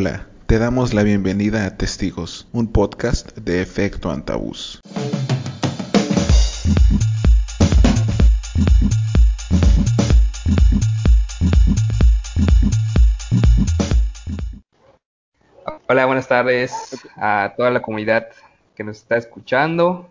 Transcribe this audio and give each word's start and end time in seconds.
Hola, 0.00 0.28
te 0.46 0.60
damos 0.60 0.94
la 0.94 1.02
bienvenida 1.02 1.66
a 1.66 1.76
Testigos, 1.76 2.46
un 2.52 2.70
podcast 2.70 3.36
de 3.36 3.60
efecto 3.60 4.12
antabús. 4.12 4.80
Hola, 15.88 16.06
buenas 16.06 16.28
tardes 16.28 17.04
a 17.16 17.54
toda 17.56 17.72
la 17.72 17.82
comunidad 17.82 18.28
que 18.76 18.84
nos 18.84 18.98
está 18.98 19.16
escuchando. 19.16 20.08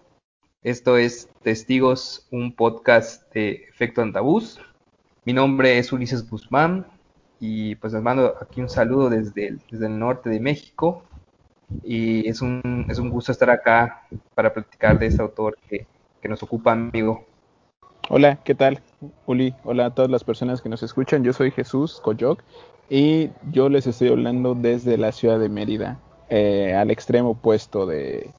Esto 0.64 0.98
es 0.98 1.30
Testigos, 1.44 2.28
un 2.30 2.54
podcast 2.54 3.34
de 3.34 3.68
Efecto 3.70 4.02
Antabús. 4.02 4.60
Mi 5.24 5.32
nombre 5.32 5.78
es 5.78 5.94
Ulises 5.94 6.30
Guzmán 6.30 6.86
y 7.40 7.76
pues 7.76 7.94
les 7.94 8.02
mando 8.02 8.36
aquí 8.42 8.62
un 8.62 8.70
saludo 8.70 9.10
desde 9.10 9.48
el, 9.48 9.62
desde 9.70 9.86
el 9.88 9.98
norte 9.98 10.30
de 10.30 10.40
México. 10.40 11.04
Y 11.84 12.28
es 12.28 12.41
un, 12.41 12.86
es 12.90 12.98
un 12.98 13.09
gusto 13.09 13.32
estar 13.32 13.50
acá 13.50 14.08
para 14.34 14.54
platicar 14.54 14.98
de 14.98 15.08
este 15.08 15.22
autor 15.22 15.58
que, 15.70 15.86
que 16.22 16.30
nos 16.30 16.42
ocupa, 16.42 16.72
amigo. 16.72 17.26
Hola, 18.09 18.38
¿qué 18.44 18.55
tal? 18.55 18.80
Uli, 19.26 19.54
hola 19.66 19.88
a 19.88 19.94
todas 19.94 20.09
las 20.09 20.23
personas 20.23 20.62
que 20.62 20.70
nos 20.70 20.81
escuchan. 20.81 21.23
Yo 21.23 21.34
soy 21.34 21.52
Jesús 21.52 22.00
Coyoc 22.02 22.42
y 22.90 23.31
yo 23.52 23.67
les 23.67 23.86
estoy 23.86 24.08
hablando 24.08 24.56
desde 24.56 24.98
la 24.98 25.12
ciudad 25.12 25.40
de 25.40 25.50
Mérida, 25.50 26.00
eh, 26.30 26.73
al 26.73 26.90
extremo 26.90 27.31
opuesto 27.31 27.86
de 27.86 28.31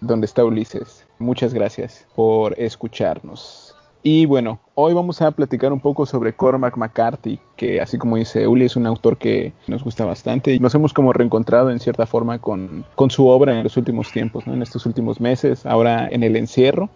donde 0.00 0.26
está 0.26 0.44
Ulises. 0.44 1.06
Muchas 1.18 1.54
gracias 1.54 2.06
por 2.14 2.58
escucharnos. 2.60 3.74
Y 4.02 4.26
bueno, 4.26 4.60
hoy 4.74 4.92
vamos 4.92 5.22
a 5.22 5.30
platicar 5.30 5.72
un 5.72 5.80
poco 5.80 6.06
sobre 6.06 6.32
Cormac 6.32 6.76
McCarthy, 6.76 7.38
que 7.56 7.80
así 7.80 7.98
como 7.98 8.16
dice 8.16 8.46
Uli, 8.46 8.64
es 8.64 8.76
un 8.76 8.86
autor 8.86 9.16
que 9.16 9.52
nos 9.66 9.84
gusta 9.84 10.04
bastante 10.04 10.52
y 10.52 10.58
nos 10.58 10.74
hemos 10.74 10.92
como 10.92 11.12
reencontrado 11.12 11.70
en 11.70 11.78
cierta 11.78 12.06
forma 12.06 12.38
con, 12.38 12.84
con 12.94 13.10
su 13.10 13.26
obra 13.26 13.56
en 13.56 13.62
los 13.62 13.76
últimos 13.76 14.10
tiempos, 14.10 14.46
¿no? 14.46 14.54
en 14.54 14.62
estos 14.62 14.86
últimos 14.86 15.20
meses, 15.20 15.64
ahora 15.66 16.08
en 16.10 16.22
el 16.22 16.36
encierro. 16.36 16.90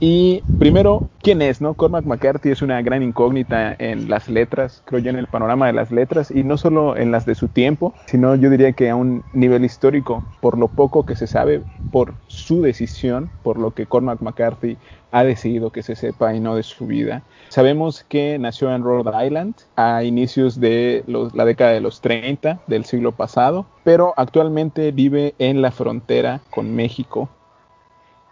Y 0.00 0.42
primero, 0.58 1.10
¿quién 1.20 1.42
es? 1.42 1.60
No? 1.60 1.74
Cormac 1.74 2.04
McCarthy 2.04 2.50
es 2.50 2.62
una 2.62 2.82
gran 2.82 3.02
incógnita 3.02 3.74
en 3.78 4.08
las 4.08 4.28
letras, 4.28 4.82
creo 4.84 5.00
yo, 5.00 5.10
en 5.10 5.16
el 5.16 5.28
panorama 5.28 5.66
de 5.66 5.72
las 5.72 5.92
letras, 5.92 6.30
y 6.30 6.42
no 6.42 6.56
solo 6.56 6.96
en 6.96 7.12
las 7.12 7.24
de 7.24 7.34
su 7.36 7.48
tiempo, 7.48 7.94
sino 8.06 8.34
yo 8.34 8.50
diría 8.50 8.72
que 8.72 8.90
a 8.90 8.96
un 8.96 9.22
nivel 9.32 9.64
histórico, 9.64 10.24
por 10.40 10.58
lo 10.58 10.68
poco 10.68 11.04
que 11.06 11.14
se 11.14 11.26
sabe, 11.28 11.62
por 11.92 12.14
su 12.26 12.62
decisión, 12.62 13.30
por 13.42 13.58
lo 13.58 13.72
que 13.72 13.86
Cormac 13.86 14.20
McCarthy 14.22 14.78
ha 15.12 15.24
decidido 15.24 15.70
que 15.70 15.82
se 15.82 15.94
sepa 15.94 16.34
y 16.34 16.40
no 16.40 16.56
de 16.56 16.62
su 16.62 16.86
vida. 16.86 17.22
Sabemos 17.50 18.02
que 18.02 18.38
nació 18.38 18.74
en 18.74 18.82
Rhode 18.82 19.26
Island 19.26 19.54
a 19.76 20.02
inicios 20.02 20.58
de 20.58 21.04
la 21.06 21.44
década 21.44 21.72
de 21.72 21.82
los 21.82 22.00
30 22.00 22.62
del 22.66 22.86
siglo 22.86 23.12
pasado, 23.12 23.66
pero 23.84 24.14
actualmente 24.16 24.90
vive 24.90 25.34
en 25.38 25.60
la 25.60 25.70
frontera 25.70 26.40
con 26.50 26.74
México 26.74 27.28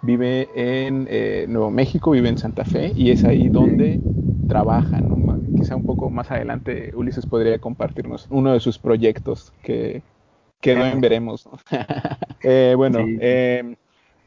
vive 0.03 0.49
en 0.55 1.07
eh, 1.11 1.47
Nuevo 1.49 1.71
México, 1.71 2.11
vive 2.11 2.29
en 2.29 2.39
Santa 2.39 2.65
Fe 2.65 2.93
y 2.95 3.11
es 3.11 3.25
ahí 3.25 3.49
donde 3.49 4.01
trabaja. 4.49 5.01
Quizá 5.57 5.77
un 5.77 5.85
poco 5.85 6.11
más 6.11 6.31
adelante 6.31 6.93
Ulises 6.95 7.27
podría 7.27 7.59
compartirnos 7.59 8.27
uno 8.31 8.53
de 8.53 8.61
sus 8.61 8.79
proyectos 8.79 9.53
que, 9.63 10.03
que 10.61 10.75
veremos. 10.75 11.49
eh, 12.43 12.75
bueno, 12.77 13.01
eh, 13.07 13.77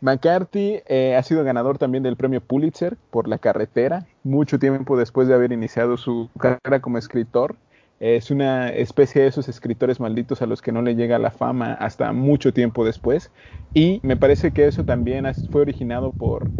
McCarthy 0.03 0.81
eh, 0.85 1.16
ha 1.16 1.23
sido 1.23 1.45
ganador 1.45 1.77
también 1.77 2.03
del 2.03 2.17
premio 2.17 2.41
Pulitzer 2.41 2.97
por 3.09 3.29
La 3.29 3.38
Carretera, 3.38 4.05
mucho 4.23 4.59
tiempo 4.59 4.97
después 4.97 5.29
de 5.29 5.33
haber 5.33 5.53
iniciado 5.53 5.95
su 5.95 6.29
carrera 6.38 6.81
como 6.81 6.97
escritor. 6.97 7.55
Es 7.99 8.31
una 8.31 8.69
especie 8.69 9.22
de 9.22 9.27
esos 9.30 9.47
escritores 9.49 9.99
malditos 9.99 10.41
a 10.41 10.45
los 10.45 10.61
que 10.61 10.72
no 10.72 10.81
le 10.81 10.95
llega 10.95 11.19
la 11.19 11.31
fama 11.31 11.73
hasta 11.73 12.11
mucho 12.13 12.53
tiempo 12.53 12.85
después. 12.85 13.31
Y 13.73 14.00
me 14.03 14.17
parece 14.17 14.52
que 14.52 14.67
eso 14.67 14.83
también 14.83 15.25
fue 15.50 15.61
originado 15.61 16.13
por 16.13 16.52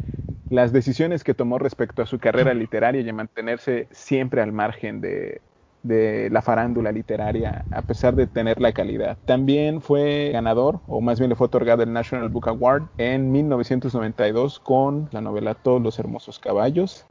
las 0.50 0.72
decisiones 0.74 1.24
que 1.24 1.34
tomó 1.34 1.60
respecto 1.60 2.02
a 2.02 2.06
su 2.06 2.20
carrera 2.20 2.54
literaria 2.54 3.02
y 3.02 3.10
a 3.10 3.14
mantenerse 3.14 3.88
siempre 3.92 4.42
al 4.42 4.52
margen 4.54 5.02
de, 5.02 5.42
de 5.84 6.30
la 6.32 6.42
farándula 6.42 6.92
literaria, 6.92 7.66
a 7.72 7.82
pesar 7.82 8.16
de 8.16 8.28
tener 8.28 8.60
la 8.62 8.72
calidad. 8.72 9.18
También 9.26 9.82
fue 9.82 10.30
ganador, 10.32 10.82
o 10.88 11.02
más 11.02 11.20
bien 11.20 11.30
le 11.30 11.36
fue 11.36 11.48
otorgado 11.48 11.84
el 11.84 11.92
National 11.94 12.30
Book 12.30 12.48
Award 12.48 12.90
en 12.98 13.32
1992 13.32 14.60
con 14.60 15.10
la 15.12 15.22
novela 15.22 15.56
Todos 15.56 15.82
los 15.82 16.00
hermosos 16.00 16.40
caballos, 16.40 17.06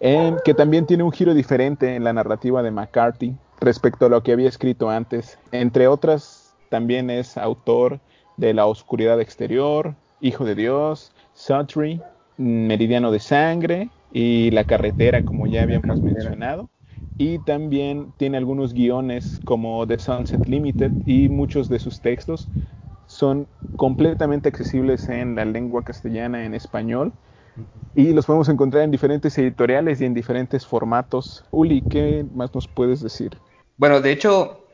que 0.00 0.54
también 0.54 0.86
tiene 0.86 1.02
un 1.02 1.12
giro 1.12 1.34
diferente 1.34 1.96
en 1.96 2.04
la 2.04 2.12
narrativa 2.12 2.62
de 2.62 2.70
McCarthy, 2.70 3.38
respecto 3.60 4.06
a 4.06 4.08
lo 4.08 4.22
que 4.22 4.32
había 4.32 4.48
escrito 4.48 4.90
antes. 4.90 5.38
Entre 5.52 5.88
otras, 5.88 6.56
también 6.68 7.10
es 7.10 7.36
autor 7.36 8.00
de 8.36 8.54
La 8.54 8.66
Oscuridad 8.66 9.20
Exterior, 9.20 9.96
Hijo 10.20 10.44
de 10.44 10.54
Dios, 10.54 11.12
Sutry, 11.34 12.00
Meridiano 12.36 13.10
de 13.10 13.20
Sangre 13.20 13.90
y 14.12 14.50
La 14.52 14.64
Carretera, 14.64 15.22
como 15.22 15.46
ya 15.46 15.62
habíamos 15.62 16.02
mencionado. 16.02 16.70
Y 17.16 17.40
también 17.40 18.12
tiene 18.16 18.38
algunos 18.38 18.72
guiones 18.74 19.40
como 19.44 19.86
The 19.86 19.98
Sunset 19.98 20.46
Limited 20.46 20.92
y 21.04 21.28
muchos 21.28 21.68
de 21.68 21.80
sus 21.80 22.00
textos 22.00 22.48
son 23.06 23.48
completamente 23.76 24.48
accesibles 24.48 25.08
en 25.08 25.34
la 25.34 25.44
lengua 25.44 25.82
castellana, 25.84 26.44
en 26.44 26.54
español, 26.54 27.12
y 27.94 28.12
los 28.12 28.26
podemos 28.26 28.48
encontrar 28.48 28.84
en 28.84 28.90
diferentes 28.90 29.36
editoriales 29.38 30.00
y 30.00 30.04
en 30.04 30.14
diferentes 30.14 30.66
formatos. 30.66 31.44
Uli, 31.50 31.82
¿qué 31.82 32.26
más 32.32 32.54
nos 32.54 32.68
puedes 32.68 33.00
decir? 33.00 33.40
Bueno, 33.78 34.00
de 34.00 34.10
hecho, 34.10 34.66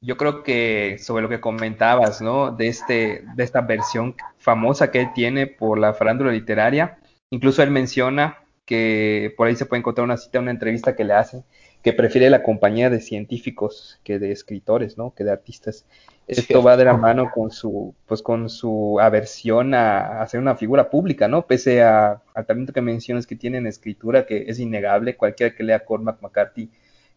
yo 0.00 0.16
creo 0.16 0.44
que 0.44 0.98
sobre 1.00 1.22
lo 1.22 1.28
que 1.28 1.40
comentabas, 1.40 2.22
¿no? 2.22 2.52
De, 2.52 2.68
este, 2.68 3.24
de 3.34 3.42
esta 3.42 3.60
versión 3.62 4.14
famosa 4.38 4.92
que 4.92 5.00
él 5.00 5.08
tiene 5.14 5.48
por 5.48 5.78
la 5.78 5.94
farándula 5.94 6.30
literaria, 6.30 6.98
incluso 7.30 7.64
él 7.64 7.72
menciona 7.72 8.38
que 8.64 9.34
por 9.36 9.48
ahí 9.48 9.56
se 9.56 9.66
puede 9.66 9.80
encontrar 9.80 10.04
una 10.04 10.16
cita, 10.16 10.38
una 10.38 10.52
entrevista 10.52 10.94
que 10.94 11.02
le 11.02 11.14
hacen, 11.14 11.44
que 11.82 11.92
prefiere 11.92 12.30
la 12.30 12.44
compañía 12.44 12.88
de 12.88 13.00
científicos 13.00 14.00
que 14.04 14.20
de 14.20 14.30
escritores, 14.30 14.96
¿no? 14.96 15.12
Que 15.12 15.24
de 15.24 15.32
artistas. 15.32 15.84
Esto 16.28 16.62
va 16.62 16.76
de 16.76 16.84
la 16.84 16.96
mano 16.96 17.32
con 17.32 17.50
su, 17.50 17.96
pues 18.06 18.22
con 18.22 18.48
su 18.48 18.98
aversión 19.00 19.74
a, 19.74 20.22
a 20.22 20.26
ser 20.28 20.38
una 20.38 20.54
figura 20.54 20.88
pública, 20.88 21.26
¿no? 21.26 21.46
Pese 21.48 21.82
a, 21.82 22.22
al 22.32 22.46
talento 22.46 22.72
que 22.72 22.80
mencionas 22.80 23.26
que 23.26 23.34
tiene 23.34 23.58
en 23.58 23.66
escritura, 23.66 24.24
que 24.24 24.44
es 24.46 24.60
innegable, 24.60 25.16
cualquiera 25.16 25.54
que 25.54 25.64
lea 25.64 25.84
Cormac 25.84 26.22
McCarthy 26.22 26.70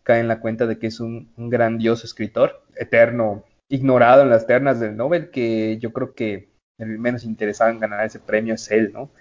cae 0.03 0.19
en 0.19 0.27
la 0.27 0.39
cuenta 0.39 0.65
de 0.65 0.79
que 0.79 0.87
es 0.87 0.99
un, 0.99 1.31
grandioso 1.37 2.05
escritor, 2.05 2.63
eterno, 2.75 3.43
ignorado 3.69 4.23
en 4.23 4.29
las 4.29 4.47
ternas 4.47 4.79
del 4.79 4.97
Nobel, 4.97 5.29
que 5.29 5.77
yo 5.79 5.93
creo 5.93 6.13
que 6.13 6.49
el 6.77 6.97
menos 6.97 7.23
interesado 7.23 7.71
en 7.71 7.79
ganar 7.79 8.05
ese 8.05 8.19
premio 8.19 8.55
es 8.55 8.71
él, 8.71 8.91
¿no? 8.93 9.11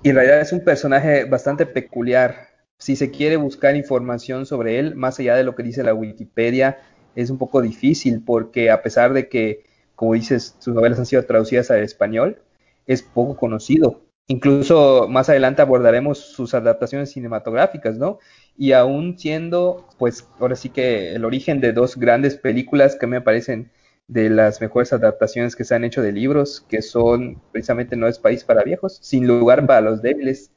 Y, 0.04 0.10
en 0.10 0.16
realidad 0.16 0.42
es 0.42 0.54
un 0.54 0.64
personaje 0.64 1.26
bastante 1.26 1.66
peculiar. 1.66 2.50
Si 2.80 2.96
se 2.96 3.12
quiere 3.12 3.36
buscar 3.36 3.76
información 3.76 4.46
sobre 4.46 4.80
él, 4.80 4.96
más 4.96 5.20
allá 5.20 5.36
de 5.36 5.44
lo 5.44 5.54
que 5.54 5.64
dice 5.64 5.84
la 5.84 5.94
Wikipedia, 5.94 6.80
es 7.16 7.30
un 7.30 7.38
poco 7.38 7.62
difícil 7.62 8.24
porque 8.24 8.72
a 8.72 8.82
pesar 8.82 9.14
de 9.14 9.28
que, 9.28 9.64
como 9.96 10.14
dices, 10.14 10.56
sus 10.60 10.74
novelas 10.74 11.00
han 11.00 11.06
sido 11.06 11.26
traducidas 11.26 11.72
al 11.72 11.84
español, 11.84 12.42
es 12.88 13.02
poco 13.02 13.36
conocido. 13.36 14.02
Incluso 14.32 15.08
más 15.10 15.28
adelante 15.28 15.62
abordaremos 15.62 16.18
sus 16.18 16.54
adaptaciones 16.54 17.12
cinematográficas, 17.12 17.98
¿no? 17.98 18.20
Y 18.58 18.72
aún 18.72 19.20
siendo, 19.20 19.90
pues, 19.98 20.26
ahora 20.40 20.56
sí 20.56 20.70
que 20.70 21.14
el 21.14 21.26
origen 21.26 21.60
de 21.60 21.74
dos 21.74 21.98
grandes 21.98 22.38
películas 22.38 22.96
que 22.96 23.08
me 23.08 23.20
parecen 23.20 23.72
de 24.08 24.30
las 24.30 24.62
mejores 24.62 24.94
adaptaciones 24.94 25.58
que 25.58 25.66
se 25.66 25.76
han 25.76 25.84
hecho 25.84 26.02
de 26.02 26.14
libros, 26.14 26.62
que 26.62 26.82
son 26.82 27.42
precisamente 27.52 27.98
No 27.98 28.08
es 28.08 28.20
País 28.20 28.46
para 28.46 28.64
Viejos, 28.64 29.00
Sin 29.02 29.28
Lugar 29.28 29.66
para 29.66 29.82
los 29.82 30.02
Débiles, 30.02 30.52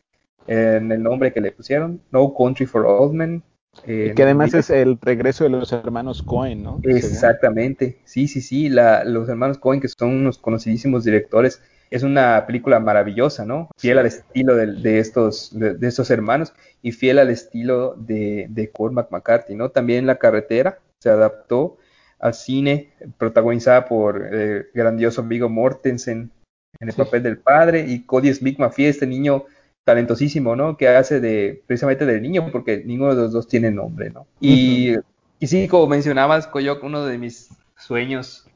en 0.47 0.93
el 0.93 1.03
nombre 1.03 1.33
que 1.33 1.41
le 1.41 1.51
pusieron, 1.51 2.01
No 2.13 2.33
Country 2.33 2.67
for 2.67 2.87
Old 2.87 3.15
Men. 3.15 3.43
que 3.85 4.15
además 4.23 4.55
es 4.55 4.71
el 4.71 4.99
regreso 5.01 5.45
de 5.45 5.51
los 5.51 5.73
hermanos 5.73 6.23
Cohen, 6.23 6.63
¿no? 6.63 6.81
Exactamente, 6.85 7.99
sí, 8.05 8.29
sí, 8.29 8.41
sí, 8.41 8.69
los 8.69 9.29
hermanos 9.29 9.59
Cohen, 9.59 9.81
que 9.81 9.89
son 9.89 10.11
unos 10.11 10.39
conocidísimos 10.39 11.03
directores 11.03 11.61
es 11.95 12.03
una 12.03 12.45
película 12.45 12.81
maravillosa, 12.81 13.47
¿no? 13.47 13.71
Fiel 13.79 13.99
al 13.99 14.07
estilo 14.07 14.57
de, 14.57 14.99
estos, 14.99 15.57
de, 15.57 15.79
estos 15.87 16.11
hermanos 16.11 16.53
y 16.83 16.91
fiel 16.91 17.21
al 17.21 17.31
estilo 17.31 17.95
de, 17.97 18.49
de 18.51 18.69
Cormac 18.73 19.13
McCarthy, 19.13 19.55
¿no? 19.55 19.71
También 19.71 20.05
La 20.05 20.17
Carretera 20.17 20.81
se 21.01 21.11
adaptó 21.11 21.79
al 22.19 22.35
cine, 22.35 22.91
protagonizada 23.17 23.85
por 23.85 24.27
el 24.27 24.35
eh, 24.35 24.67
grandioso 24.75 25.21
amigo 25.21 25.49
Mortensen 25.49 26.33
en 26.81 26.89
el 26.89 26.95
papel 26.97 27.23
del 27.23 27.39
padre 27.39 27.85
y 27.87 28.03
Cody 28.03 28.35
Smith 28.35 28.59
McPhee, 28.59 28.87
este 28.87 29.07
niño 29.07 29.45
talentosísimo, 29.85 30.57
¿no? 30.57 30.77
Que 30.77 30.89
hace 30.89 31.21
de 31.21 31.63
precisamente 31.65 32.07
del 32.07 32.21
niño 32.21 32.51
porque 32.51 32.83
ninguno 32.85 33.15
de 33.15 33.23
los 33.23 33.33
dos 33.33 33.47
tiene 33.47 33.71
nombre, 33.71 34.11
¿no? 34.11 34.27
Y, 34.41 34.97
y 35.39 35.47
sí, 35.47 35.69
como 35.69 35.87
mencionabas, 35.87 36.49
Coyoc, 36.49 36.83
uno 36.83 37.07
de 37.07 37.19
mis 37.19 37.51
sueños 37.77 38.49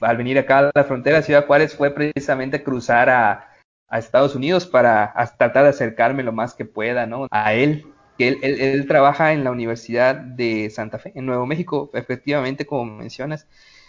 al 0.00 0.16
venir 0.16 0.38
acá 0.38 0.58
a 0.58 0.70
la 0.74 0.84
frontera 0.84 1.18
de 1.18 1.22
Ciudad 1.22 1.46
Juárez 1.46 1.74
fue 1.74 1.90
precisamente 1.90 2.62
cruzar 2.62 3.10
a, 3.10 3.52
Estados 3.92 4.34
Unidos 4.34 4.66
para 4.66 5.14
tratar 5.38 5.62
de 5.62 5.70
acercarme 5.70 6.24
lo 6.24 6.32
más 6.32 6.54
que 6.54 6.64
pueda, 6.64 7.06
¿no? 7.06 7.28
A 7.30 7.54
él. 7.54 7.86
que 8.18 8.28
él, 8.28 8.38
él, 8.42 8.86
trabaja 8.88 9.32
en 9.32 9.44
la 9.44 9.52
Universidad 9.52 10.16
de 10.16 10.70
Santa 10.70 10.98
Fe, 10.98 11.12
en 11.14 11.24
Nuevo 11.24 11.46
México, 11.46 11.90
efectivamente, 11.94 12.66
como 12.66 12.84
mencionas. 12.84 13.46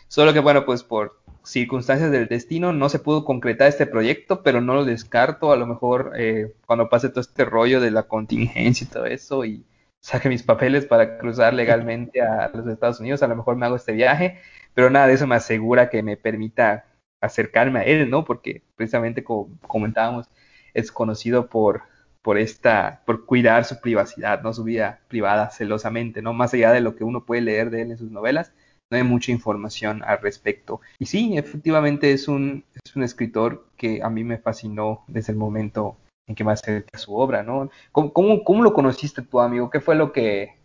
Solo 0.08 0.34
que, 0.34 0.40
bueno, 0.40 0.66
pues 0.66 0.84
por 0.84 1.20
circunstancias 1.44 2.12
del 2.12 2.28
destino 2.28 2.74
no 2.74 2.90
se 2.90 3.00
pudo 3.00 3.26
concretar 3.26 3.68
este 3.70 3.88
proyecto, 3.88 4.44
pero 4.44 4.62
no 4.62 4.76
lo 4.76 4.86
descarto. 4.86 5.52
A 5.52 5.58
lo 5.58 5.66
mejor 5.66 6.14
eh, 6.18 6.54
cuando 6.66 6.90
pase 6.90 7.10
todo 7.10 7.22
este 7.22 7.46
rollo 7.46 7.82
de 7.82 7.92
la 7.92 8.04
contingencia 8.04 8.86
y 8.86 8.88
todo 8.88 9.06
eso 9.06 9.46
y 9.46 9.66
saque 10.08 10.30
mis 10.30 10.42
papeles 10.42 10.86
para 10.86 11.18
cruzar 11.18 11.54
legalmente 11.54 12.22
a 12.22 12.50
los 12.54 12.66
Estados 12.66 13.02
Unidos, 13.02 13.24
a 13.24 13.28
lo 13.28 13.36
mejor 13.36 13.58
me 13.58 13.66
hago 13.66 13.76
este 13.76 13.92
viaje, 13.92 14.40
pero 14.74 14.90
nada 14.90 15.06
de 15.08 15.14
eso 15.16 15.28
me 15.28 15.36
asegura 15.36 15.90
que 15.90 16.02
me 16.02 16.16
permita 16.16 16.86
acercarme 17.20 17.80
a 17.80 17.84
él, 17.84 18.10
¿no? 18.10 18.24
Porque 18.24 18.64
precisamente 18.78 19.26
como 19.26 19.50
comentábamos, 19.68 20.30
es 20.74 20.94
conocido 20.94 21.50
por 21.50 21.84
por 22.22 22.38
esta, 22.38 23.04
por 23.06 23.26
cuidar 23.26 23.66
su 23.66 23.80
privacidad, 23.82 24.42
¿no? 24.44 24.54
Su 24.54 24.64
vida 24.64 25.02
privada 25.08 25.50
celosamente, 25.50 26.22
¿no? 26.22 26.34
Más 26.34 26.54
allá 26.54 26.72
de 26.72 26.82
lo 26.82 26.96
que 26.96 27.04
uno 27.06 27.26
puede 27.26 27.42
leer 27.42 27.70
de 27.70 27.82
él 27.82 27.92
en 27.92 27.98
sus 27.98 28.12
novelas, 28.12 28.54
no 28.90 28.98
hay 28.98 29.04
mucha 29.04 29.32
información 29.32 30.04
al 30.06 30.22
respecto. 30.22 30.82
Y 31.00 31.06
sí, 31.06 31.38
efectivamente 31.38 32.12
es 32.14 32.28
un, 32.28 32.66
es 32.84 32.96
un 32.96 33.04
escritor 33.04 33.68
que 33.78 34.02
a 34.04 34.10
mí 34.10 34.24
me 34.24 34.38
fascinó 34.38 35.04
desde 35.08 35.34
el 35.34 35.38
momento 35.38 35.98
en 36.28 36.46
me 36.46 36.52
acerqué 36.52 36.90
a 36.94 36.98
su 37.00 37.16
obra, 37.16 37.44
¿no? 37.44 37.70
¿Cómo, 37.92 38.14
cómo, 38.14 38.44
cómo 38.44 38.64
lo 38.64 38.74
conociste 38.74 39.22
tu 39.22 39.40
amigo? 39.40 39.70
¿Qué 39.70 39.80
fue 39.80 39.96
lo 39.96 40.12
que, 40.12 40.58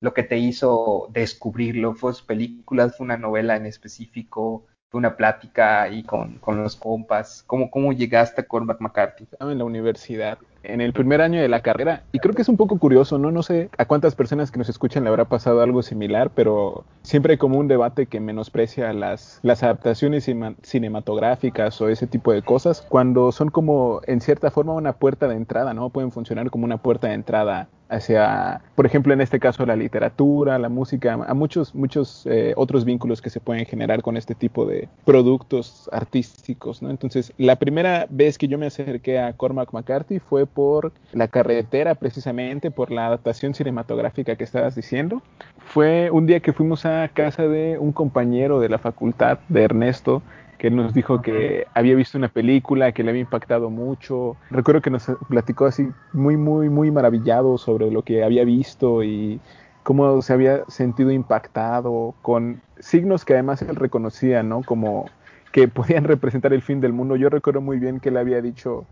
lo 0.00 0.14
que 0.14 0.22
te 0.22 0.38
hizo 0.38 1.08
descubrirlo? 1.10 1.94
¿Fue 1.94 2.12
sus 2.12 2.22
películas? 2.22 2.96
¿Fue 2.96 3.04
una 3.04 3.16
novela 3.16 3.56
en 3.56 3.66
específico? 3.66 4.66
una 4.96 5.16
plática 5.16 5.82
ahí 5.82 6.02
con, 6.02 6.38
con 6.38 6.62
los 6.62 6.76
compas. 6.76 7.44
¿Cómo, 7.46 7.70
¿Cómo 7.70 7.92
llegaste 7.92 8.40
a 8.40 8.46
Cormac 8.46 8.80
McCarthy? 8.80 9.26
En 9.40 9.58
la 9.58 9.64
universidad, 9.64 10.38
en 10.66 10.80
el 10.80 10.92
primer 10.92 11.20
año 11.20 11.40
de 11.40 11.48
la 11.48 11.60
carrera, 11.60 12.02
y 12.12 12.18
creo 12.18 12.34
que 12.34 12.42
es 12.42 12.48
un 12.48 12.56
poco 12.56 12.78
curioso, 12.78 13.18
¿no? 13.18 13.30
No 13.30 13.42
sé 13.42 13.70
a 13.78 13.84
cuántas 13.84 14.14
personas 14.14 14.50
que 14.50 14.58
nos 14.58 14.68
escuchan 14.68 15.04
le 15.04 15.10
habrá 15.10 15.26
pasado 15.26 15.60
algo 15.60 15.82
similar, 15.82 16.30
pero 16.34 16.84
siempre 17.02 17.32
hay 17.32 17.38
como 17.38 17.58
un 17.58 17.68
debate 17.68 18.06
que 18.06 18.20
menosprecia 18.20 18.92
las, 18.92 19.40
las 19.42 19.62
adaptaciones 19.62 20.28
cinematográficas 20.62 21.80
o 21.80 21.88
ese 21.88 22.06
tipo 22.06 22.32
de 22.32 22.42
cosas, 22.42 22.84
cuando 22.88 23.32
son 23.32 23.50
como, 23.50 24.00
en 24.06 24.20
cierta 24.20 24.50
forma, 24.50 24.74
una 24.74 24.94
puerta 24.94 25.28
de 25.28 25.36
entrada, 25.36 25.74
¿no? 25.74 25.90
Pueden 25.90 26.12
funcionar 26.12 26.50
como 26.50 26.64
una 26.64 26.78
puerta 26.78 27.08
de 27.08 27.14
entrada 27.14 27.68
hacia, 27.88 28.62
por 28.74 28.86
ejemplo, 28.86 29.12
en 29.12 29.20
este 29.20 29.38
caso 29.38 29.64
la 29.64 29.76
literatura, 29.76 30.58
la 30.58 30.68
música, 30.68 31.14
a 31.14 31.34
muchos, 31.34 31.74
muchos 31.74 32.26
eh, 32.26 32.52
otros 32.56 32.84
vínculos 32.84 33.22
que 33.22 33.30
se 33.30 33.40
pueden 33.40 33.64
generar 33.66 34.02
con 34.02 34.16
este 34.16 34.34
tipo 34.34 34.66
de 34.66 34.88
productos 35.04 35.88
artísticos, 35.92 36.82
¿no? 36.82 36.90
Entonces, 36.90 37.32
la 37.38 37.56
primera 37.56 38.06
vez 38.10 38.38
que 38.38 38.48
yo 38.48 38.58
me 38.58 38.66
acerqué 38.66 39.18
a 39.18 39.32
Cormac 39.34 39.72
McCarthy 39.72 40.18
fue 40.18 40.46
por 40.56 40.90
la 41.12 41.28
carretera, 41.28 41.94
precisamente, 41.94 42.70
por 42.70 42.90
la 42.90 43.08
adaptación 43.08 43.52
cinematográfica 43.52 44.36
que 44.36 44.44
estabas 44.44 44.74
diciendo. 44.74 45.20
Fue 45.58 46.10
un 46.10 46.24
día 46.24 46.40
que 46.40 46.54
fuimos 46.54 46.86
a 46.86 47.10
casa 47.12 47.42
de 47.42 47.76
un 47.78 47.92
compañero 47.92 48.58
de 48.58 48.70
la 48.70 48.78
facultad, 48.78 49.38
de 49.50 49.64
Ernesto, 49.64 50.22
que 50.56 50.70
nos 50.70 50.94
dijo 50.94 51.20
que 51.20 51.66
había 51.74 51.94
visto 51.94 52.16
una 52.16 52.28
película 52.28 52.92
que 52.92 53.02
le 53.02 53.10
había 53.10 53.20
impactado 53.20 53.68
mucho. 53.68 54.38
Recuerdo 54.50 54.80
que 54.80 54.88
nos 54.88 55.04
platicó 55.28 55.66
así 55.66 55.90
muy, 56.14 56.38
muy, 56.38 56.70
muy 56.70 56.90
maravillado 56.90 57.58
sobre 57.58 57.90
lo 57.90 58.00
que 58.00 58.24
había 58.24 58.46
visto 58.46 59.04
y 59.04 59.38
cómo 59.82 60.22
se 60.22 60.32
había 60.32 60.64
sentido 60.68 61.10
impactado 61.10 62.14
con 62.22 62.62
signos 62.78 63.26
que 63.26 63.34
además 63.34 63.60
él 63.60 63.76
reconocía, 63.76 64.42
¿no? 64.42 64.62
Como 64.62 65.04
que 65.52 65.68
podían 65.68 66.04
representar 66.04 66.54
el 66.54 66.62
fin 66.62 66.80
del 66.80 66.94
mundo. 66.94 67.14
Yo 67.16 67.28
recuerdo 67.28 67.60
muy 67.60 67.78
bien 67.78 68.00
que 68.00 68.08
él 68.08 68.16
había 68.16 68.40
dicho, 68.40 68.86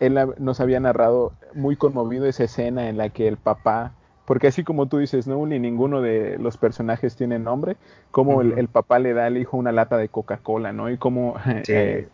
él 0.00 0.18
nos 0.38 0.60
había 0.60 0.80
narrado 0.80 1.32
muy 1.54 1.76
conmovido 1.76 2.26
esa 2.26 2.44
escena 2.44 2.88
en 2.88 2.96
la 2.96 3.08
que 3.10 3.28
el 3.28 3.36
papá 3.36 3.92
porque 4.26 4.48
así 4.48 4.64
como 4.64 4.86
tú 4.86 4.98
dices, 4.98 5.26
no, 5.26 5.46
ni 5.46 5.58
ninguno 5.58 6.02
de 6.02 6.36
los 6.38 6.56
personajes 6.56 7.16
tiene 7.16 7.38
nombre, 7.38 7.76
como 8.10 8.42
el, 8.42 8.68
papá 8.68 8.98
le 8.98 9.14
da 9.14 9.26
al 9.26 9.38
hijo 9.38 9.56
una 9.56 9.72
lata 9.72 9.96
de 9.96 10.08
Coca-Cola, 10.08 10.72
¿no? 10.72 10.90
Y 10.90 10.98
como 10.98 11.36
eh, 11.68 12.08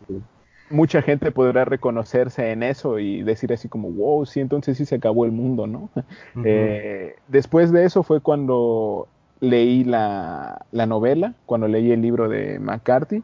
mucha 0.69 1.01
gente 1.01 1.31
podrá 1.31 1.65
reconocerse 1.65 2.51
en 2.51 2.61
eso 2.61 2.99
y 2.99 3.23
decir 3.23 3.51
así 3.51 3.67
como, 3.67 3.89
wow, 3.89 4.25
sí, 4.27 4.39
entonces 4.39 4.77
sí 4.77 4.85
se 4.85 4.95
acabó 4.95 5.25
el 5.25 5.31
mundo, 5.31 5.67
¿no? 5.67 5.89
Eh, 6.45 7.15
después 7.27 7.71
de 7.71 7.85
eso 7.85 8.03
fue 8.03 8.21
cuando 8.21 9.07
leí 9.39 9.83
la, 9.83 10.65
la, 10.71 10.85
novela, 10.85 11.33
cuando 11.45 11.67
leí 11.67 11.91
el 11.91 12.01
libro 12.01 12.29
de 12.29 12.59
McCarthy. 12.59 13.23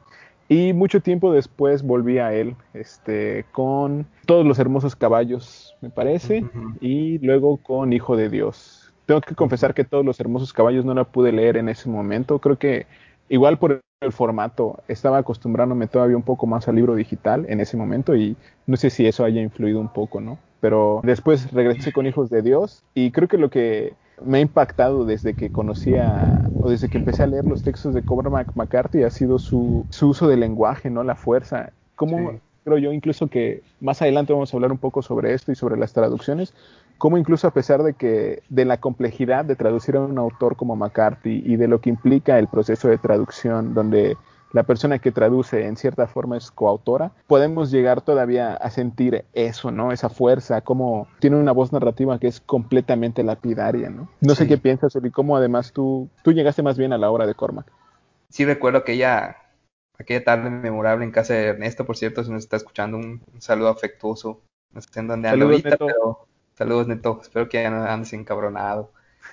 Y 0.51 0.73
mucho 0.73 0.99
tiempo 0.99 1.31
después 1.31 1.83
volví 1.83 2.17
a 2.17 2.33
él, 2.33 2.55
este, 2.73 3.45
con 3.51 4.07
todos 4.25 4.47
los 4.47 4.57
hermosos 4.57 4.95
caballos, 4.95 5.75
me 5.79 5.91
parece, 5.91 6.43
y 6.81 7.19
luego 7.19 7.57
con 7.57 7.93
Hijo 7.93 8.17
de 8.17 8.29
Dios. 8.29 8.91
Tengo 9.05 9.21
que 9.21 9.35
confesar 9.35 9.75
que 9.75 9.83
todos 9.83 10.03
los 10.03 10.19
hermosos 10.19 10.51
caballos 10.51 10.85
no 10.85 10.95
la 10.95 11.03
pude 11.03 11.31
leer 11.31 11.55
en 11.57 11.69
ese 11.69 11.87
momento. 11.87 12.39
Creo 12.39 12.57
que 12.57 12.87
igual 13.29 13.59
por 13.59 13.79
el 14.01 14.11
formato 14.11 14.81
estaba 14.87 15.19
acostumbrándome 15.19 15.85
todavía 15.85 16.17
un 16.17 16.23
poco 16.23 16.47
más 16.47 16.67
al 16.67 16.75
libro 16.75 16.95
digital 16.95 17.45
en 17.47 17.59
ese 17.59 17.77
momento 17.77 18.15
y 18.15 18.35
no 18.65 18.75
sé 18.75 18.89
si 18.89 19.05
eso 19.05 19.23
haya 19.23 19.41
influido 19.41 19.79
un 19.79 19.89
poco, 19.89 20.19
¿no? 20.19 20.39
Pero 20.61 21.01
después 21.03 21.51
regresé 21.51 21.91
con 21.91 22.07
Hijos 22.07 22.31
de 22.31 22.41
Dios 22.41 22.83
y 22.95 23.11
creo 23.11 23.27
que 23.27 23.37
lo 23.37 23.51
que 23.51 23.93
me 24.23 24.39
ha 24.39 24.41
impactado 24.41 25.05
desde 25.05 25.33
que 25.33 25.51
conocía 25.51 26.43
o 26.61 26.69
desde 26.69 26.89
que 26.89 26.97
empecé 26.97 27.23
a 27.23 27.27
leer 27.27 27.45
los 27.45 27.63
textos 27.63 27.93
de 27.93 28.03
Cormac 28.03 28.55
McCarthy 28.55 29.03
ha 29.03 29.09
sido 29.09 29.39
su, 29.39 29.85
uso 30.01 30.27
del 30.27 30.41
lenguaje, 30.41 30.89
¿no? 30.89 31.03
La 31.03 31.15
fuerza. 31.15 31.71
Cómo 31.95 32.39
creo 32.63 32.77
yo 32.77 32.93
incluso 32.93 33.27
que 33.27 33.63
más 33.79 34.01
adelante 34.01 34.33
vamos 34.33 34.53
a 34.53 34.57
hablar 34.57 34.71
un 34.71 34.77
poco 34.77 35.01
sobre 35.01 35.33
esto 35.33 35.51
y 35.51 35.55
sobre 35.55 35.77
las 35.77 35.93
traducciones, 35.93 36.53
cómo 36.97 37.17
incluso 37.17 37.47
a 37.47 37.51
pesar 37.51 37.83
de 37.83 37.93
que 37.93 38.43
de 38.49 38.65
la 38.65 38.77
complejidad 38.77 39.45
de 39.45 39.55
traducir 39.55 39.95
a 39.95 40.01
un 40.01 40.17
autor 40.17 40.55
como 40.55 40.75
McCarthy 40.75 41.41
y 41.45 41.55
de 41.55 41.67
lo 41.67 41.81
que 41.81 41.89
implica 41.89 42.37
el 42.37 42.47
proceso 42.47 42.87
de 42.87 42.97
traducción, 42.97 43.73
donde 43.73 44.17
la 44.51 44.63
persona 44.63 44.99
que 44.99 45.11
traduce 45.11 45.65
en 45.65 45.77
cierta 45.77 46.07
forma 46.07 46.37
es 46.37 46.51
coautora, 46.51 47.11
podemos 47.27 47.71
llegar 47.71 48.01
todavía 48.01 48.53
a 48.53 48.69
sentir 48.69 49.25
eso, 49.33 49.71
¿no? 49.71 49.91
Esa 49.91 50.09
fuerza, 50.09 50.61
como 50.61 51.07
tiene 51.19 51.37
una 51.37 51.51
voz 51.51 51.71
narrativa 51.71 52.19
que 52.19 52.27
es 52.27 52.39
completamente 52.41 53.23
lapidaria, 53.23 53.89
¿no? 53.89 54.09
No 54.21 54.35
sé 54.35 54.47
qué 54.47 54.57
piensas, 54.57 54.95
y 55.01 55.11
cómo 55.11 55.37
además 55.37 55.71
tú, 55.71 56.09
tú 56.23 56.31
llegaste 56.33 56.63
más 56.63 56.77
bien 56.77 56.93
a 56.93 56.97
la 56.97 57.09
obra 57.09 57.27
de 57.27 57.35
Cormac. 57.35 57.71
Sí 58.29 58.45
recuerdo 58.45 58.83
que 58.83 58.93
ella, 58.93 59.37
aquella 59.97 60.23
tarde 60.23 60.49
memorable 60.49 61.05
en 61.05 61.11
casa 61.11 61.33
de 61.33 61.47
Ernesto, 61.47 61.85
por 61.85 61.97
cierto, 61.97 62.23
si 62.23 62.31
nos 62.31 62.43
está 62.43 62.57
escuchando, 62.57 62.97
un, 62.97 63.21
saludo 63.39 63.69
afectuoso. 63.69 64.41
No 64.71 64.81
sé 64.81 64.99
en 64.99 65.07
dónde 65.07 65.29
anda 65.29 65.45
ahorita, 65.45 65.77
pero 65.77 66.29
Saludos, 66.59 66.89
Neto. 66.89 67.19
Espero 67.21 67.47
que 67.47 67.63
ya 67.63 67.69
no 67.69 67.85
andes 67.85 68.11
encabronado. 68.11 68.91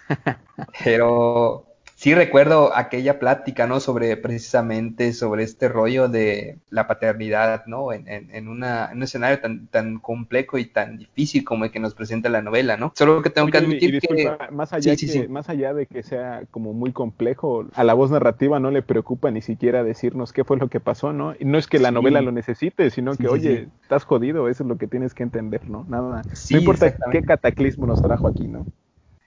Pero 0.85 1.67
sí 1.97 2.15
recuerdo 2.15 2.77
aquella 2.77 3.19
plática, 3.19 3.67
¿no? 3.67 3.81
Sobre 3.81 4.17
precisamente 4.19 5.13
sobre 5.13 5.43
este 5.43 5.69
rollo 5.69 6.09
de 6.09 6.59
la 6.71 6.87
paternidad, 6.87 7.65
¿no? 7.67 7.93
En, 7.93 8.07
en, 8.07 8.49
una, 8.49 8.91
en 8.91 8.99
un 8.99 9.03
escenario 9.03 9.41
tan, 9.41 9.67
tan 9.67 9.99
complejo 9.99 10.59
y 10.59 10.67
tan 10.67 10.99
difícil 10.99 11.43
como 11.43 11.65
el 11.65 11.71
que 11.71 11.81
nos 11.81 11.95
presenta 11.95 12.29
la 12.29 12.43
novela, 12.43 12.77
¿no? 12.77 12.93
Solo 12.95 13.23
que 13.23 13.31
tengo 13.31 13.49
que 13.49 13.59
admitir 13.59 13.99
que... 14.01 14.31
Más 14.53 14.73
allá, 14.73 14.95
que, 14.95 15.29
más 15.29 15.49
allá 15.49 15.73
de 15.75 15.87
que 15.87 16.03
sea 16.03 16.43
como 16.51 16.75
muy 16.75 16.93
complejo, 16.93 17.67
a 17.75 17.83
la 17.83 17.95
voz 17.95 18.11
narrativa 18.11 18.61
no 18.61 18.71
le 18.71 18.83
preocupa 18.83 19.31
ni 19.31 19.41
siquiera 19.41 19.83
decirnos 19.83 20.33
qué 20.33 20.45
fue 20.45 20.59
lo 20.59 20.69
que 20.69 20.81
pasó, 20.81 21.15
¿no? 21.15 21.35
Y 21.39 21.47
no 21.47 21.57
es 21.57 21.67
que 21.67 21.79
la 21.79 21.91
novela 21.91 22.21
lo 22.21 22.31
necesite, 22.31 22.91
sino 22.91 23.17
que, 23.17 23.29
oye, 23.29 23.69
estás 23.83 24.05
jodido, 24.05 24.49
eso 24.49 24.63
es 24.65 24.69
lo 24.69 24.77
que 24.77 24.87
tienes 24.87 25.15
que 25.15 25.23
entender, 25.23 25.69
¿no? 25.69 25.87
Nada. 25.89 26.23
no 26.51 26.59
importa 26.59 26.95
qué 27.11 27.23
cataclismo 27.23 27.87
nos 27.87 28.03
trajo 28.03 28.29
aquí, 28.29 28.47
¿no? 28.47 28.67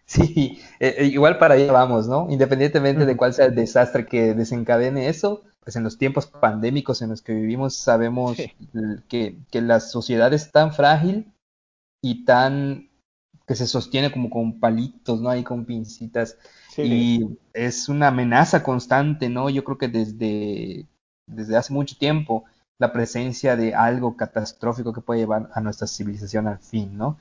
Sí, 0.09 0.59
eh, 0.79 1.05
igual 1.05 1.37
para 1.37 1.53
allá 1.53 1.71
vamos, 1.71 2.07
¿no? 2.07 2.25
Independientemente 2.31 3.05
de 3.05 3.15
cuál 3.15 3.31
sea 3.31 3.45
el 3.45 3.53
desastre 3.53 4.07
que 4.07 4.33
desencadene 4.33 5.07
eso, 5.07 5.43
pues 5.59 5.75
en 5.75 5.83
los 5.83 5.99
tiempos 5.99 6.25
pandémicos 6.25 7.03
en 7.03 7.11
los 7.11 7.21
que 7.21 7.35
vivimos 7.35 7.75
sabemos 7.75 8.35
que, 9.07 9.37
que, 9.51 9.61
la 9.61 9.79
sociedad 9.79 10.33
es 10.33 10.51
tan 10.51 10.73
frágil 10.73 11.31
y 12.01 12.25
tan 12.25 12.89
que 13.45 13.53
se 13.53 13.67
sostiene 13.67 14.11
como 14.11 14.31
con 14.31 14.59
palitos, 14.59 15.21
¿no? 15.21 15.29
Ahí 15.29 15.43
con 15.43 15.65
pincitas. 15.65 16.39
Y 16.75 17.37
es 17.53 17.87
una 17.87 18.07
amenaza 18.07 18.63
constante, 18.63 19.29
¿no? 19.29 19.51
Yo 19.51 19.63
creo 19.63 19.77
que 19.77 19.89
desde, 19.89 20.87
desde 21.27 21.55
hace 21.55 21.71
mucho 21.71 21.95
tiempo 21.95 22.45
la 22.79 22.91
presencia 22.91 23.55
de 23.55 23.75
algo 23.75 24.17
catastrófico 24.17 24.91
que 24.91 25.01
puede 25.01 25.19
llevar 25.19 25.51
a 25.53 25.61
nuestra 25.61 25.85
civilización 25.85 26.47
al 26.47 26.57
fin, 26.57 26.97
¿no? 26.97 27.19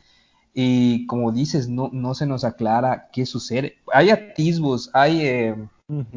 Y 0.60 1.06
como 1.06 1.30
dices, 1.30 1.68
no, 1.68 1.88
no 1.92 2.16
se 2.16 2.26
nos 2.26 2.42
aclara 2.42 3.10
qué 3.12 3.26
sucede. 3.26 3.76
Hay 3.92 4.10
atisbos, 4.10 4.90
hay 4.92 5.24
eh, 5.24 5.68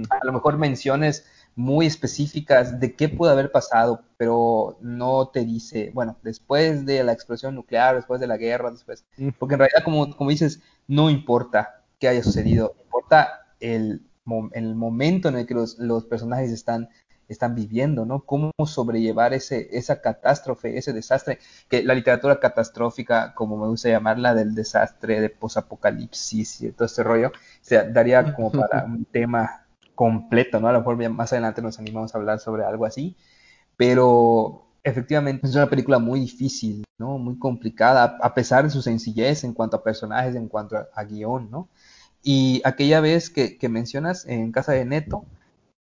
a 0.10 0.26
lo 0.26 0.34
mejor 0.34 0.58
menciones 0.58 1.28
muy 1.56 1.86
específicas 1.86 2.80
de 2.80 2.96
qué 2.96 3.08
puede 3.08 3.34
haber 3.34 3.52
pasado, 3.52 4.02
pero 4.18 4.80
no 4.82 5.28
te 5.28 5.46
dice, 5.46 5.92
bueno, 5.94 6.18
después 6.24 6.88
de 6.88 7.04
la 7.04 7.12
explosión 7.12 7.54
nuclear, 7.54 7.96
después 7.96 8.20
de 8.20 8.26
la 8.26 8.38
guerra, 8.38 8.72
después, 8.72 9.06
porque 9.38 9.54
en 9.54 9.60
realidad, 9.60 9.84
como, 9.86 10.18
como 10.18 10.32
dices, 10.32 10.60
no 10.88 11.12
importa 11.12 11.84
qué 12.00 12.08
haya 12.08 12.24
sucedido, 12.24 12.74
importa 12.84 13.46
el, 13.60 14.02
el 14.54 14.74
momento 14.74 15.30
en 15.30 15.38
el 15.38 15.46
que 15.46 15.54
los, 15.54 15.78
los 15.78 16.06
personajes 16.06 16.50
están 16.50 16.90
están 17.32 17.56
viviendo, 17.56 18.06
¿no? 18.06 18.22
Cómo 18.22 18.52
sobrellevar 18.66 19.34
ese, 19.34 19.70
esa 19.72 20.02
catástrofe, 20.02 20.78
ese 20.78 20.94
desastre, 20.94 21.40
que 21.70 21.84
la 21.84 21.96
literatura 21.96 22.40
catastrófica, 22.40 23.34
como 23.34 23.58
me 23.58 23.68
gusta 23.68 23.90
llamarla, 23.90 24.34
del 24.34 24.56
desastre, 24.56 25.22
de 25.22 25.30
posapocalipsis 25.30 26.62
y 26.62 26.72
todo 26.72 26.86
este 26.86 27.04
rollo, 27.04 27.30
o 27.30 27.32
sea, 27.62 27.84
daría 27.84 28.34
como 28.34 28.52
para 28.52 28.84
un 28.86 29.06
tema 29.06 29.66
completo, 29.96 30.60
¿no? 30.60 30.68
A 30.68 30.74
lo 30.74 30.80
mejor 30.80 31.10
más 31.10 31.32
adelante 31.32 31.62
nos 31.62 31.80
animamos 31.80 32.14
a 32.14 32.18
hablar 32.18 32.40
sobre 32.40 32.64
algo 32.64 32.86
así, 32.86 33.16
pero 33.78 34.66
efectivamente 34.84 35.48
es 35.48 35.56
una 35.56 35.70
película 35.70 36.00
muy 36.00 36.20
difícil, 36.20 36.84
¿no? 36.98 37.18
Muy 37.18 37.38
complicada, 37.38 38.18
a 38.22 38.34
pesar 38.34 38.64
de 38.64 38.70
su 38.70 38.82
sencillez 38.82 39.44
en 39.44 39.54
cuanto 39.54 39.78
a 39.78 39.84
personajes, 39.84 40.36
en 40.36 40.48
cuanto 40.48 40.78
a, 40.78 41.04
guion, 41.04 41.52
¿no? 41.52 41.70
Y 42.24 42.62
aquella 42.66 43.00
vez 43.02 43.30
que, 43.30 43.58
mencionas 43.70 44.26
en 44.26 44.52
Casa 44.52 44.74
de 44.74 44.86
Neto, 44.86 45.26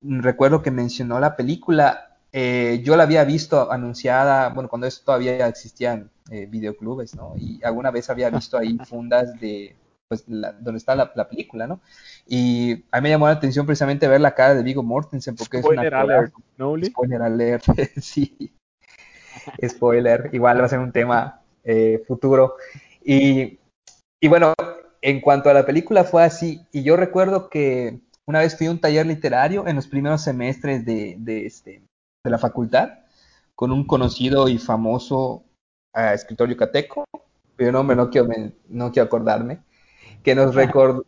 recuerdo 0.01 0.61
que 0.61 0.71
mencionó 0.71 1.19
la 1.19 1.35
película, 1.35 2.17
eh, 2.31 2.81
yo 2.83 2.95
la 2.95 3.03
había 3.03 3.23
visto 3.23 3.71
anunciada, 3.71 4.49
bueno, 4.49 4.69
cuando 4.69 4.87
eso 4.87 5.01
todavía 5.03 5.47
existían 5.47 6.09
eh, 6.31 6.45
videoclubes, 6.45 7.15
¿no? 7.15 7.33
Y 7.37 7.59
alguna 7.63 7.91
vez 7.91 8.09
había 8.09 8.29
visto 8.29 8.57
ahí 8.57 8.77
fundas 8.87 9.39
de, 9.39 9.75
pues, 10.07 10.25
donde 10.27 10.77
está 10.77 10.95
la, 10.95 11.29
película, 11.29 11.67
¿no? 11.67 11.81
Y 12.27 12.85
a 12.91 12.97
mí 12.97 13.03
me 13.03 13.09
llamó 13.09 13.27
la 13.27 13.33
atención 13.33 13.65
precisamente 13.65 14.07
ver 14.07 14.21
la 14.21 14.35
cara 14.35 14.55
de 14.55 14.63
Vigo 14.63 14.83
Mortensen, 14.83 15.35
porque 15.35 15.57
es 15.57 15.65
una... 15.65 15.81
Alert, 15.81 16.33
¿no, 16.57 16.75
Spoiler 16.83 17.21
alert, 17.21 17.63
sí. 18.01 18.51
Spoiler, 19.65 20.29
igual 20.33 20.61
va 20.61 20.65
a 20.65 20.69
ser 20.69 20.79
un 20.79 20.91
tema 20.91 21.41
eh, 21.63 22.03
futuro. 22.07 22.55
Y, 23.03 23.59
y 24.19 24.27
bueno, 24.27 24.53
en 25.01 25.21
cuanto 25.21 25.49
a 25.49 25.53
la 25.53 25.65
película 25.65 26.03
fue 26.03 26.23
así, 26.23 26.65
y 26.71 26.83
yo 26.83 26.95
recuerdo 26.95 27.49
que 27.49 27.99
una 28.29 28.41
vez 28.41 28.55
fui 28.55 28.67
a 28.67 28.71
un 28.71 28.79
taller 28.79 29.07
literario 29.07 29.67
en 29.67 29.75
los 29.75 29.87
primeros 29.87 30.21
semestres 30.21 30.85
de, 30.85 31.15
de, 31.17 31.47
este, 31.47 31.81
de 32.23 32.29
la 32.29 32.37
facultad 32.37 32.99
con 33.55 33.71
un 33.71 33.87
conocido 33.87 34.47
y 34.47 34.59
famoso 34.59 35.43
uh, 35.95 36.13
escritor 36.13 36.47
yucateco, 36.47 37.05
pero 37.55 37.71
no, 37.71 37.83
me, 37.83 37.95
no, 37.95 38.11
quiero, 38.11 38.27
no 38.67 38.91
quiero 38.91 39.07
acordarme, 39.07 39.61
que 40.21 40.35
nos, 40.35 40.55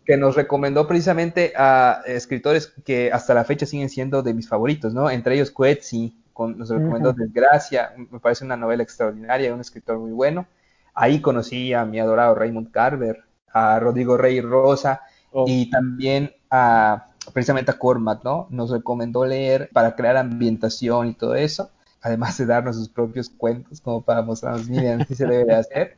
que 0.03 0.17
nos 0.17 0.35
recomendó 0.35 0.87
precisamente 0.87 1.53
a 1.55 2.01
escritores 2.07 2.73
que 2.83 3.11
hasta 3.11 3.35
la 3.35 3.43
fecha 3.43 3.67
siguen 3.67 3.89
siendo 3.89 4.23
de 4.23 4.33
mis 4.33 4.49
favoritos, 4.49 4.91
¿no? 4.91 5.07
Entre 5.11 5.35
ellos 5.35 5.51
Coetzee, 5.51 6.13
nos 6.35 6.69
recomendó 6.69 7.13
Desgracia, 7.13 7.93
me 7.95 8.19
parece 8.19 8.45
una 8.45 8.57
novela 8.57 8.81
extraordinaria, 8.81 9.53
un 9.53 9.61
escritor 9.61 9.99
muy 9.99 10.11
bueno. 10.11 10.47
Ahí 10.95 11.21
conocí 11.21 11.71
a 11.71 11.85
mi 11.85 11.99
adorado 11.99 12.33
Raymond 12.33 12.71
Carver, 12.71 13.23
a 13.53 13.79
Rodrigo 13.79 14.17
Rey 14.17 14.41
Rosa 14.41 15.01
oh. 15.31 15.45
y 15.47 15.69
también 15.69 16.33
a 16.49 17.09
precisamente 17.33 17.71
a 17.71 17.77
Cormac, 17.77 18.23
¿no? 18.23 18.47
Nos 18.49 18.71
recomendó 18.71 19.25
leer 19.25 19.69
para 19.73 19.95
crear 19.95 20.17
ambientación 20.17 21.07
y 21.07 21.13
todo 21.13 21.35
eso, 21.35 21.69
además 22.01 22.37
de 22.37 22.45
darnos 22.45 22.75
sus 22.75 22.89
propios 22.89 23.29
cuentos 23.29 23.81
como 23.81 24.01
para 24.01 24.21
mostrarnos, 24.21 24.67
miren, 24.67 25.01
así 25.01 25.15
se 25.15 25.25
debe 25.25 25.45
de 25.45 25.55
hacer. 25.55 25.95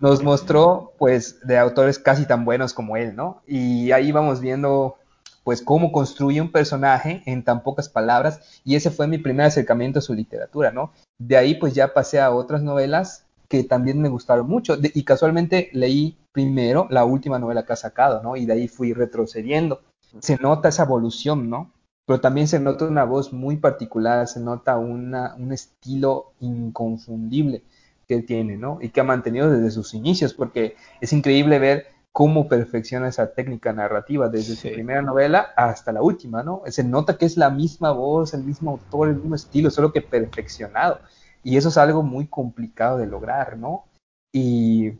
Nos 0.00 0.22
mostró, 0.22 0.92
pues, 0.98 1.40
de 1.46 1.58
autores 1.58 1.98
casi 1.98 2.26
tan 2.26 2.44
buenos 2.44 2.72
como 2.72 2.96
él, 2.96 3.14
¿no? 3.16 3.42
Y 3.46 3.92
ahí 3.92 4.12
vamos 4.12 4.40
viendo 4.40 4.96
pues 5.42 5.62
cómo 5.62 5.90
construye 5.90 6.40
un 6.40 6.52
personaje 6.52 7.22
en 7.26 7.42
tan 7.42 7.62
pocas 7.62 7.88
palabras 7.88 8.60
y 8.64 8.76
ese 8.76 8.90
fue 8.90 9.06
mi 9.06 9.18
primer 9.18 9.46
acercamiento 9.46 9.98
a 9.98 10.02
su 10.02 10.14
literatura, 10.14 10.70
¿no? 10.70 10.92
De 11.18 11.36
ahí 11.36 11.54
pues 11.54 11.74
ya 11.74 11.94
pasé 11.94 12.20
a 12.20 12.30
otras 12.30 12.62
novelas 12.62 13.24
que 13.48 13.64
también 13.64 14.00
me 14.00 14.08
gustaron 14.08 14.46
mucho 14.48 14.76
y 14.80 15.02
casualmente 15.02 15.70
leí 15.72 16.18
primero 16.32 16.86
la 16.90 17.04
última 17.04 17.38
novela 17.38 17.64
que 17.64 17.72
ha 17.72 17.76
sacado, 17.76 18.22
¿no? 18.22 18.36
Y 18.36 18.46
de 18.46 18.52
ahí 18.52 18.68
fui 18.68 18.92
retrocediendo. 18.92 19.80
Se 20.18 20.36
nota 20.36 20.68
esa 20.68 20.84
evolución, 20.84 21.48
¿no? 21.48 21.72
Pero 22.06 22.20
también 22.20 22.48
se 22.48 22.58
nota 22.58 22.86
una 22.86 23.04
voz 23.04 23.32
muy 23.32 23.56
particular, 23.56 24.26
se 24.26 24.40
nota 24.40 24.76
una, 24.76 25.34
un 25.36 25.52
estilo 25.52 26.32
inconfundible 26.40 27.62
que 28.08 28.22
tiene, 28.22 28.56
¿no? 28.56 28.78
Y 28.80 28.88
que 28.88 29.00
ha 29.00 29.04
mantenido 29.04 29.50
desde 29.50 29.70
sus 29.70 29.94
inicios, 29.94 30.34
porque 30.34 30.74
es 31.00 31.12
increíble 31.12 31.58
ver 31.60 31.86
cómo 32.12 32.48
perfecciona 32.48 33.08
esa 33.08 33.32
técnica 33.32 33.72
narrativa 33.72 34.28
desde 34.28 34.56
su 34.56 34.68
primera 34.68 35.02
novela 35.02 35.52
hasta 35.56 35.92
la 35.92 36.02
última, 36.02 36.42
¿no? 36.42 36.62
Se 36.66 36.82
nota 36.82 37.16
que 37.16 37.26
es 37.26 37.36
la 37.36 37.50
misma 37.50 37.92
voz, 37.92 38.34
el 38.34 38.42
mismo 38.42 38.72
autor, 38.72 39.10
el 39.10 39.16
mismo 39.16 39.36
estilo, 39.36 39.70
solo 39.70 39.92
que 39.92 40.02
perfeccionado. 40.02 40.98
Y 41.44 41.56
eso 41.56 41.68
es 41.68 41.78
algo 41.78 42.02
muy 42.02 42.26
complicado 42.26 42.98
de 42.98 43.06
lograr, 43.06 43.56
¿no? 43.56 43.84
Y 44.32 44.92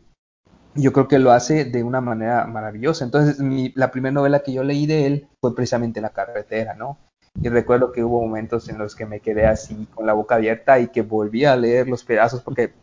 yo 0.75 0.93
creo 0.93 1.07
que 1.07 1.19
lo 1.19 1.31
hace 1.31 1.65
de 1.65 1.83
una 1.83 2.01
manera 2.01 2.45
maravillosa. 2.47 3.03
Entonces, 3.05 3.37
la 3.75 3.91
primera 3.91 4.13
novela 4.13 4.39
que 4.39 4.53
yo 4.53 4.63
leí 4.63 4.85
de 4.85 5.05
él 5.05 5.27
fue 5.39 5.55
precisamente 5.55 6.01
La 6.01 6.09
carretera, 6.09 6.73
¿no? 6.75 6.97
Y 7.41 7.49
recuerdo 7.49 7.91
que 7.91 8.03
hubo 8.03 8.21
momentos 8.21 8.67
en 8.69 8.77
los 8.77 8.95
que 8.95 9.05
me 9.05 9.21
quedé 9.21 9.45
así 9.45 9.87
con 9.93 10.05
la 10.05 10.13
boca 10.13 10.35
abierta 10.35 10.79
y 10.79 10.87
que 10.87 11.01
volví 11.01 11.45
a 11.45 11.55
leer 11.55 11.87
los 11.87 12.03
pedazos 12.03 12.41
porque 12.41 12.73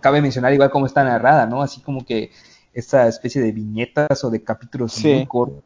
cabe 0.00 0.20
mencionar 0.20 0.52
igual 0.52 0.70
cómo 0.70 0.86
está 0.86 1.04
narrada, 1.04 1.46
¿no? 1.46 1.62
Así 1.62 1.80
como 1.80 2.04
que 2.04 2.30
esta 2.74 3.08
especie 3.08 3.40
de 3.40 3.52
viñetas 3.52 4.22
o 4.24 4.30
de 4.30 4.42
capítulos 4.44 5.02
muy 5.02 5.26
cortos 5.26 5.64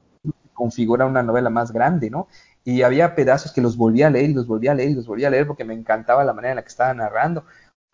configura 0.53 1.07
una 1.07 1.23
novela 1.23 1.51
más 1.51 1.73
grande, 1.73 2.11
¿no? 2.11 2.29
Y 2.65 2.83
había 2.83 3.17
pedazos 3.17 3.53
que 3.53 3.61
los 3.61 3.77
volvía 3.77 4.07
a 4.07 4.11
leer 4.11 4.31
y 4.31 4.35
los 4.35 4.47
volvía 4.47 4.71
a 4.73 4.75
leer 4.75 4.91
y 4.91 4.95
los 4.95 5.07
volvía 5.07 5.27
a 5.27 5.31
leer 5.31 5.47
porque 5.47 5.65
me 5.65 5.75
encantaba 5.75 6.23
la 6.23 6.33
manera 6.33 6.53
en 6.53 6.57
la 6.57 6.63
que 6.63 6.69
estaba 6.69 6.95
narrando. 6.95 7.45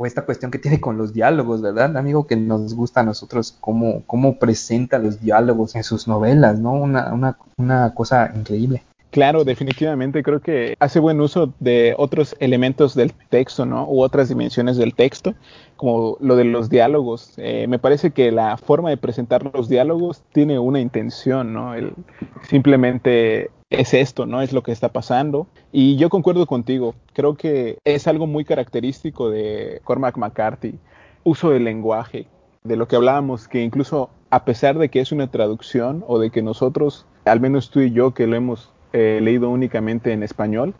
O 0.00 0.06
esta 0.06 0.24
cuestión 0.24 0.50
que 0.52 0.60
tiene 0.60 0.80
con 0.80 0.96
los 0.96 1.12
diálogos, 1.12 1.60
¿verdad, 1.60 1.96
amigo? 1.96 2.26
Que 2.26 2.36
nos 2.36 2.74
gusta 2.74 3.00
a 3.00 3.02
nosotros 3.02 3.56
cómo, 3.60 4.04
cómo 4.06 4.38
presenta 4.38 4.98
los 4.98 5.20
diálogos 5.20 5.74
en 5.74 5.82
sus 5.82 6.06
novelas, 6.06 6.60
¿no? 6.60 6.72
Una, 6.72 7.12
una, 7.12 7.36
una 7.56 7.94
cosa 7.94 8.32
increíble. 8.34 8.82
Claro, 9.10 9.44
definitivamente 9.44 10.22
creo 10.22 10.40
que 10.40 10.76
hace 10.80 11.00
buen 11.00 11.18
uso 11.22 11.54
de 11.60 11.94
otros 11.96 12.36
elementos 12.40 12.94
del 12.94 13.14
texto, 13.14 13.64
¿no? 13.64 13.86
U 13.88 14.02
otras 14.02 14.28
dimensiones 14.28 14.76
del 14.76 14.94
texto, 14.94 15.34
como 15.76 16.18
lo 16.20 16.36
de 16.36 16.44
los 16.44 16.68
diálogos. 16.68 17.32
Eh, 17.38 17.66
me 17.68 17.78
parece 17.78 18.10
que 18.10 18.30
la 18.30 18.58
forma 18.58 18.90
de 18.90 18.98
presentar 18.98 19.50
los 19.54 19.68
diálogos 19.70 20.22
tiene 20.32 20.58
una 20.58 20.80
intención, 20.80 21.54
¿no? 21.54 21.74
El, 21.74 21.94
simplemente 22.42 23.50
es 23.70 23.94
esto, 23.94 24.26
¿no? 24.26 24.42
Es 24.42 24.52
lo 24.52 24.62
que 24.62 24.72
está 24.72 24.90
pasando. 24.90 25.46
Y 25.72 25.96
yo 25.96 26.10
concuerdo 26.10 26.46
contigo. 26.46 26.94
Creo 27.14 27.34
que 27.34 27.78
es 27.84 28.06
algo 28.08 28.26
muy 28.26 28.44
característico 28.44 29.30
de 29.30 29.80
Cormac 29.84 30.18
McCarthy. 30.18 30.78
Uso 31.24 31.48
del 31.48 31.64
lenguaje, 31.64 32.26
de 32.62 32.76
lo 32.76 32.88
que 32.88 32.96
hablábamos, 32.96 33.48
que 33.48 33.62
incluso 33.62 34.10
a 34.28 34.44
pesar 34.44 34.76
de 34.76 34.90
que 34.90 35.00
es 35.00 35.12
una 35.12 35.30
traducción 35.30 36.04
o 36.06 36.18
de 36.18 36.30
que 36.30 36.42
nosotros, 36.42 37.06
al 37.24 37.40
menos 37.40 37.70
tú 37.70 37.80
y 37.80 37.90
yo, 37.90 38.12
que 38.12 38.26
lo 38.26 38.36
hemos 38.36 38.74
eh, 38.92 39.20
leído 39.22 39.50
únicamente 39.50 40.12
en 40.12 40.22
español, 40.22 40.74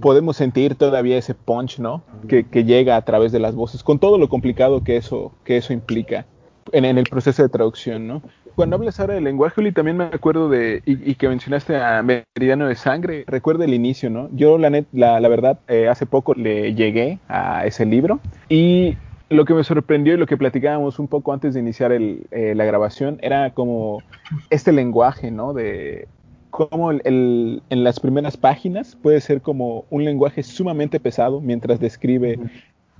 podemos 0.00 0.36
sentir 0.36 0.74
todavía 0.74 1.18
ese 1.18 1.34
punch, 1.34 1.78
¿no? 1.78 2.02
Que, 2.28 2.44
llega 2.64 2.96
a 2.96 3.02
través 3.02 3.32
de 3.32 3.38
las 3.38 3.54
voces, 3.54 3.82
con 3.82 3.98
todo 3.98 4.18
lo 4.18 4.28
complicado 4.28 4.84
que 4.84 4.96
eso, 4.96 5.32
que 5.44 5.56
eso 5.56 5.72
implica 5.72 6.26
en, 6.72 6.84
el 6.84 7.04
proceso 7.04 7.42
de 7.42 7.48
traducción, 7.48 8.06
¿no? 8.06 8.22
Cuando 8.54 8.76
hablas 8.76 9.00
ahora 9.00 9.14
del 9.14 9.24
lenguaje, 9.24 9.60
Uli, 9.60 9.72
también 9.72 9.96
me 9.96 10.04
acuerdo 10.04 10.48
de, 10.48 10.80
y, 10.86 11.14
que 11.16 11.28
mencionaste 11.28 11.76
a 11.76 12.02
Meridiano 12.02 12.68
de 12.68 12.76
Sangre, 12.76 13.24
recuerdo 13.26 13.64
el 13.64 13.74
inicio, 13.74 14.10
¿no? 14.10 14.28
Yo, 14.32 14.58
la, 14.58 14.70
net, 14.70 14.86
la, 14.92 15.18
verdad, 15.28 15.58
eh, 15.66 15.88
hace 15.88 16.06
poco 16.06 16.34
le 16.34 16.74
llegué 16.74 17.18
a 17.28 17.66
ese 17.66 17.84
libro 17.84 18.20
y 18.48 18.96
lo 19.28 19.44
que 19.44 19.54
me 19.54 19.64
sorprendió 19.64 20.14
y 20.14 20.18
lo 20.18 20.26
que 20.26 20.36
platicábamos 20.36 21.00
un 21.00 21.08
poco 21.08 21.32
antes 21.32 21.54
de 21.54 21.60
iniciar 21.60 21.90
el, 21.90 22.26
eh, 22.30 22.54
la 22.54 22.64
grabación 22.64 23.18
era 23.22 23.50
como 23.50 24.02
este 24.50 24.70
lenguaje, 24.70 25.32
¿no? 25.32 25.52
De, 25.52 26.06
como 26.54 26.92
el, 26.92 27.62
en 27.68 27.82
las 27.82 27.98
primeras 27.98 28.36
páginas 28.36 28.94
puede 28.94 29.20
ser 29.20 29.42
como 29.42 29.86
un 29.90 30.04
lenguaje 30.04 30.44
sumamente 30.44 31.00
pesado 31.00 31.40
mientras 31.40 31.80
describe 31.80 32.38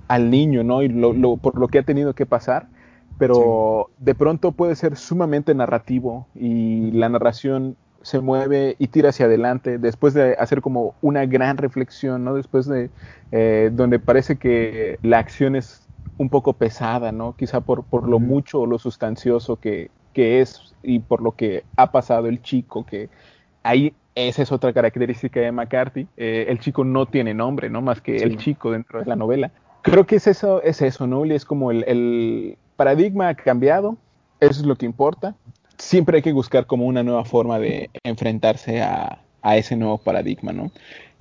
al 0.09 0.29
niño, 0.29 0.61
¿no? 0.65 0.83
Y 0.83 0.89
lo, 0.89 1.37
por 1.37 1.57
lo 1.57 1.69
que 1.69 1.79
ha 1.79 1.83
tenido 1.83 2.13
que 2.13 2.25
pasar, 2.25 2.67
pero 3.17 3.91
de 3.97 4.13
pronto 4.13 4.51
puede 4.51 4.75
ser 4.75 4.97
sumamente 4.97 5.55
narrativo 5.55 6.27
y 6.35 6.91
la 6.91 7.07
narración 7.07 7.77
se 8.01 8.19
mueve 8.19 8.75
y 8.77 8.87
tira 8.87 9.11
hacia 9.11 9.27
adelante 9.27 9.77
después 9.77 10.13
de 10.13 10.33
hacer 10.33 10.59
como 10.59 10.93
una 11.01 11.25
gran 11.25 11.55
reflexión, 11.55 12.25
¿no? 12.25 12.33
Después 12.33 12.65
de 12.65 12.89
eh, 13.31 13.69
donde 13.71 13.99
parece 13.99 14.35
que 14.35 14.99
la 15.01 15.19
acción 15.19 15.55
es 15.55 15.87
un 16.17 16.27
poco 16.27 16.51
pesada, 16.51 17.13
¿no? 17.13 17.37
Quizá 17.37 17.61
por, 17.61 17.85
por 17.85 18.09
lo 18.09 18.19
mucho 18.19 18.59
o 18.59 18.65
lo 18.65 18.79
sustancioso 18.79 19.55
que, 19.61 19.91
que 20.11 20.41
es 20.41 20.75
y 20.83 20.99
por 20.99 21.21
lo 21.21 21.31
que 21.37 21.63
ha 21.77 21.93
pasado 21.93 22.27
el 22.27 22.41
chico 22.41 22.85
que 22.85 23.07
ahí 23.65 23.93
esa 24.13 24.43
es 24.43 24.51
otra 24.51 24.71
característica 24.71 25.41
de 25.41 25.51
McCarthy. 25.51 26.07
Eh, 26.15 26.45
el 26.47 26.59
chico 26.59 26.85
no 26.85 27.05
tiene 27.05 27.33
nombre, 27.33 27.69
¿no? 27.69 27.81
Más 27.81 27.99
que 27.99 28.15
el 28.15 28.37
chico 28.37 28.71
dentro 28.71 28.99
de 28.99 29.05
la 29.05 29.17
novela. 29.17 29.51
Creo 29.81 30.05
que 30.05 30.15
es 30.15 30.27
eso, 30.27 30.61
es 30.63 30.81
eso, 30.81 31.05
¿no? 31.05 31.25
Es 31.25 31.43
como 31.43 31.71
el, 31.71 32.57
paradigma 32.77 33.29
ha 33.29 33.35
cambiado, 33.35 33.97
eso 34.39 34.61
es 34.61 34.65
lo 34.65 34.75
que 34.75 34.85
importa. 34.85 35.35
Siempre 35.77 36.17
hay 36.17 36.21
que 36.21 36.31
buscar 36.31 36.65
como 36.65 36.85
una 36.85 37.03
nueva 37.03 37.25
forma 37.25 37.59
de 37.59 37.89
enfrentarse 38.03 38.81
a, 38.81 39.19
ese 39.43 39.75
nuevo 39.75 39.99
paradigma, 39.99 40.53
¿no? 40.53 40.71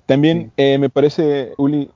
También 0.07 0.51
eh, 0.57 0.79
me 0.79 0.89
parece, 0.89 1.53
Uli, 1.59 1.91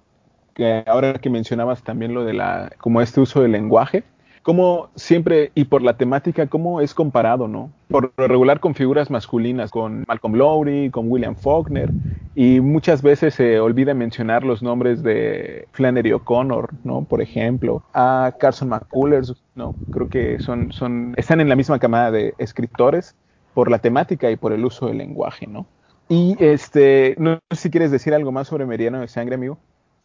que 0.54 0.82
ahora 0.86 1.14
que 1.14 1.30
mencionabas 1.30 1.82
también 1.82 2.12
lo 2.12 2.24
de 2.24 2.34
la, 2.34 2.70
como 2.78 3.00
este 3.00 3.20
uso 3.20 3.40
del 3.40 3.52
lenguaje, 3.52 4.02
cómo 4.48 4.88
siempre, 4.96 5.52
y 5.54 5.64
por 5.64 5.82
la 5.82 5.98
temática, 5.98 6.46
cómo 6.46 6.80
es 6.80 6.94
comparado, 6.94 7.48
¿no? 7.48 7.70
Por 7.88 8.14
regular 8.16 8.60
con 8.60 8.74
figuras 8.74 9.10
masculinas, 9.10 9.70
con 9.70 10.04
Malcolm 10.08 10.36
Lowry, 10.36 10.88
con 10.88 11.10
William 11.10 11.36
Faulkner, 11.36 11.92
y 12.34 12.58
muchas 12.62 13.02
veces 13.02 13.34
se 13.34 13.60
olvida 13.60 13.92
mencionar 13.92 14.44
los 14.44 14.62
nombres 14.62 15.02
de 15.02 15.68
Flannery 15.72 16.14
O'Connor, 16.14 16.70
¿no? 16.82 17.04
Por 17.04 17.20
ejemplo, 17.20 17.82
a 17.92 18.36
Carson 18.40 18.70
McCullers, 18.70 19.34
¿no? 19.54 19.74
Creo 19.90 20.08
que 20.08 20.38
son, 20.38 20.72
son, 20.72 21.12
están 21.18 21.42
en 21.42 21.50
la 21.50 21.54
misma 21.54 21.78
camada 21.78 22.10
de 22.10 22.32
escritores 22.38 23.14
por 23.52 23.70
la 23.70 23.80
temática 23.80 24.30
y 24.30 24.36
por 24.36 24.54
el 24.54 24.64
uso 24.64 24.86
del 24.86 24.96
lenguaje, 24.96 25.46
¿no? 25.46 25.66
Y 26.08 26.42
este, 26.42 27.16
no 27.18 27.38
sé 27.50 27.56
si 27.64 27.70
quieres 27.70 27.90
decir 27.90 28.14
algo 28.14 28.32
más 28.32 28.48
sobre 28.48 28.64
Meridiano 28.64 29.02
de 29.02 29.08
Sangre, 29.08 29.34
amigo. 29.34 29.58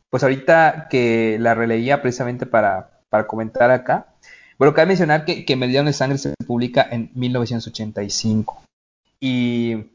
Pues 0.10 0.22
ahorita 0.22 0.88
que 0.90 1.38
la 1.40 1.56
releía 1.56 2.02
precisamente 2.02 2.46
para, 2.46 2.90
para 3.08 3.26
comentar 3.26 3.72
acá, 3.72 4.13
bueno, 4.58 4.74
cabe 4.74 4.88
mencionar 4.88 5.26
que, 5.26 5.46
que 5.46 5.56
de 5.56 5.94
Sangre 5.94 6.18
se 6.18 6.34
publica 6.46 6.88
en 6.90 7.10
1985. 7.14 8.64
Y 9.20 9.86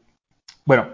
bueno, 0.65 0.87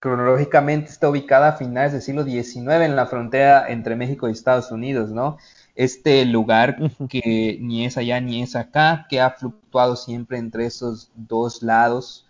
cronológicamente 0.00 0.90
está 0.90 1.08
ubicada 1.08 1.48
a 1.48 1.52
finales 1.52 1.92
del 1.92 2.02
siglo 2.02 2.24
XIX 2.24 2.82
en 2.82 2.96
la 2.96 3.06
frontera 3.06 3.68
entre 3.68 3.96
México 3.96 4.28
y 4.28 4.32
Estados 4.32 4.70
Unidos, 4.70 5.10
¿no? 5.10 5.38
Este 5.74 6.24
lugar 6.24 6.76
que 7.08 7.58
ni 7.60 7.86
es 7.86 7.96
allá 7.96 8.20
ni 8.20 8.42
es 8.42 8.56
acá, 8.56 9.06
que 9.08 9.20
ha 9.20 9.30
fluctuado 9.30 9.96
siempre 9.96 10.38
entre 10.38 10.66
esos 10.66 11.10
dos 11.14 11.62
lados 11.62 12.26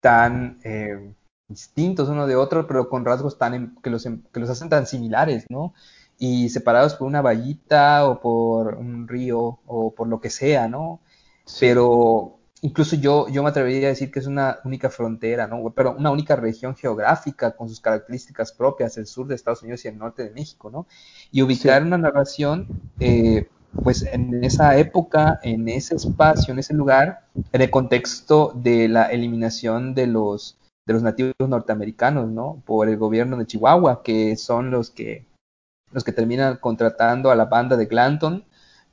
tan 0.00 0.58
eh, 0.62 1.12
distintos 1.48 2.08
uno 2.08 2.26
de 2.26 2.36
otro, 2.36 2.66
pero 2.66 2.88
con 2.88 3.04
rasgos 3.04 3.38
tan 3.38 3.76
que, 3.82 3.90
los, 3.90 4.04
que 4.04 4.40
los 4.40 4.50
hacen 4.50 4.68
tan 4.68 4.86
similares, 4.86 5.46
¿no? 5.48 5.74
Y 6.18 6.48
separados 6.48 6.94
por 6.94 7.06
una 7.06 7.22
vallita 7.22 8.08
o 8.08 8.20
por 8.20 8.74
un 8.74 9.06
río 9.08 9.58
o 9.66 9.94
por 9.94 10.08
lo 10.08 10.20
que 10.20 10.30
sea, 10.30 10.68
¿no? 10.68 11.00
Pero 11.60 12.38
incluso 12.62 12.96
yo, 12.96 13.28
yo 13.28 13.42
me 13.42 13.50
atrevería 13.50 13.88
a 13.88 13.90
decir 13.90 14.10
que 14.10 14.18
es 14.18 14.26
una 14.26 14.58
única 14.64 14.90
frontera, 14.90 15.46
¿no? 15.46 15.72
Pero 15.74 15.94
una 15.96 16.10
única 16.10 16.36
región 16.36 16.74
geográfica 16.74 17.54
con 17.54 17.68
sus 17.68 17.80
características 17.80 18.52
propias, 18.52 18.96
el 18.96 19.06
sur 19.06 19.26
de 19.26 19.34
Estados 19.34 19.62
Unidos 19.62 19.84
y 19.84 19.88
el 19.88 19.98
norte 19.98 20.24
de 20.24 20.30
México, 20.30 20.70
¿no? 20.70 20.86
Y 21.30 21.42
ubicar 21.42 21.82
una 21.82 21.98
narración, 21.98 22.66
eh, 22.98 23.48
pues 23.82 24.02
en 24.02 24.42
esa 24.42 24.76
época, 24.78 25.38
en 25.42 25.68
ese 25.68 25.96
espacio, 25.96 26.52
en 26.52 26.58
ese 26.60 26.74
lugar, 26.74 27.26
en 27.52 27.60
el 27.60 27.70
contexto 27.70 28.52
de 28.54 28.88
la 28.88 29.06
eliminación 29.06 29.94
de 29.94 30.06
los 30.06 30.58
de 30.86 30.92
los 30.92 31.02
nativos 31.02 31.34
norteamericanos, 31.40 32.30
¿no? 32.30 32.62
Por 32.64 32.88
el 32.88 32.96
gobierno 32.96 33.36
de 33.36 33.46
Chihuahua, 33.46 34.02
que 34.04 34.36
son 34.36 34.70
los 34.70 34.90
que 34.90 35.26
los 35.96 36.04
que 36.04 36.12
terminan 36.12 36.58
contratando 36.58 37.30
a 37.30 37.34
la 37.34 37.46
banda 37.46 37.74
de 37.74 37.86
Glanton 37.86 38.44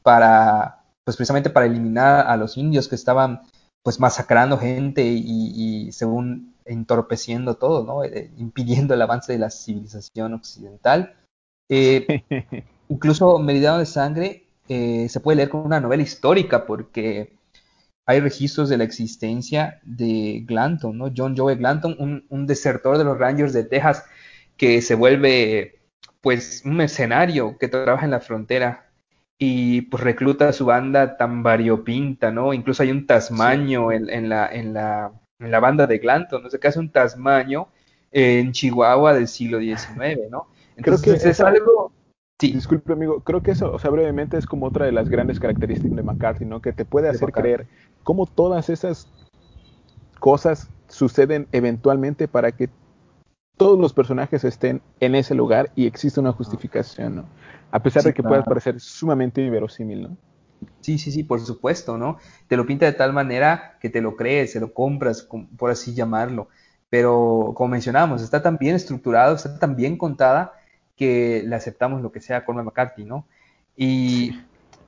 para, 0.03 0.85
pues 1.03 1.17
precisamente 1.17 1.49
para 1.49 1.65
eliminar 1.65 2.25
a 2.27 2.37
los 2.37 2.55
indios 2.55 2.87
que 2.87 2.95
estaban 2.95 3.41
pues 3.83 3.99
masacrando 3.99 4.57
gente 4.57 5.03
y, 5.03 5.91
según 5.91 6.55
entorpeciendo 6.63 7.55
todo, 7.55 7.83
¿no? 7.83 8.05
Eh, 8.05 8.31
impidiendo 8.37 8.93
el 8.93 9.01
avance 9.01 9.33
de 9.33 9.39
la 9.39 9.49
civilización 9.49 10.33
occidental. 10.33 11.13
Eh, 11.69 12.23
incluso 12.87 13.37
Meridiano 13.37 13.79
de 13.79 13.85
Sangre 13.85 14.47
eh, 14.69 15.09
se 15.09 15.19
puede 15.19 15.35
leer 15.35 15.49
como 15.49 15.65
una 15.65 15.81
novela 15.81 16.03
histórica 16.03 16.65
porque 16.65 17.37
hay 18.05 18.21
registros 18.21 18.69
de 18.69 18.77
la 18.77 18.85
existencia 18.85 19.81
de 19.83 20.45
Glanton, 20.47 20.97
¿no? 20.97 21.11
John 21.13 21.35
Joe 21.35 21.55
Glanton, 21.55 21.97
un, 21.99 22.25
un 22.29 22.47
desertor 22.47 22.97
de 22.97 23.03
los 23.03 23.17
Rangers 23.17 23.51
de 23.51 23.65
Texas 23.65 24.05
que 24.55 24.81
se 24.81 24.95
vuelve 24.95 25.82
pues 26.23 26.61
un 26.63 26.77
mercenario 26.77 27.57
que 27.57 27.67
trabaja 27.67 28.05
en 28.05 28.11
la 28.11 28.21
frontera 28.21 28.89
y 29.37 29.81
pues 29.81 30.01
recluta 30.01 30.47
a 30.47 30.53
su 30.53 30.63
banda 30.65 31.17
tan 31.17 31.43
variopinta, 31.43 32.31
¿no? 32.31 32.53
Incluso 32.53 32.81
hay 32.81 32.91
un 32.91 33.05
tasmaño 33.05 33.91
en, 33.91 34.29
la, 34.29 34.47
en, 34.47 34.73
la, 34.73 35.11
en 35.39 35.51
la 35.51 35.59
banda 35.59 35.85
de 35.85 35.97
Glanton, 35.97 36.41
no 36.41 36.49
sé 36.49 36.59
qué 36.59 36.69
hace 36.69 36.79
un 36.79 36.89
tasmaño 36.89 37.67
en 38.09 38.53
Chihuahua 38.53 39.13
del 39.13 39.27
siglo 39.27 39.59
XIX, 39.59 40.31
¿no? 40.31 40.47
Entonces, 40.77 41.03
creo 41.03 41.21
que 41.21 41.29
es 41.29 41.41
algo... 41.41 41.91
Sí. 42.39 42.53
Disculpe, 42.53 42.93
amigo, 42.93 43.19
creo 43.19 43.43
que 43.43 43.51
eso, 43.51 43.73
o 43.73 43.77
sea, 43.77 43.91
brevemente 43.91 44.37
es 44.37 44.45
como 44.45 44.67
otra 44.67 44.85
de 44.85 44.93
las 44.93 45.09
grandes 45.09 45.41
características 45.41 45.95
de 45.95 46.03
McCarthy, 46.03 46.45
¿no? 46.45 46.61
Que 46.61 46.71
te 46.71 46.85
puede 46.85 47.09
hacer 47.09 47.33
creer 47.33 47.67
cómo 48.03 48.27
todas 48.27 48.69
esas 48.69 49.09
cosas 50.19 50.69
suceden 50.87 51.47
eventualmente 51.51 52.29
para 52.29 52.53
que 52.53 52.69
todos 53.57 53.79
los 53.79 53.93
personajes 53.93 54.43
estén 54.43 54.81
en 54.99 55.15
ese 55.15 55.35
lugar 55.35 55.71
y 55.75 55.85
existe 55.85 56.19
una 56.19 56.31
justificación, 56.31 57.15
¿no? 57.15 57.25
A 57.71 57.81
pesar 57.81 58.03
de 58.03 58.13
que 58.13 58.23
pueda 58.23 58.43
parecer 58.43 58.79
sumamente 58.79 59.41
inverosímil, 59.41 60.03
¿no? 60.03 60.17
Sí, 60.81 60.97
sí, 60.97 61.11
sí, 61.11 61.23
por 61.23 61.39
supuesto, 61.39 61.97
¿no? 61.97 62.17
Te 62.47 62.57
lo 62.57 62.65
pinta 62.65 62.85
de 62.85 62.93
tal 62.93 63.13
manera 63.13 63.77
que 63.79 63.89
te 63.89 64.01
lo 64.01 64.15
crees, 64.15 64.51
se 64.51 64.59
lo 64.59 64.73
compras, 64.73 65.27
por 65.57 65.71
así 65.71 65.93
llamarlo. 65.93 66.47
Pero 66.89 67.53
como 67.55 67.69
mencionamos, 67.69 68.21
está 68.21 68.41
tan 68.41 68.57
bien 68.57 68.75
estructurado, 68.75 69.35
está 69.35 69.57
tan 69.59 69.75
bien 69.75 69.97
contada 69.97 70.53
que 70.95 71.43
le 71.45 71.55
aceptamos 71.55 72.01
lo 72.01 72.11
que 72.11 72.21
sea 72.21 72.45
con 72.45 72.55
McCarthy, 72.63 73.03
¿no? 73.05 73.25
Y 73.75 74.39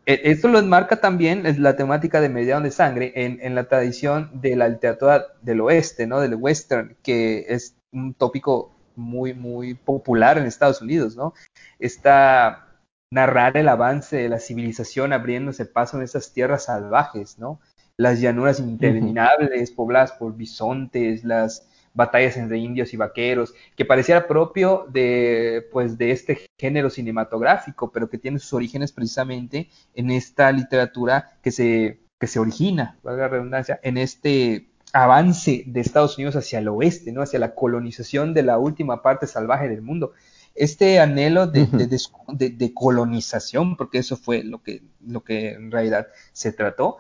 esto 0.06 0.48
lo 0.48 0.60
enmarca 0.60 1.02
también 1.02 1.44
la 1.60 1.76
temática 1.76 2.22
de 2.22 2.30
Mediano 2.30 2.65
de 2.65 2.72
Sangre 2.72 3.12
en, 3.15 3.39
en, 3.41 3.56
la 3.56 3.68
tradición 3.68 4.30
de 4.34 4.56
la 4.56 4.70
literatura 4.70 5.26
del 5.41 5.62
oeste, 5.62 6.06
¿no? 6.08 6.22
Del 6.22 6.36
western, 6.36 6.96
que 7.02 7.46
es 7.50 7.76
un 7.91 8.13
tópico 8.13 8.72
muy, 8.96 9.34
muy 9.34 9.74
popular 9.74 10.38
en 10.38 10.46
Estados 10.46 10.82
Unidos, 10.82 11.15
¿no? 11.15 11.34
Está 11.80 12.65
narrar 13.12 13.58
el 13.58 13.70
avance 13.70 14.18
de 14.18 14.30
la 14.30 14.39
civilización 14.39 15.13
abriéndose 15.13 15.65
paso 15.65 15.98
en 15.98 16.04
esas 16.04 16.34
tierras 16.34 16.65
salvajes, 16.65 17.39
¿no? 17.39 17.60
Las 17.98 18.20
llanuras 18.20 18.60
interminables, 18.60 19.72
pobladas 19.72 20.12
por 20.12 20.36
bisontes, 20.36 21.24
las 21.24 21.68
batallas 21.95 22.38
entre 22.38 22.58
indios 22.58 22.93
y 22.93 22.97
vaqueros, 22.97 23.55
que 23.75 23.86
pareciera 23.86 24.27
propio 24.27 24.86
de, 24.89 25.67
pues, 25.71 25.97
de 25.97 26.12
este 26.12 26.45
género 26.60 26.89
cinematográfico, 26.89 27.91
pero 27.91 28.10
que 28.10 28.19
tiene 28.19 28.38
sus 28.38 28.53
orígenes 28.53 28.91
precisamente 28.91 29.69
en 29.95 30.12
esta 30.12 30.51
literatura 30.51 31.39
que 31.41 31.51
se, 31.51 32.01
que 32.19 32.27
se 32.27 32.39
origina, 32.39 32.99
valga 33.01 33.23
la 33.23 33.29
redundancia, 33.29 33.79
en 33.81 33.97
este 33.97 34.67
avance 34.93 35.63
de 35.65 35.81
Estados 35.81 36.17
Unidos 36.17 36.36
hacia 36.36 36.60
el 36.60 36.67
oeste, 36.67 37.12
¿no? 37.12 37.21
hacia 37.21 37.39
la 37.39 37.55
colonización 37.55 38.34
de 38.34 38.43
la 38.43 38.58
última 38.58 39.01
parte 39.01 39.25
salvaje 39.25 39.67
del 39.67 39.81
mundo. 39.81 40.12
Este 40.53 40.99
anhelo 40.99 41.47
de, 41.47 41.67
de, 41.67 42.73
colonización, 42.73 43.75
porque 43.75 43.97
eso 43.97 44.15
fue 44.15 44.43
lo 44.43 44.63
que, 44.63 44.84
lo 45.05 45.21
que 45.21 45.51
en 45.51 45.69
realidad 45.69 46.08
se 46.31 46.53
trató, 46.53 46.97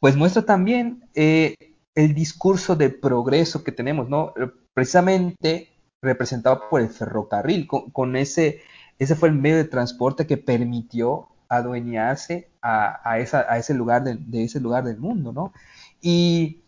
pues 0.00 0.16
muestra 0.16 0.42
también 0.42 1.04
eh, 1.14 1.54
el 1.94 2.14
discurso 2.14 2.76
de 2.76 2.90
progreso 2.90 3.62
que 3.64 3.72
tenemos, 3.72 4.08
¿no? 4.08 4.34
Precisamente 4.72 5.70
representado 6.02 6.68
por 6.68 6.80
el 6.80 6.88
ferrocarril, 6.88 7.66
con, 7.66 8.16
ese, 8.16 8.60
ese 8.98 9.14
fue 9.14 9.28
el 9.28 9.34
medio 9.34 9.56
de 9.56 9.64
transporte 9.64 10.26
que 10.26 10.36
permitió 10.36 11.28
adueñarse 11.48 12.50
a, 12.60 13.08
a, 13.08 13.18
esa, 13.18 13.46
a 13.48 13.58
ese 13.58 13.74
lugar 13.74 14.04
de, 14.04 14.16
de, 14.18 14.44
ese 14.44 14.60
lugar 14.60 14.84
del 14.84 14.98
mundo, 14.98 15.32
¿no? 15.32 15.52
Y 16.00 16.64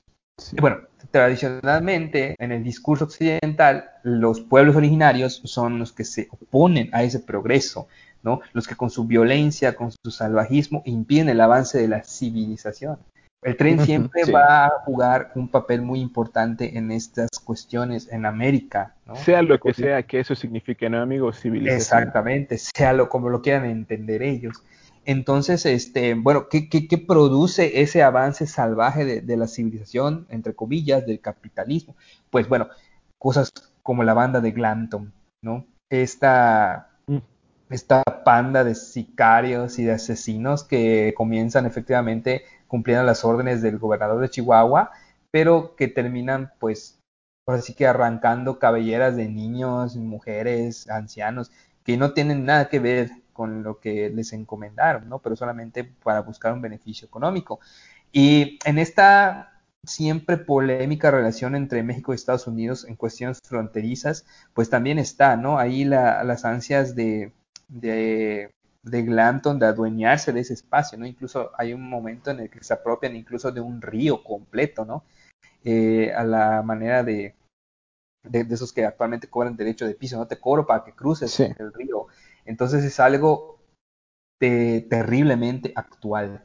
bueno, 0.60 0.78
tradicionalmente 1.10 2.34
en 2.38 2.52
el 2.52 2.62
discurso 2.62 3.04
occidental, 3.04 3.90
los 4.02 4.40
pueblos 4.40 4.76
originarios 4.76 5.40
son 5.44 5.78
los 5.78 5.92
que 5.92 6.04
se 6.04 6.28
oponen 6.30 6.90
a 6.92 7.02
ese 7.02 7.20
progreso, 7.20 7.88
¿no? 8.22 8.40
Los 8.52 8.66
que 8.66 8.76
con 8.76 8.90
su 8.90 9.04
violencia, 9.04 9.76
con 9.76 9.90
su 9.92 10.10
salvajismo, 10.10 10.82
impiden 10.84 11.28
el 11.28 11.40
avance 11.40 11.78
de 11.78 11.88
la 11.88 12.02
civilización. 12.04 12.98
El 13.42 13.56
tren 13.56 13.84
siempre 13.84 14.22
va 14.32 14.66
a 14.66 14.70
jugar 14.84 15.30
un 15.34 15.48
papel 15.48 15.82
muy 15.82 16.00
importante 16.00 16.76
en 16.76 16.90
estas 16.90 17.30
cuestiones 17.38 18.08
en 18.10 18.26
América. 18.26 18.96
¿no? 19.06 19.14
Sea 19.14 19.42
lo 19.42 19.58
que 19.60 19.72
sea 19.72 20.02
que 20.02 20.20
eso 20.20 20.34
signifique, 20.34 20.90
¿no, 20.90 21.00
amigo? 21.00 21.32
Civilización. 21.32 21.76
Exactamente, 21.76 22.58
sea 22.58 22.92
lo 22.92 23.08
como 23.08 23.28
lo 23.28 23.42
quieran 23.42 23.66
entender 23.66 24.22
ellos. 24.22 24.62
Entonces, 25.04 25.64
este, 25.66 26.14
bueno, 26.14 26.48
¿qué, 26.48 26.68
qué, 26.68 26.98
produce 26.98 27.80
ese 27.80 28.02
avance 28.02 28.48
salvaje 28.48 29.20
de, 29.22 29.36
la 29.36 29.46
civilización, 29.46 30.26
entre 30.30 30.54
comillas, 30.54 31.06
del 31.06 31.20
capitalismo? 31.20 31.94
Pues 32.28 32.48
bueno, 32.48 32.68
cosas 33.16 33.52
como 33.84 34.02
la 34.02 34.14
banda 34.14 34.40
de 34.40 34.50
Glanton, 34.50 35.12
¿no? 35.42 35.64
Esta, 35.88 36.88
mm. 37.06 37.18
esta 37.70 38.02
panda 38.26 38.64
de 38.64 38.74
sicarios 38.74 39.78
y 39.78 39.84
de 39.84 39.92
asesinos 39.92 40.64
que 40.64 41.14
comienzan 41.16 41.64
efectivamente 41.64 42.42
cumpliendo 42.66 43.04
las 43.04 43.24
órdenes 43.24 43.62
del 43.62 43.78
gobernador 43.78 44.20
de 44.20 44.30
Chihuahua, 44.30 44.90
pero 45.30 45.76
que 45.76 45.86
terminan, 45.86 46.50
pues, 46.58 46.98
por 47.44 47.54
así 47.54 47.72
que 47.72 47.86
arrancando 47.86 48.58
cabelleras 48.58 49.14
de 49.14 49.28
niños, 49.28 49.94
mujeres, 49.94 50.90
ancianos, 50.90 51.52
que 51.84 51.96
no 51.96 52.14
tienen 52.14 52.44
nada 52.44 52.68
que 52.68 52.80
ver 52.80 53.10
con 53.32 53.62
lo 53.62 53.78
que 53.78 54.10
les 54.10 54.32
encomendaron, 54.32 55.08
¿no? 55.08 55.20
Pero 55.20 55.36
solamente 55.36 55.84
para 55.84 56.22
buscar 56.22 56.52
un 56.52 56.62
beneficio 56.62 57.06
económico. 57.06 57.60
Y 58.10 58.58
en 58.64 58.80
esta 58.80 59.52
siempre 59.84 60.36
polémica 60.36 61.12
relación 61.12 61.54
entre 61.54 61.84
México 61.84 62.12
y 62.12 62.16
Estados 62.16 62.48
Unidos 62.48 62.86
en 62.88 62.96
cuestiones 62.96 63.38
fronterizas, 63.44 64.26
pues 64.52 64.68
también 64.68 64.98
está, 64.98 65.36
¿no? 65.36 65.60
Ahí 65.60 65.84
las 65.84 66.44
ansias 66.44 66.96
de, 66.96 67.32
de 67.68 69.02
Glanton 69.02 69.58
de 69.58 69.66
adueñarse 69.66 70.32
de 70.32 70.40
ese 70.40 70.54
espacio, 70.54 70.96
¿no? 70.96 71.06
Incluso 71.06 71.50
hay 71.58 71.72
un 71.72 71.88
momento 71.88 72.30
en 72.30 72.40
el 72.40 72.50
que 72.50 72.62
se 72.62 72.72
apropian 72.72 73.16
incluso 73.16 73.50
de 73.50 73.60
un 73.60 73.82
río 73.82 74.22
completo, 74.22 74.84
¿no? 74.84 75.04
Eh, 75.64 76.12
a 76.14 76.22
la 76.22 76.62
manera 76.62 77.02
de, 77.02 77.34
de, 78.22 78.46
esos 78.54 78.72
que 78.72 78.84
actualmente 78.84 79.28
cobran 79.28 79.56
derecho 79.56 79.86
de 79.86 79.94
piso, 79.94 80.16
no 80.16 80.28
te 80.28 80.38
cobro 80.38 80.66
para 80.66 80.84
que 80.84 80.92
cruces 80.92 81.40
el 81.40 81.72
río. 81.72 82.06
Entonces 82.44 82.84
es 82.84 83.00
algo 83.00 83.58
terriblemente 84.38 85.72
actual, 85.74 86.44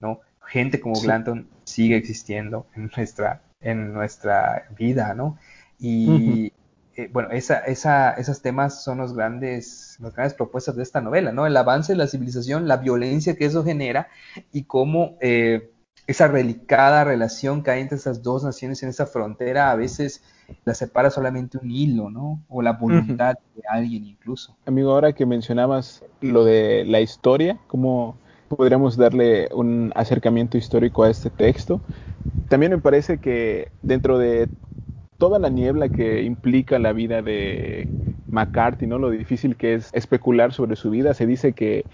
¿no? 0.00 0.20
Gente 0.46 0.80
como 0.80 1.00
Glanton 1.00 1.48
sigue 1.64 1.96
existiendo 1.96 2.66
en 2.74 2.90
nuestra, 2.96 3.42
en 3.60 3.92
nuestra 3.92 4.68
vida, 4.76 5.14
¿no? 5.14 5.38
Y 5.78 6.52
eh, 6.96 7.08
bueno, 7.12 7.30
esa, 7.30 7.58
esa, 7.60 8.10
esos 8.12 8.42
temas 8.42 8.84
son 8.84 8.98
los 8.98 9.14
grandes, 9.14 9.96
las 10.00 10.14
grandes 10.14 10.34
propuestas 10.34 10.76
de 10.76 10.82
esta 10.82 11.00
novela, 11.00 11.32
¿no? 11.32 11.46
El 11.46 11.56
avance 11.56 11.92
de 11.92 11.98
la 11.98 12.06
civilización, 12.06 12.68
la 12.68 12.76
violencia 12.76 13.36
que 13.36 13.46
eso 13.46 13.64
genera 13.64 14.08
y 14.52 14.64
cómo 14.64 15.16
eh, 15.20 15.72
esa 16.06 16.28
relicada 16.28 17.04
relación 17.04 17.62
que 17.62 17.70
hay 17.70 17.80
entre 17.80 17.96
esas 17.96 18.22
dos 18.22 18.44
naciones 18.44 18.82
en 18.82 18.90
esa 18.90 19.06
frontera 19.06 19.70
a 19.70 19.76
veces 19.76 20.22
la 20.64 20.74
separa 20.74 21.10
solamente 21.10 21.58
un 21.58 21.70
hilo, 21.70 22.10
¿no? 22.10 22.42
O 22.48 22.60
la 22.60 22.72
voluntad 22.72 23.36
de 23.54 23.62
alguien 23.68 24.04
incluso. 24.04 24.56
Amigo, 24.66 24.92
ahora 24.92 25.12
que 25.12 25.24
mencionabas 25.24 26.04
lo 26.20 26.44
de 26.44 26.84
la 26.84 27.00
historia, 27.00 27.58
¿cómo 27.68 28.16
podríamos 28.48 28.96
darle 28.96 29.48
un 29.54 29.92
acercamiento 29.94 30.58
histórico 30.58 31.04
a 31.04 31.10
este 31.10 31.30
texto? 31.30 31.80
También 32.48 32.72
me 32.72 32.78
parece 32.78 33.18
que 33.18 33.70
dentro 33.80 34.18
de 34.18 34.48
toda 35.22 35.38
la 35.38 35.50
niebla 35.50 35.88
que 35.88 36.22
implica 36.24 36.80
la 36.80 36.92
vida 36.92 37.22
de 37.22 37.86
McCarthy, 38.32 38.88
¿no? 38.88 38.98
Lo 38.98 39.08
difícil 39.08 39.54
que 39.54 39.74
es 39.74 39.88
especular 39.92 40.52
sobre 40.52 40.74
su 40.74 40.90
vida, 40.90 41.14
se 41.14 41.26
dice 41.28 41.52
que 41.52 41.86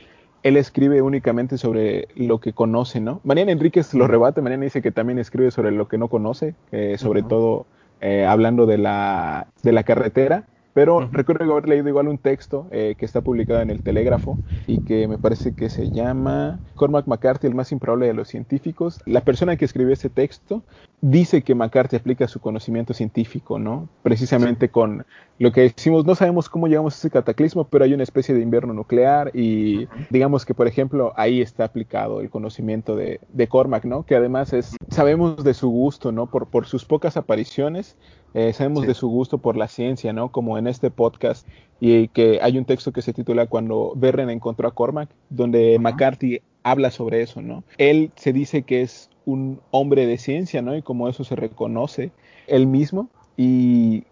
él 0.43 0.57
escribe 0.57 1.03
únicamente 1.03 1.59
sobre 1.59 2.09
lo 2.17 2.41
que 2.41 2.55
conoce, 2.55 3.03
¿no? 3.03 3.21
Mariana 3.25 3.53
Enríquez 3.53 3.93
lo 3.93 4.07
rebate, 4.07 4.41
Mariana 4.41 4.65
dice 4.65 4.81
que 4.81 4.93
también 4.93 5.19
escribe 5.19 5.51
sobre 5.51 5.73
lo 5.73 5.89
que 5.89 5.99
no 5.99 6.09
conoce, 6.09 6.55
sobre 6.97 7.23
todo 7.23 7.67
eh, 8.01 8.25
hablando 8.25 8.65
de 8.65 8.79
la, 8.79 9.49
de 9.63 9.73
la 9.73 9.83
carretera, 9.83 10.47
pero 10.79 11.09
recuerdo 11.11 11.51
haber 11.51 11.69
leído 11.69 11.89
igual 11.89 12.07
un 12.07 12.19
texto 12.19 12.69
eh, 12.71 12.95
que 12.97 13.05
está 13.05 13.21
publicado 13.21 13.61
en 13.63 13.71
el 13.71 13.83
Telégrafo 13.83 14.39
y 14.69 14.85
que 14.85 15.09
me 15.09 15.19
parece 15.19 15.53
que 15.53 15.71
se 15.71 15.91
llama 15.91 16.61
Cormac 16.77 17.09
McCarthy, 17.09 17.49
el 17.49 17.57
más 17.57 17.73
improbable 17.73 18.07
de 18.07 18.15
los 18.15 18.29
científicos. 18.29 19.01
La 19.05 19.23
persona 19.23 19.57
que 19.57 19.65
escribió 19.65 19.93
ese 19.93 20.09
texto 20.09 20.63
dice 21.01 21.43
que 21.43 21.57
McCarthy 21.57 21.97
aplica 21.97 22.29
su 22.29 22.39
conocimiento 22.39 22.95
científico, 22.95 23.59
¿no? 23.59 23.89
Precisamente 24.05 24.69
con 24.69 25.05
lo 25.41 25.51
que 25.51 25.63
decimos, 25.63 26.07
no 26.07 26.15
sabemos 26.15 26.49
cómo 26.49 26.69
llegamos 26.69 26.95
a 26.95 26.99
ese 26.99 27.11
cataclismo, 27.11 27.65
pero 27.65 27.85
hay 27.85 27.93
una 27.95 28.05
especie 28.05 28.33
de 28.33 28.41
invierno 28.41 28.73
nuclear 28.73 29.33
y 29.35 29.89
digamos 30.11 30.45
que, 30.45 30.55
por 30.55 30.69
ejemplo, 30.69 31.13
ahí 31.17 31.41
está 31.41 31.65
aplicado 31.65 32.21
el 32.21 32.31
conocimiento 32.31 32.95
de, 32.95 33.19
Cormac, 33.49 33.85
¿no? 33.85 34.05
Que 34.05 34.15
además 34.15 34.53
es, 34.53 34.77
sabemos 34.91 35.43
de 35.43 35.55
su 35.55 35.71
gusto, 35.71 36.13
¿no? 36.13 36.27
Por, 36.27 36.47
por 36.47 36.67
sus 36.67 36.85
pocas 36.85 37.17
apariciones, 37.17 37.97
eh, 38.35 38.53
sabemos 38.53 38.87
de 38.87 38.95
su 38.95 39.09
gusto 39.09 39.39
por 39.39 39.57
la 39.57 39.69
ciencia, 39.69 40.13
¿no? 40.13 40.31
Como 40.31 40.59
en 40.59 40.67
este 40.67 40.91
podcast, 40.91 41.47
y 41.81 42.09
que 42.09 42.41
hay 42.43 42.59
un 42.59 42.65
texto 42.65 42.93
que 42.93 43.03
se 43.03 43.13
titula 43.13 43.47
Cuando 43.47 43.93
Verren 43.97 44.31
encontró 44.31 44.69
a 44.69 44.75
Cormac, 44.75 45.09
donde 45.31 45.79
McCarthy 45.79 46.41
habla 46.63 46.91
sobre 46.91 47.23
eso, 47.23 47.41
¿no? 47.41 47.65
Él 47.79 48.11
se 48.17 48.33
dice 48.33 48.63
que 48.63 48.83
es 48.83 49.11
un 49.25 49.61
hombre 49.71 50.07
de 50.07 50.19
ciencia, 50.19 50.63
¿no? 50.63 50.77
Y 50.77 50.83
como 50.83 51.09
eso 51.09 51.25
se 51.25 51.37
reconoce 51.37 52.11
él 52.47 52.67
mismo, 52.67 53.09
y 53.37 54.05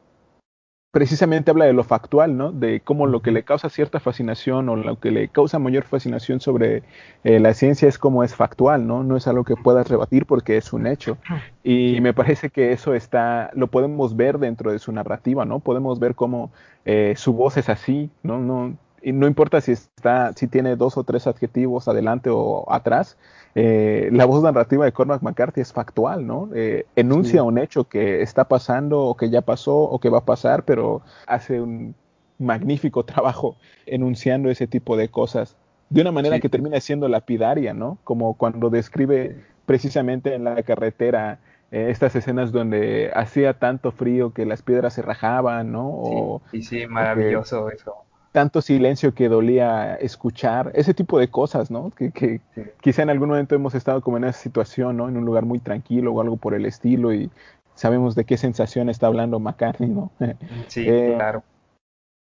precisamente 0.96 1.50
habla 1.50 1.66
de 1.66 1.74
lo 1.74 1.84
factual, 1.84 2.38
¿no? 2.38 2.52
De 2.52 2.80
cómo 2.80 3.06
lo 3.06 3.20
que 3.20 3.30
le 3.30 3.42
causa 3.42 3.68
cierta 3.68 4.00
fascinación 4.00 4.70
o 4.70 4.76
lo 4.76 4.98
que 4.98 5.10
le 5.10 5.28
causa 5.28 5.58
mayor 5.58 5.84
fascinación 5.84 6.40
sobre 6.40 6.84
eh, 7.22 7.38
la 7.38 7.52
ciencia 7.52 7.86
es 7.86 7.98
como 7.98 8.24
es 8.24 8.34
factual, 8.34 8.86
¿no? 8.86 9.04
No 9.04 9.18
es 9.18 9.26
algo 9.26 9.44
que 9.44 9.56
puedas 9.56 9.90
rebatir 9.90 10.24
porque 10.24 10.56
es 10.56 10.72
un 10.72 10.86
hecho. 10.86 11.18
Y 11.62 12.00
me 12.00 12.14
parece 12.14 12.48
que 12.48 12.72
eso 12.72 12.94
está, 12.94 13.50
lo 13.52 13.66
podemos 13.66 14.16
ver 14.16 14.38
dentro 14.38 14.72
de 14.72 14.78
su 14.78 14.90
narrativa, 14.90 15.44
¿no? 15.44 15.58
Podemos 15.58 15.98
ver 15.98 16.14
cómo 16.14 16.50
eh, 16.86 17.12
su 17.14 17.34
voz 17.34 17.58
es 17.58 17.68
así, 17.68 18.08
¿no? 18.22 18.38
No, 18.38 18.74
y 19.02 19.12
no 19.12 19.26
importa 19.26 19.60
si 19.60 19.72
está, 19.72 20.32
si 20.34 20.48
tiene 20.48 20.76
dos 20.76 20.96
o 20.96 21.04
tres 21.04 21.26
adjetivos 21.26 21.88
adelante 21.88 22.30
o 22.30 22.64
atrás, 22.72 23.16
eh, 23.54 24.08
la 24.12 24.24
voz 24.24 24.42
narrativa 24.42 24.84
de 24.84 24.92
Cormac 24.92 25.22
McCarthy 25.22 25.60
es 25.60 25.72
factual, 25.72 26.26
¿no? 26.26 26.50
Eh, 26.54 26.86
enuncia 26.96 27.42
un 27.42 27.58
hecho 27.58 27.84
que 27.84 28.22
está 28.22 28.48
pasando 28.48 29.00
o 29.00 29.16
que 29.16 29.30
ya 29.30 29.42
pasó 29.42 29.76
o 29.76 29.98
que 29.98 30.10
va 30.10 30.18
a 30.18 30.24
pasar, 30.24 30.64
pero 30.64 31.02
hace 31.26 31.60
un 31.60 31.94
magnífico 32.38 33.04
trabajo 33.04 33.56
enunciando 33.86 34.50
ese 34.50 34.66
tipo 34.66 34.96
de 34.96 35.08
cosas 35.08 35.56
de 35.88 36.00
una 36.00 36.10
manera 36.10 36.40
que 36.40 36.48
termina 36.48 36.80
siendo 36.80 37.08
lapidaria, 37.08 37.72
¿no? 37.72 37.98
Como 38.02 38.34
cuando 38.34 38.70
describe 38.70 39.36
precisamente 39.66 40.34
en 40.34 40.44
la 40.44 40.62
carretera 40.64 41.38
eh, 41.70 41.88
estas 41.90 42.16
escenas 42.16 42.50
donde 42.50 43.10
hacía 43.14 43.54
tanto 43.54 43.92
frío 43.92 44.32
que 44.32 44.46
las 44.46 44.62
piedras 44.62 44.94
se 44.94 45.02
rajaban, 45.02 45.70
¿no? 45.70 45.88
O, 45.88 46.42
sí, 46.50 46.62
sí, 46.62 46.86
maravilloso 46.86 47.70
eso 47.70 48.05
tanto 48.36 48.60
silencio 48.60 49.14
que 49.14 49.30
dolía 49.30 49.94
escuchar, 49.94 50.70
ese 50.74 50.92
tipo 50.92 51.18
de 51.18 51.28
cosas, 51.28 51.70
¿no? 51.70 51.90
Que, 51.90 52.42
quizá 52.82 53.00
en 53.00 53.08
algún 53.08 53.30
momento 53.30 53.54
hemos 53.54 53.74
estado 53.74 54.02
como 54.02 54.18
en 54.18 54.24
esa 54.24 54.38
situación, 54.38 54.98
¿no? 54.98 55.08
En 55.08 55.16
un 55.16 55.24
lugar 55.24 55.46
muy 55.46 55.58
tranquilo 55.58 56.12
o 56.12 56.20
algo 56.20 56.36
por 56.36 56.52
el 56.52 56.66
estilo 56.66 57.14
y 57.14 57.30
sabemos 57.76 58.14
de 58.14 58.26
qué 58.26 58.36
sensación 58.36 58.90
está 58.90 59.06
hablando 59.06 59.40
McCartney, 59.40 59.88
¿no? 59.88 60.10
Sí, 60.68 60.84
eh, 60.86 61.14
claro. 61.16 61.44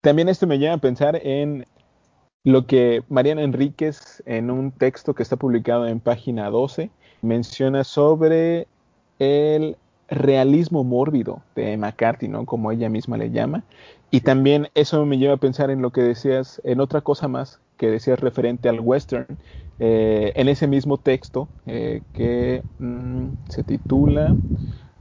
También 0.00 0.28
esto 0.28 0.46
me 0.46 0.60
lleva 0.60 0.74
a 0.74 0.78
pensar 0.78 1.16
en 1.16 1.66
lo 2.44 2.64
que 2.64 3.02
Mariana 3.08 3.42
Enríquez, 3.42 4.22
en 4.24 4.52
un 4.52 4.70
texto 4.70 5.16
que 5.16 5.24
está 5.24 5.34
publicado 5.34 5.88
en 5.88 5.98
página 5.98 6.48
12, 6.48 6.90
menciona 7.22 7.82
sobre 7.82 8.68
el 9.18 9.76
realismo 10.08 10.84
mórbido 10.84 11.44
de 11.54 11.76
McCarthy, 11.76 12.28
¿no? 12.28 12.46
Como 12.46 12.72
ella 12.72 12.88
misma 12.88 13.16
le 13.18 13.30
llama. 13.30 13.64
Y 14.10 14.22
también 14.22 14.68
eso 14.74 15.04
me 15.06 15.18
lleva 15.18 15.34
a 15.34 15.36
pensar 15.38 15.70
en 15.70 15.82
lo 15.82 15.92
que 15.92 16.02
decías, 16.02 16.60
en 16.64 16.80
otra 16.80 17.02
cosa 17.02 17.28
más 17.28 17.60
que 17.76 17.90
decías 17.90 18.20
referente 18.20 18.68
al 18.68 18.80
western, 18.80 19.38
eh, 19.78 20.32
en 20.36 20.48
ese 20.48 20.66
mismo 20.66 20.98
texto 20.98 21.48
eh, 21.66 22.02
que 22.12 22.64
mm, 22.78 23.28
se 23.48 23.64
titula 23.64 24.38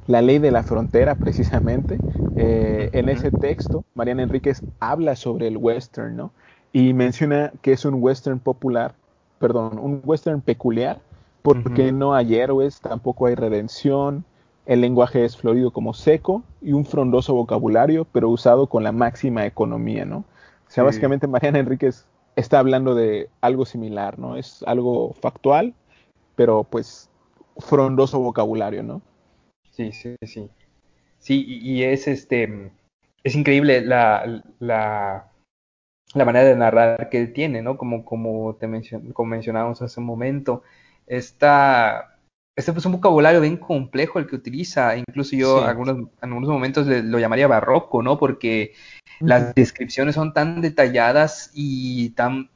La 0.06 0.22
ley 0.22 0.40
de 0.40 0.52
la 0.52 0.64
frontera, 0.64 1.16
precisamente. 1.16 2.02
Eh, 2.36 2.90
en 2.94 3.10
ese 3.10 3.32
texto, 3.32 3.86
Mariana 3.94 4.24
Enríquez 4.24 4.64
habla 4.80 5.16
sobre 5.16 5.48
el 5.48 5.58
western, 5.58 6.16
¿no? 6.16 6.34
Y 6.72 6.94
menciona 6.94 7.52
que 7.62 7.74
es 7.74 7.86
un 7.86 7.96
western 8.02 8.40
popular, 8.40 8.96
perdón, 9.40 9.80
un 9.80 10.02
western 10.06 10.42
peculiar, 10.42 11.02
porque 11.42 11.92
no 11.92 12.14
hay 12.16 12.36
héroes, 12.36 12.82
tampoco 12.82 13.26
hay 13.28 13.36
redención, 13.36 14.26
el 14.68 14.82
lenguaje 14.82 15.24
es 15.24 15.38
florido 15.38 15.72
como 15.72 15.94
seco 15.94 16.44
y 16.62 16.74
un 16.74 16.86
frondoso 16.86 17.34
vocabulario, 17.34 18.06
pero 18.06 18.30
usado 18.30 18.68
con 18.68 18.84
la 18.84 18.92
máxima 18.92 19.46
economía, 19.46 20.06
¿no? 20.06 20.26
O 20.68 20.70
sea, 20.70 20.84
básicamente 20.84 21.26
Mariana 21.26 21.60
Enríquez 21.60 22.06
está 22.36 22.60
hablando 22.60 22.94
de 22.94 23.30
algo 23.40 23.66
similar, 23.66 24.20
¿no? 24.20 24.36
Es 24.36 24.64
algo 24.68 25.14
factual, 25.14 25.74
pero 26.36 26.66
pues 26.66 27.10
frondoso 27.58 28.20
vocabulario, 28.20 28.84
¿no? 28.84 29.02
Sí, 29.72 29.94
sí, 29.94 30.16
sí. 30.24 30.50
Sí, 31.20 31.46
y, 31.48 31.84
es 31.84 32.08
este, 32.10 32.72
es 33.24 33.36
increíble 33.36 33.82
la, 33.82 34.44
la, 34.60 35.32
la, 36.14 36.26
manera 36.26 36.46
de 36.46 36.56
narrar 36.58 37.10
que 37.10 37.20
él 37.20 37.34
tiene, 37.34 37.62
¿no? 37.62 37.78
Como, 37.78 38.04
como 38.04 38.56
te 38.56 38.68
como 39.14 39.30
mencionábamos 39.30 39.82
hace 39.82 40.00
un 40.00 40.06
momento, 40.06 40.64
esta 41.08 42.17
este 42.58 42.72
es 42.72 42.86
un 42.88 42.94
vocabulario 42.94 43.40
bien 43.40 43.58
complejo 43.58 44.18
el 44.18 44.26
que 44.26 44.36
utiliza, 44.36 44.98
incluso 44.98 45.36
yo 45.36 45.62
en 45.62 45.70
algunos, 45.70 46.10
algunos 46.22 46.50
momentos 46.50 46.88
lo 46.88 47.20
llamaría 47.20 47.48
barroco, 47.48 48.02
¿no? 48.02 48.18
Porque 48.18 48.74
las 49.20 49.54
descripciones 49.54 50.16
son 50.16 50.34
tan 50.34 50.60
detalladas 50.62 51.52
y 51.54 52.10
tan 52.12 52.50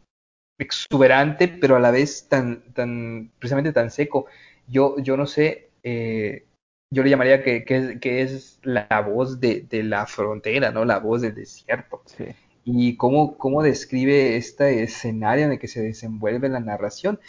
exuberante, 0.59 1.47
pero 1.47 1.75
a 1.75 1.79
la 1.79 1.91
vez 1.91 2.27
tan, 2.27 2.73
tan, 2.73 3.31
precisamente 3.37 3.73
tan 3.73 3.91
seco. 3.91 4.25
Yo, 4.67 4.97
yo 4.97 5.17
no 5.17 5.27
sé, 5.27 5.69
eh, 5.83 6.45
yo 6.91 7.03
le 7.03 7.09
llamaría 7.11 7.43
que, 7.43 7.63
que, 7.63 8.21
es 8.23 8.59
la 8.63 9.01
voz 9.01 9.39
de, 9.39 9.67
de, 9.69 9.83
la 9.83 10.07
frontera, 10.07 10.71
¿no? 10.71 10.83
La 10.83 10.97
voz 10.97 11.21
del 11.21 11.35
desierto. 11.35 12.01
Sí. 12.05 12.25
Y 12.65 12.97
cómo, 12.97 13.37
cómo 13.37 13.61
describe 13.61 14.35
este 14.35 14.81
escenario 14.81 15.45
en 15.45 15.51
el 15.51 15.59
que 15.59 15.67
se 15.67 15.81
desenvuelve 15.81 16.49
la 16.49 16.59
narración. 16.59 17.19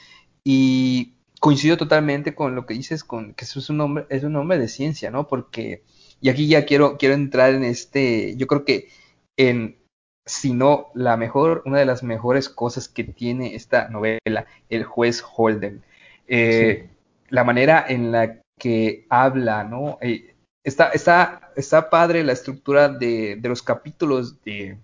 Y 0.42 1.12
coincido 1.42 1.76
totalmente 1.76 2.36
con 2.36 2.54
lo 2.54 2.66
que 2.66 2.74
dices, 2.74 3.02
con 3.02 3.34
que 3.34 3.44
eso 3.44 3.58
es 3.58 3.68
un 3.68 3.80
hombre, 3.80 4.06
es 4.10 4.22
un 4.22 4.36
hombre 4.36 4.58
de 4.58 4.68
ciencia, 4.68 5.10
¿no? 5.10 5.26
Porque, 5.26 5.82
y 6.20 6.28
aquí 6.28 6.46
ya 6.46 6.64
quiero, 6.64 6.96
quiero 6.98 7.16
entrar 7.16 7.52
en 7.52 7.64
este, 7.64 8.36
yo 8.36 8.46
creo 8.46 8.64
que 8.64 8.90
en, 9.36 9.76
si 10.24 10.52
no 10.52 10.92
la 10.94 11.16
mejor, 11.16 11.64
una 11.66 11.80
de 11.80 11.84
las 11.84 12.04
mejores 12.04 12.48
cosas 12.48 12.88
que 12.88 13.02
tiene 13.02 13.56
esta 13.56 13.88
novela, 13.88 14.46
El 14.68 14.84
juez 14.84 15.24
Holden. 15.36 15.82
Eh, 16.28 16.88
la 17.28 17.42
manera 17.42 17.84
en 17.88 18.12
la 18.12 18.40
que 18.56 19.04
habla, 19.10 19.64
¿no? 19.64 19.98
Eh, 20.00 20.36
está, 20.62 20.90
está, 20.90 21.50
está 21.56 21.90
padre 21.90 22.22
la 22.22 22.34
estructura 22.34 22.88
de, 22.88 23.34
de 23.34 23.48
los 23.48 23.64
capítulos 23.64 24.40
de, 24.44 24.78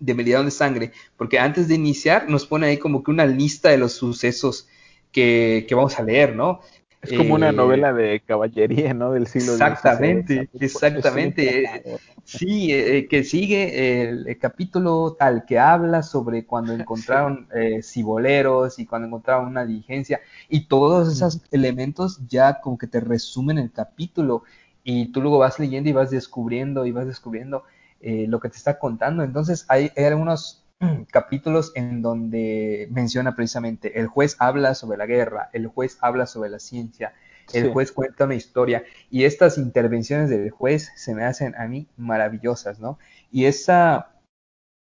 de 0.00 0.14
Meridiano 0.14 0.46
de 0.46 0.50
Sangre, 0.50 0.90
porque 1.16 1.38
antes 1.38 1.68
de 1.68 1.76
iniciar 1.76 2.28
nos 2.28 2.44
pone 2.44 2.66
ahí 2.66 2.78
como 2.78 3.04
que 3.04 3.12
una 3.12 3.24
lista 3.24 3.68
de 3.68 3.78
los 3.78 3.92
sucesos 3.92 4.68
que, 5.12 5.66
que 5.68 5.74
vamos 5.74 5.98
a 5.98 6.02
leer, 6.02 6.34
¿no? 6.34 6.60
Es 7.02 7.16
como 7.16 7.34
una 7.34 7.50
eh, 7.50 7.52
novela 7.52 7.92
de 7.92 8.20
caballería, 8.20 8.94
¿no? 8.94 9.12
Del 9.12 9.26
siglo 9.26 9.52
Exactamente, 9.52 10.48
exactamente. 10.58 12.00
Sí, 12.24 12.72
eh, 12.72 13.06
que 13.08 13.22
sigue 13.22 14.02
el, 14.02 14.38
capítulo 14.38 15.14
tal 15.18 15.44
que 15.44 15.58
habla 15.58 16.02
sobre 16.02 16.44
cuando 16.44 16.72
encontraron 16.74 17.48
eh, 17.54 17.82
ciboleros 17.82 18.78
y 18.78 18.86
cuando 18.86 19.06
encontraron 19.06 19.46
una 19.46 19.64
diligencia 19.64 20.20
y 20.48 20.66
todos 20.66 21.12
esos 21.12 21.40
elementos 21.52 22.20
ya 22.26 22.60
como 22.60 22.78
que 22.78 22.88
te 22.88 23.00
resumen 23.00 23.58
el 23.58 23.70
capítulo 23.70 24.42
y 24.82 25.12
tú 25.12 25.20
luego 25.20 25.38
vas 25.38 25.58
leyendo 25.58 25.88
y 25.88 25.92
vas 25.92 26.10
descubriendo 26.10 26.86
y 26.86 26.92
vas 26.92 27.06
descubriendo 27.06 27.64
lo 28.00 28.38
que 28.38 28.48
te 28.48 28.56
está 28.56 28.78
contando. 28.78 29.24
Entonces 29.24 29.64
hay, 29.68 29.90
hay 29.96 30.04
algunos 30.04 30.64
capítulos 31.10 31.72
en 31.74 32.02
donde 32.02 32.88
menciona 32.90 33.34
precisamente 33.34 33.98
el 33.98 34.06
juez 34.06 34.36
habla 34.38 34.74
sobre 34.74 34.98
la 34.98 35.06
guerra, 35.06 35.50
el 35.52 35.66
juez 35.66 35.98
habla 36.00 36.26
sobre 36.26 36.50
la 36.50 36.58
ciencia, 36.58 37.14
el 37.52 37.72
juez 37.72 37.92
cuenta 37.92 38.24
una 38.24 38.34
historia 38.34 38.84
y 39.10 39.24
estas 39.24 39.56
intervenciones 39.56 40.30
del 40.30 40.50
juez 40.50 40.90
se 40.96 41.14
me 41.14 41.24
hacen 41.24 41.54
a 41.54 41.66
mí 41.68 41.86
maravillosas, 41.96 42.80
¿no? 42.80 42.98
Y 43.30 43.44
esa, 43.44 44.16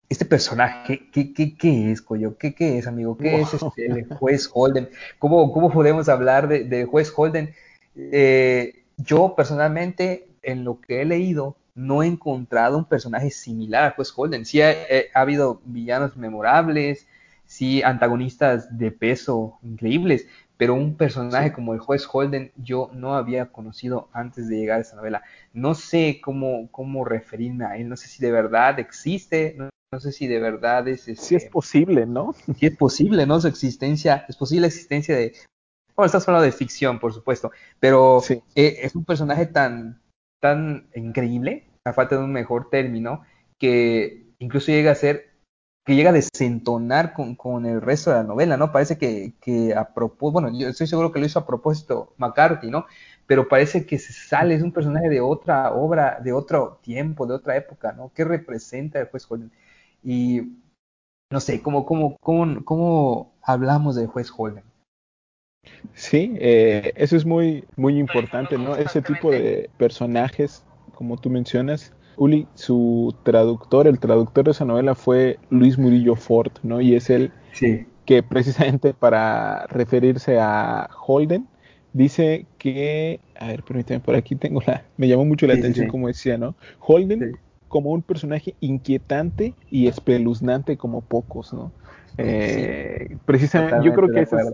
este 0.08 0.24
personaje, 0.24 1.10
¿qué, 1.12 1.34
qué, 1.34 1.56
qué 1.56 1.92
es, 1.92 2.00
Coyo? 2.00 2.38
¿Qué, 2.38 2.54
¿Qué, 2.54 2.78
es, 2.78 2.86
amigo? 2.86 3.18
¿Qué 3.18 3.42
es 3.42 3.52
este, 3.52 3.86
el 3.86 4.06
juez 4.14 4.50
Holden? 4.52 4.88
¿Cómo, 5.18 5.52
cómo 5.52 5.70
podemos 5.70 6.08
hablar 6.08 6.48
de, 6.48 6.64
de 6.64 6.86
juez 6.86 7.12
Holden? 7.14 7.54
Eh, 7.96 8.84
yo 8.96 9.34
personalmente, 9.36 10.28
en 10.42 10.64
lo 10.64 10.80
que 10.80 11.02
he 11.02 11.04
leído, 11.04 11.56
no 11.74 12.02
he 12.02 12.06
encontrado 12.06 12.78
un 12.78 12.84
personaje 12.84 13.30
similar 13.30 13.84
a 13.84 13.90
Juez 13.92 14.12
Holden. 14.14 14.44
Sí 14.44 14.62
ha, 14.62 14.72
eh, 14.72 15.10
habido 15.14 15.60
villanos 15.64 16.16
memorables, 16.16 17.06
sí 17.46 17.82
antagonistas 17.82 18.78
de 18.78 18.90
peso 18.90 19.58
increíbles, 19.62 20.26
pero 20.56 20.74
un 20.74 20.96
personaje 20.96 21.52
como 21.52 21.74
el 21.74 21.80
juez 21.80 22.06
Holden 22.10 22.52
yo 22.56 22.90
no 22.92 23.14
había 23.16 23.46
conocido 23.46 24.08
antes 24.12 24.48
de 24.48 24.56
llegar 24.56 24.78
a 24.78 24.82
esa 24.82 24.96
novela. 24.96 25.22
No 25.52 25.74
sé 25.74 26.20
cómo, 26.22 26.68
cómo 26.70 27.04
referirme 27.04 27.64
a 27.64 27.76
él, 27.76 27.88
no 27.88 27.96
sé 27.96 28.08
si 28.08 28.22
de 28.22 28.30
verdad 28.30 28.78
existe, 28.78 29.56
no, 29.58 30.00
sé 30.00 30.12
si 30.12 30.26
de 30.26 30.40
verdad 30.40 30.86
es... 30.88 31.08
Este, 31.08 31.22
sí 31.22 31.34
es 31.34 31.44
posible, 31.46 32.06
¿no? 32.06 32.34
Sí 32.58 32.66
es 32.66 32.76
posible, 32.76 33.26
¿no? 33.26 33.40
Su 33.40 33.48
existencia, 33.48 34.24
es 34.28 34.36
posible 34.36 34.62
la 34.62 34.66
existencia 34.68 35.16
de... 35.16 35.34
Bueno, 35.96 36.06
estás 36.06 36.26
hablando 36.26 36.44
de 36.44 36.52
ficción, 36.52 36.98
por 36.98 37.12
supuesto, 37.12 37.52
pero 37.78 38.20
eh, 38.56 38.78
es 38.82 38.96
un 38.96 39.04
personaje 39.04 39.46
tan, 39.46 40.00
tan 40.44 40.90
increíble, 40.94 41.64
a 41.86 41.94
falta 41.94 42.18
de 42.18 42.24
un 42.24 42.30
mejor 42.30 42.68
término, 42.68 43.22
que 43.58 44.26
incluso 44.38 44.72
llega 44.72 44.90
a 44.90 44.94
ser, 44.94 45.30
que 45.86 45.96
llega 45.96 46.10
a 46.10 46.12
desentonar 46.12 47.14
con, 47.14 47.64
el 47.64 47.80
resto 47.80 48.10
de 48.10 48.16
la 48.16 48.24
novela, 48.24 48.58
¿no? 48.58 48.70
Parece 48.70 48.98
que, 48.98 49.32
que 49.40 49.74
a 49.74 49.94
propósito, 49.94 50.32
bueno, 50.32 50.50
yo 50.52 50.68
estoy 50.68 50.86
seguro 50.86 51.12
que 51.12 51.18
lo 51.18 51.24
hizo 51.24 51.38
a 51.38 51.46
propósito 51.46 52.12
McCarthy, 52.18 52.70
¿no? 52.70 52.84
Pero 53.26 53.48
parece 53.48 53.86
que 53.86 53.98
se 53.98 54.12
sale, 54.12 54.54
es 54.54 54.62
un 54.62 54.72
personaje 54.72 55.08
de 55.08 55.22
otra 55.22 55.72
obra, 55.72 56.20
de 56.22 56.34
otro 56.34 56.78
tiempo, 56.82 57.26
de 57.26 57.34
otra 57.36 57.56
época, 57.56 57.92
¿no? 57.92 58.12
¿Qué 58.14 58.24
representa 58.24 59.00
el 59.00 59.08
juez 59.08 59.24
Holden? 59.26 59.50
Y 60.02 60.42
no 61.32 61.40
sé, 61.40 61.62
¿cómo, 61.62 61.86
cómo, 61.86 62.18
cómo, 62.20 62.62
cómo 62.66 63.34
hablamos 63.42 63.96
del 63.96 64.08
juez 64.08 64.30
Holden? 64.36 64.73
Sí, 65.94 66.34
eh, 66.38 66.92
eso 66.96 67.16
es 67.16 67.24
muy, 67.24 67.64
muy 67.76 67.98
importante, 67.98 68.58
¿no? 68.58 68.76
Ese 68.76 69.02
tipo 69.02 69.30
de 69.30 69.70
personajes, 69.76 70.64
como 70.94 71.16
tú 71.16 71.30
mencionas. 71.30 71.92
Uli, 72.16 72.46
su 72.54 73.14
traductor, 73.24 73.86
el 73.86 73.98
traductor 73.98 74.44
de 74.44 74.52
esa 74.52 74.64
novela 74.64 74.94
fue 74.94 75.38
Luis 75.50 75.78
Murillo 75.78 76.14
Ford, 76.14 76.52
¿no? 76.62 76.80
Y 76.80 76.94
es 76.94 77.10
él 77.10 77.32
que 78.04 78.22
precisamente 78.22 78.94
para 78.94 79.66
referirse 79.68 80.38
a 80.38 80.88
Holden, 81.06 81.46
dice 81.92 82.46
que, 82.58 83.20
a 83.36 83.48
ver, 83.48 83.62
permíteme, 83.62 84.00
por 84.00 84.14
aquí 84.14 84.36
tengo 84.36 84.60
la, 84.66 84.84
me 84.96 85.08
llamó 85.08 85.24
mucho 85.24 85.46
la 85.46 85.54
atención 85.54 85.88
como 85.88 86.08
decía, 86.08 86.36
¿no? 86.36 86.54
Holden 86.80 87.36
como 87.68 87.90
un 87.90 88.02
personaje 88.02 88.54
inquietante 88.60 89.54
y 89.70 89.88
espeluznante 89.88 90.76
como 90.76 91.00
pocos, 91.00 91.52
¿no? 91.52 91.72
Eh, 92.18 93.16
precisamente, 93.24 93.84
yo 93.84 93.92
creo 93.94 94.08
que 94.10 94.20
eso 94.20 94.38
es, 94.38 94.46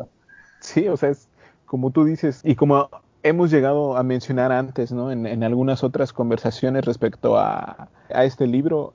Sí, 0.60 0.88
o 0.88 0.96
sea, 0.96 1.10
es 1.10 1.28
como 1.66 1.90
tú 1.90 2.04
dices, 2.04 2.40
y 2.44 2.56
como 2.56 2.88
hemos 3.22 3.50
llegado 3.50 3.96
a 3.96 4.02
mencionar 4.02 4.52
antes, 4.52 4.92
¿no? 4.92 5.12
En, 5.12 5.44
algunas 5.44 5.84
otras 5.84 6.12
conversaciones 6.12 6.84
respecto 6.84 7.38
a, 7.38 7.88
este 8.08 8.46
libro, 8.46 8.94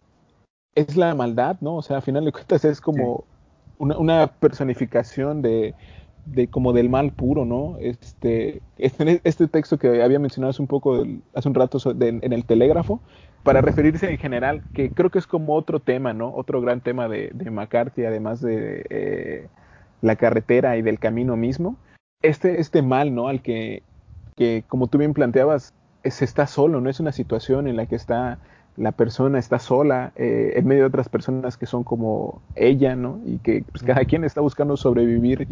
es 0.75 0.97
la 0.97 1.15
maldad, 1.15 1.57
¿no? 1.61 1.75
O 1.75 1.81
sea, 1.81 1.97
a 1.97 2.01
final 2.01 2.25
de 2.25 2.31
cuentas 2.31 2.65
es 2.65 2.81
como 2.81 3.23
una, 3.77 4.27
personificación 4.27 5.41
de, 5.41 5.73
como 6.51 6.73
del 6.73 6.89
mal 6.89 7.11
puro, 7.11 7.45
¿no? 7.45 7.77
Este, 7.79 8.61
este, 8.77 9.21
este 9.23 9.47
texto 9.47 9.77
que 9.77 10.03
había 10.03 10.19
mencionado 10.19 10.49
hace 10.49 10.61
un 10.61 10.67
poco, 10.67 11.01
hace 11.33 11.47
un 11.47 11.55
rato 11.55 11.77
en 11.99 12.33
el 12.33 12.45
telégrafo, 12.45 12.99
para 13.43 13.61
referirse 13.61 14.09
en 14.09 14.17
general, 14.17 14.63
que 14.73 14.89
creo 14.89 15.11
que 15.11 15.19
es 15.19 15.27
como 15.27 15.55
otro 15.55 15.79
tema, 15.79 16.13
¿no? 16.13 16.33
Otro 16.35 16.61
gran 16.61 16.81
tema 16.81 17.07
de, 17.07 17.29
de 17.33 17.51
McCarthy, 17.51 18.03
además 18.03 18.41
de 18.41 18.85
eh, 18.89 19.47
la 20.01 20.15
carretera 20.15 20.77
y 20.77 20.81
del 20.81 20.99
camino 20.99 21.35
mismo. 21.35 21.77
Este, 22.21 22.59
este 22.59 22.81
mal, 22.81 23.13
¿no? 23.13 23.27
Al 23.27 23.41
que, 23.41 23.83
que, 24.35 24.63
como 24.67 24.87
tú 24.87 24.97
bien 24.97 25.13
planteabas, 25.13 25.73
se 26.03 26.25
está 26.25 26.47
solo, 26.47 26.81
no 26.81 26.89
es 26.89 26.99
una 26.99 27.11
situación 27.11 27.67
en 27.67 27.77
la 27.77 27.85
que 27.85 27.95
está 27.95 28.39
la 28.77 28.91
persona 28.91 29.39
está 29.39 29.57
sola 29.59 30.11
eh, 30.17 30.53
en 30.57 30.67
medio 30.67 30.83
de 30.83 30.87
otras 30.87 31.07
personas 31.07 31.57
que 31.57 31.65
son 31.65 31.83
como 31.83 32.41
ella, 32.55 32.95
¿no? 32.95 33.21
Y 33.25 33.37
que 33.37 33.63
pues, 33.71 33.83
cada 33.83 34.03
quien 34.03 34.23
está 34.25 34.41
buscando 34.41 34.75
sobrevivir 34.75 35.47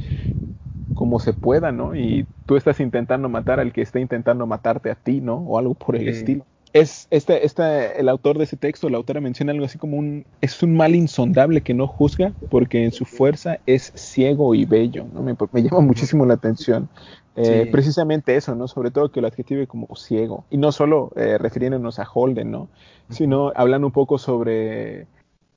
como 0.94 1.20
se 1.20 1.34
pueda, 1.34 1.72
¿no? 1.72 1.96
Y 1.96 2.28
tú 2.46 2.58
estás 2.58 2.80
intentando 2.80 3.30
matar 3.30 3.60
al 3.60 3.72
que 3.72 3.82
está 3.82 4.00
intentando 4.00 4.46
matarte 4.46 4.92
a 4.92 4.96
ti, 4.96 5.22
¿no? 5.22 5.36
O 5.36 5.58
algo 5.58 5.74
por 5.74 5.96
el 5.96 6.08
estilo 6.10 6.46
es 6.74 7.08
este, 7.12 7.46
este, 7.46 8.00
el 8.00 8.10
autor 8.10 8.40
de 8.40 8.46
ese 8.46 8.58
texto, 8.58 8.90
la 8.90 8.98
autora 8.98 9.22
menciona 9.22 9.52
algo 9.52 9.64
así 9.66 9.78
como 9.78 9.98
un, 9.98 10.26
es 10.42 10.62
un 10.64 10.76
mal 10.76 10.96
insondable 10.96 11.62
que 11.62 11.76
no 11.76 11.88
juzga 11.88 12.34
porque 12.50 12.84
en 12.84 12.92
su 12.92 13.06
fuerza 13.06 13.60
es 13.68 13.94
ciego 13.96 14.56
y 14.56 14.66
bello, 14.66 15.06
¿no? 15.14 15.22
Me, 15.22 15.36
llama 15.62 15.82
muchísimo 15.82 16.26
la 16.26 16.34
atención. 16.34 16.90
Eh, 17.36 17.70
precisamente 17.72 18.36
eso, 18.36 18.56
¿no? 18.56 18.68
Sobre 18.68 18.92
todo 18.92 19.12
que 19.12 19.22
lo 19.22 19.28
adjetive 19.28 19.68
como 19.68 19.88
ciego. 19.96 20.46
Y 20.50 20.58
no 20.58 20.72
solo 20.72 21.12
eh, 21.16 21.38
refiriéndonos 21.38 22.00
a 22.00 22.08
Holden, 22.12 22.52
¿no? 22.52 22.70
Sino 23.10 23.52
hablando 23.56 23.88
un 23.88 23.94
poco 23.94 24.18
sobre 24.18 25.06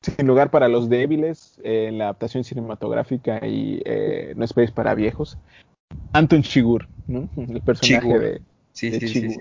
Sin 0.02 0.26
lugar 0.26 0.50
para 0.50 0.68
los 0.68 0.88
débiles, 0.90 1.58
en 1.62 1.94
eh, 1.94 1.98
la 1.98 2.04
adaptación 2.04 2.44
cinematográfica 2.44 3.46
y 3.46 3.82
No 4.36 4.44
Space 4.44 4.72
para 4.72 4.94
viejos. 4.94 5.38
Anton 6.12 6.42
Chigur, 6.42 6.88
¿no? 7.06 7.28
El 7.36 7.62
personaje 7.62 8.18
de, 8.18 8.42
sí, 8.72 8.90
sí. 9.00 9.36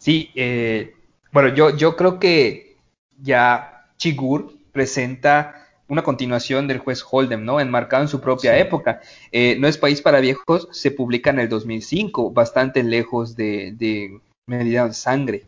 Sí, 0.00 0.30
eh, 0.34 0.94
bueno, 1.30 1.54
yo, 1.54 1.76
yo 1.76 1.94
creo 1.94 2.18
que 2.18 2.78
ya 3.18 3.86
Chigur 3.98 4.54
presenta 4.72 5.68
una 5.88 6.02
continuación 6.02 6.66
del 6.66 6.78
juez 6.78 7.04
Holden, 7.08 7.44
¿no? 7.44 7.60
Enmarcado 7.60 8.04
en 8.04 8.08
su 8.08 8.18
propia 8.18 8.56
época. 8.58 9.02
Eh, 9.30 9.56
no 9.60 9.68
es 9.68 9.76
País 9.76 10.00
para 10.00 10.20
Viejos, 10.20 10.68
se 10.72 10.90
publica 10.90 11.28
en 11.28 11.40
el 11.40 11.50
2005, 11.50 12.30
bastante 12.30 12.82
lejos 12.82 13.36
de, 13.36 13.72
de 13.76 14.20
Medida 14.46 14.86
de 14.86 14.94
Sangre 14.94 15.44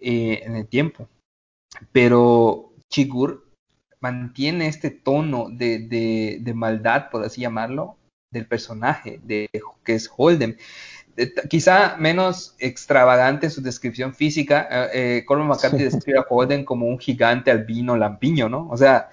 eh, 0.00 0.40
en 0.44 0.56
el 0.56 0.66
tiempo. 0.66 1.06
Pero 1.92 2.72
Chigur 2.88 3.44
mantiene 4.00 4.68
este 4.68 4.90
tono 4.90 5.48
de, 5.50 5.80
de, 5.80 6.38
de, 6.40 6.54
maldad, 6.54 7.10
por 7.10 7.22
así 7.22 7.42
llamarlo, 7.42 7.98
del 8.32 8.46
personaje 8.46 9.20
de, 9.24 9.50
que 9.84 9.94
es 9.94 10.10
Holden 10.16 10.56
quizá 11.48 11.96
menos 11.96 12.54
extravagante 12.58 13.50
su 13.50 13.62
descripción 13.62 14.14
física, 14.14 14.68
eh, 14.70 15.18
eh 15.18 15.24
Colman 15.24 15.48
McCarthy 15.48 15.84
describe 15.84 16.18
a 16.18 16.26
Holden 16.28 16.64
como 16.64 16.86
un 16.86 16.98
gigante 16.98 17.50
albino 17.50 17.96
lampiño, 17.96 18.48
¿no? 18.48 18.68
O 18.70 18.76
sea, 18.76 19.10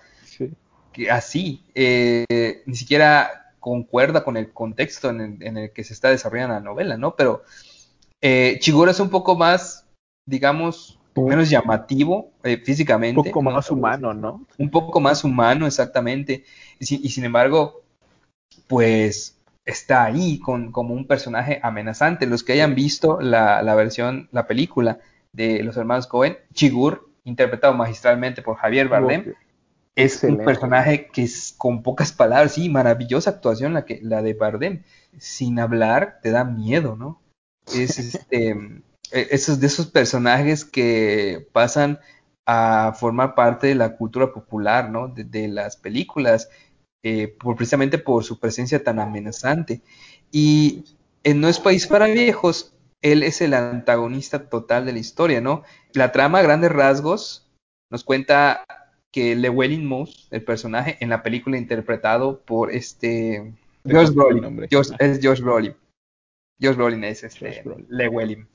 que 0.92 1.10
así, 1.10 1.64
eh, 1.76 2.64
ni 2.66 2.76
siquiera 2.76 3.54
concuerda 3.60 4.24
con 4.24 4.38
el 4.38 4.52
contexto 4.52 5.10
en 5.10 5.58
el, 5.58 5.72
que 5.72 5.84
se 5.84 5.94
está 5.94 6.10
desarrollando 6.10 6.56
la 6.56 6.60
novela, 6.60 6.98
¿no? 6.98 7.16
Pero 7.16 7.44
eh, 8.20 8.58
Chiguro 8.60 8.92
es 8.92 9.00
un 9.00 9.10
poco 9.10 9.36
más, 9.36 9.86
digamos, 10.26 11.00
menos 11.16 11.50
llamativo 11.50 12.32
físicamente. 12.66 13.20
Un 13.20 13.26
poco 13.26 13.42
más 13.44 13.70
humano, 13.70 14.14
¿no? 14.14 14.46
Un 14.58 14.72
poco 14.72 15.00
más 15.00 15.24
humano, 15.24 15.68
exactamente. 15.68 16.46
y 16.80 17.10
sin 17.10 17.26
embargo, 17.26 17.84
pues 18.68 19.40
está 19.65 20.04
ahí 20.04 20.39
con, 20.39 20.71
como 20.71 20.93
un 20.93 21.08
personaje 21.08 21.60
amenazante. 21.63 22.26
Los 22.26 22.43
que 22.43 22.54
hayan 22.54 22.76
visto 22.76 23.19
la, 23.21 23.62
versión, 23.76 24.30
la 24.32 24.47
película 24.47 25.00
de 25.34 25.63
los 25.63 25.78
hermanos 25.78 26.08
Cohen, 26.08 26.38
Chigur, 26.54 27.10
interpretado 27.24 27.74
magistralmente 27.74 28.41
por 28.41 28.58
Javier 28.58 28.89
Bardem, 28.89 29.34
es 29.95 30.24
un 30.24 30.38
personaje 30.38 31.08
que 31.08 31.24
es 31.24 31.54
con 31.58 31.84
pocas 31.84 32.12
palabras, 32.12 32.54
sí, 32.54 32.69
maravillosa 32.69 33.32
actuación 33.32 33.74
la, 33.74 33.86
que, 33.86 34.00
la 34.02 34.21
de 34.21 34.34
Bardem. 34.34 34.84
Sin 35.17 35.60
hablar, 35.60 36.19
te 36.21 36.32
da 36.32 36.43
miedo, 36.45 36.95
¿no? 36.95 37.21
Es 37.74 38.00
este, 38.00 38.52
e, 39.12 39.28
esos 39.32 39.60
de 39.60 39.67
esos 39.67 39.88
personajes 39.88 40.65
que 40.65 41.47
pasan 41.52 42.00
a 42.45 42.93
formar 42.97 43.36
parte 43.36 43.67
de 43.67 43.76
la 43.76 43.95
cultura 43.95 44.34
popular, 44.34 44.89
¿no? 44.89 45.08
De, 45.10 45.47
las 45.47 45.78
películas, 45.78 46.50
eh, 47.04 47.28
por, 47.28 47.56
precisamente 47.56 47.98
por 47.98 48.24
su 48.24 48.40
presencia 48.40 48.84
tan 48.84 49.00
amenazante. 49.00 49.82
Y 50.32 50.84
en 51.24 51.42
No 51.42 51.48
es 51.48 51.60
País 51.60 51.88
para 51.88 52.08
Viejos, 52.08 52.74
él 53.02 53.24
es 53.24 53.42
el 53.42 53.54
antagonista 53.54 54.50
total 54.50 54.86
de 54.86 54.94
la 54.94 55.00
historia, 55.00 55.42
¿no? 55.42 55.64
La 55.94 56.12
trama, 56.12 56.40
a 56.40 56.44
grandes 56.44 56.72
rasgos, 56.72 57.50
nos 57.90 58.04
cuenta 58.04 58.64
que 59.12 59.36
Llewellyn 59.36 59.86
Moss, 59.86 60.28
el 60.32 60.44
personaje 60.44 60.98
en 61.00 61.10
la 61.10 61.24
película 61.24 61.58
interpretado 61.58 62.42
por 62.42 62.72
este 62.72 63.54
Josh 63.84 64.12
Brolin, 64.12 64.68
es 65.00 65.20
Josh 65.22 65.42
Brolin. 65.42 65.76
Josh 66.62 66.76
Brolin 66.76 67.04
es 67.04 67.24
este 67.24 67.64
Llewellyn. 67.90 68.48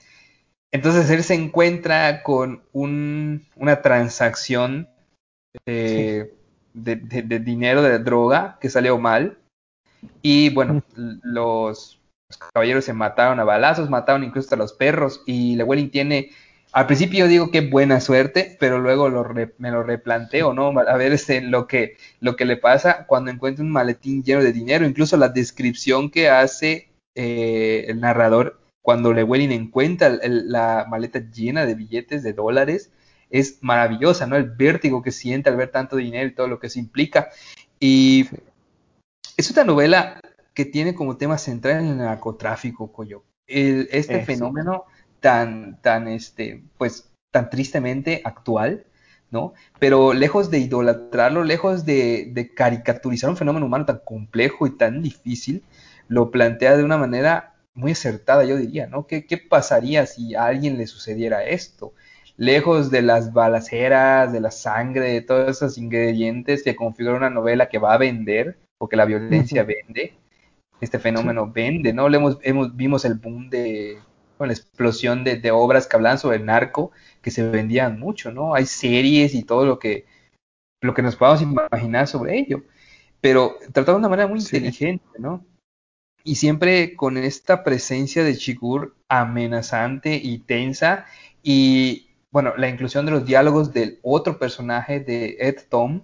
Entonces 0.72 1.10
él 1.10 1.22
se 1.22 1.34
encuentra 1.34 2.22
con 2.22 2.62
una 2.72 3.82
transacción 3.82 4.88
de, 6.76 7.40
dinero, 7.40 7.82
de 7.82 7.98
droga, 7.98 8.58
que 8.60 8.70
salió 8.70 8.98
mal. 8.98 9.38
Y 10.22 10.50
bueno, 10.50 10.82
los, 10.94 12.00
caballeros 12.52 12.84
se 12.84 12.92
mataron 12.92 13.40
a 13.40 13.44
balazos, 13.44 13.90
mataron 13.90 14.24
incluso 14.24 14.54
a 14.54 14.58
los 14.58 14.72
perros. 14.72 15.22
Y 15.26 15.56
Llewellyn 15.56 15.90
tiene, 15.90 16.30
al 16.72 16.86
principio 16.86 17.20
yo 17.20 17.28
digo 17.28 17.50
que 17.50 17.62
buena 17.62 18.00
suerte, 18.00 18.56
pero 18.60 18.78
luego 18.78 19.08
me 19.58 19.70
lo 19.70 19.82
replanteo, 19.82 20.52
¿no? 20.52 20.78
A 20.78 20.96
ver 20.96 21.12
este, 21.12 21.40
lo, 21.40 21.66
que, 21.66 21.96
lo 22.20 22.36
que 22.36 22.44
le 22.44 22.56
pasa 22.56 23.06
cuando 23.06 23.30
encuentra 23.30 23.64
un 23.64 23.70
maletín 23.70 24.22
lleno 24.22 24.42
de 24.42 24.52
dinero. 24.52 24.86
Incluso 24.86 25.16
la 25.16 25.30
descripción 25.30 26.10
que 26.10 26.28
hace 26.28 26.90
eh, 27.14 27.86
el 27.88 28.00
narrador 28.00 28.60
cuando 28.82 29.12
Llewellyn 29.12 29.50
encuentra 29.50 30.16
la 30.22 30.86
maleta 30.88 31.18
llena 31.18 31.66
de 31.66 31.74
billetes 31.74 32.22
de 32.22 32.32
dólares, 32.32 32.92
es 33.30 33.58
maravillosa, 33.60 34.26
¿no? 34.26 34.36
El 34.36 34.50
vértigo 34.50 35.02
que 35.02 35.10
siente 35.10 35.50
al 35.50 35.56
ver 35.56 35.70
tanto 35.70 35.96
dinero 35.96 36.28
y 36.28 36.34
todo 36.34 36.48
lo 36.48 36.58
que 36.58 36.68
eso 36.68 36.78
implica. 36.78 37.28
Y 37.80 38.28
es 39.36 39.50
una 39.50 39.64
novela 39.64 40.20
que 40.54 40.64
tiene 40.64 40.94
como 40.94 41.16
tema 41.16 41.38
central 41.38 41.84
el 41.84 41.96
narcotráfico, 41.98 42.92
Coyo. 42.92 43.24
este 43.46 44.24
fenómeno 44.24 44.84
tan, 45.20 45.80
tan, 45.82 46.08
este, 46.08 46.62
pues, 46.78 47.10
tan 47.30 47.50
tristemente 47.50 48.22
actual, 48.24 48.84
¿no? 49.30 49.54
Pero 49.78 50.14
lejos 50.14 50.50
de 50.50 50.58
idolatrarlo, 50.58 51.44
lejos 51.44 51.84
de, 51.84 52.30
de, 52.32 52.54
caricaturizar 52.54 53.28
un 53.28 53.36
fenómeno 53.36 53.66
humano 53.66 53.84
tan 53.84 54.00
complejo 54.04 54.66
y 54.66 54.76
tan 54.76 55.02
difícil, 55.02 55.62
lo 56.08 56.30
plantea 56.30 56.76
de 56.76 56.84
una 56.84 56.96
manera 56.96 57.56
muy 57.76 57.92
acertada, 57.92 58.44
yo 58.44 58.56
diría, 58.56 58.86
¿no? 58.86 59.06
¿Qué, 59.06 59.24
pasaría 59.48 60.06
si 60.06 60.34
a 60.34 60.46
alguien 60.46 60.78
le 60.78 60.86
sucediera 60.86 61.44
esto? 61.44 61.92
Lejos 62.36 62.90
de 62.90 63.02
las 63.02 63.32
balaceras, 63.32 64.32
de 64.32 64.40
la 64.40 64.50
sangre, 64.50 65.12
de 65.12 65.22
todos 65.22 65.56
esos 65.56 65.78
ingredientes 65.78 66.62
que 66.62 66.76
configuran 66.76 67.18
una 67.18 67.30
novela 67.30 67.68
que 67.68 67.78
va 67.78 67.94
a 67.94 67.98
vender, 67.98 68.58
porque 68.78 68.96
la 68.96 69.06
violencia 69.06 69.64
vende, 69.64 70.14
este 70.80 70.98
fenómeno 70.98 71.50
vende, 71.50 71.92
¿no? 71.92 72.08
Le 72.08 72.18
hemos, 72.18 72.38
hemos, 72.42 72.76
vimos 72.76 73.04
el 73.04 73.14
boom 73.14 73.48
de, 73.48 73.98
la 74.38 74.52
explosión 74.52 75.24
de, 75.24 75.36
de, 75.36 75.50
obras 75.50 75.86
que 75.86 75.96
hablan 75.96 76.18
sobre 76.18 76.36
el 76.36 76.44
narco, 76.44 76.92
que 77.22 77.30
se 77.30 77.48
vendían 77.48 77.98
mucho, 77.98 78.30
¿no? 78.32 78.54
Hay 78.54 78.66
series 78.66 79.34
y 79.34 79.42
todo 79.44 79.64
lo 79.64 79.78
que, 79.78 80.04
lo 80.82 80.92
que 80.92 81.02
nos 81.02 81.16
podamos 81.16 81.40
imaginar 81.42 82.06
sobre 82.06 82.38
ello, 82.38 82.62
pero 83.20 83.56
tratado 83.72 83.92
de 83.92 84.00
una 84.00 84.08
manera 84.10 84.28
muy 84.28 84.40
inteligente, 84.40 85.04
¿no? 85.18 85.42
y 86.26 86.34
siempre 86.34 86.96
con 86.96 87.16
esta 87.16 87.62
presencia 87.62 88.24
de 88.24 88.36
Chigur 88.36 88.96
amenazante 89.08 90.20
y 90.20 90.38
tensa 90.38 91.06
y 91.40 92.05
bueno, 92.36 92.52
la 92.58 92.68
inclusión 92.68 93.06
de 93.06 93.12
los 93.12 93.24
diálogos 93.24 93.72
del 93.72 93.98
otro 94.02 94.38
personaje 94.38 95.00
de 95.00 95.38
Ed 95.40 95.56
Tom 95.70 96.02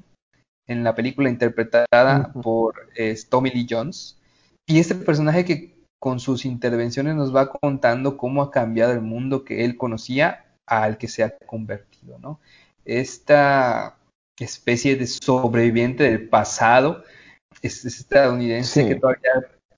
en 0.66 0.82
la 0.82 0.94
película 0.94 1.28
interpretada 1.28 2.32
por 2.32 2.88
Tommy 3.28 3.50
Lee 3.50 3.66
Jones. 3.68 4.18
Y 4.66 4.78
este 4.78 4.94
personaje 4.94 5.44
que 5.44 5.84
con 6.00 6.20
sus 6.20 6.46
intervenciones 6.46 7.16
nos 7.16 7.36
va 7.36 7.50
contando 7.50 8.16
cómo 8.16 8.40
ha 8.40 8.50
cambiado 8.50 8.94
el 8.94 9.02
mundo 9.02 9.44
que 9.44 9.66
él 9.66 9.76
conocía 9.76 10.46
al 10.66 10.96
que 10.96 11.06
se 11.06 11.22
ha 11.22 11.36
convertido, 11.44 12.18
¿no? 12.18 12.40
Esta 12.86 13.98
especie 14.40 14.96
de 14.96 15.08
sobreviviente 15.08 16.04
del 16.04 16.30
pasado 16.30 17.04
es, 17.60 17.84
estadounidense 17.84 18.88
que 18.88 18.94
todavía 18.94 19.32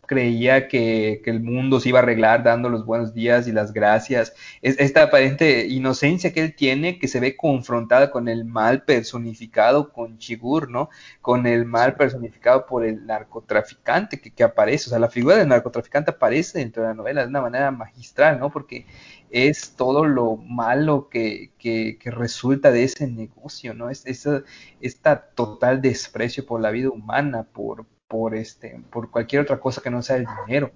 creía 0.06 0.68
que, 0.68 1.22
el 1.24 1.40
mundo 1.40 1.80
se 1.80 1.88
iba 1.88 1.98
a 1.98 2.02
arreglar 2.02 2.42
dando 2.42 2.68
los 2.68 2.84
buenos 2.84 3.14
días 3.14 3.48
y 3.48 3.52
las 3.52 3.72
gracias. 3.72 4.34
Es, 4.62 4.78
esta 4.78 5.04
aparente 5.04 5.66
inocencia 5.66 6.32
que 6.32 6.40
él 6.40 6.54
tiene, 6.54 6.98
que 6.98 7.08
se 7.08 7.20
ve 7.20 7.36
confrontada 7.36 8.10
con 8.10 8.28
el 8.28 8.44
mal 8.44 8.82
personificado 8.84 9.92
con 9.92 10.18
Chigur, 10.18 10.70
¿no? 10.70 10.90
Con 11.20 11.46
el 11.46 11.64
mal 11.64 11.96
personificado 11.96 12.66
por 12.66 12.84
el 12.84 13.06
narcotraficante 13.06 14.20
que, 14.20 14.30
que 14.32 14.44
aparece. 14.44 14.88
O 14.88 14.90
sea, 14.90 14.98
la 14.98 15.10
figura 15.10 15.36
del 15.36 15.48
narcotraficante 15.48 16.10
aparece 16.10 16.58
dentro 16.58 16.82
de 16.82 16.88
la 16.90 16.94
novela 16.94 17.22
de 17.22 17.28
una 17.28 17.40
manera 17.40 17.70
magistral, 17.70 18.38
¿no? 18.38 18.50
Porque 18.50 18.86
es 19.30 19.72
todo 19.76 20.04
lo 20.04 20.36
malo 20.36 21.08
que, 21.08 21.50
que, 21.58 21.98
que 21.98 22.10
resulta 22.12 22.70
de 22.70 22.84
ese 22.84 23.08
negocio, 23.08 23.74
¿no? 23.74 23.90
Es, 23.90 24.06
esa, 24.06 24.44
esta 24.80 25.26
total 25.34 25.82
desprecio 25.82 26.46
por 26.46 26.60
la 26.60 26.70
vida 26.70 26.90
humana, 26.90 27.44
por, 27.52 27.86
por, 28.08 28.34
este, 28.34 28.80
por 28.90 29.10
cualquier 29.10 29.42
otra 29.42 29.60
cosa 29.60 29.80
que 29.80 29.90
no 29.90 30.02
sea 30.02 30.16
el 30.16 30.26
dinero. 30.46 30.72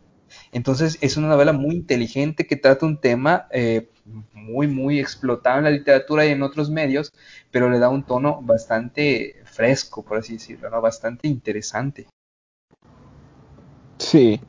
Entonces 0.53 0.99
es 1.01 1.17
una 1.17 1.29
novela 1.29 1.53
muy 1.53 1.75
inteligente 1.75 2.47
que 2.47 2.57
trata 2.57 2.87
un 2.87 3.01
tema 3.01 3.47
eh, 3.51 3.89
muy, 4.33 4.67
muy 4.67 4.99
explotado 4.99 5.59
en 5.59 5.65
la 5.65 5.71
literatura 5.71 6.27
y 6.27 6.31
en 6.31 6.43
otros 6.43 6.71
medios, 6.71 7.13
pero 7.51 7.71
le 7.71 7.79
da 7.79 7.89
un 7.89 8.03
tono 8.03 8.41
bastante 8.43 9.37
fresco, 9.45 10.03
por 10.03 10.19
así 10.19 10.35
decirlo, 10.35 10.81
bastante 10.81 11.29
interesante. 11.29 12.07
Sí, 13.99 14.41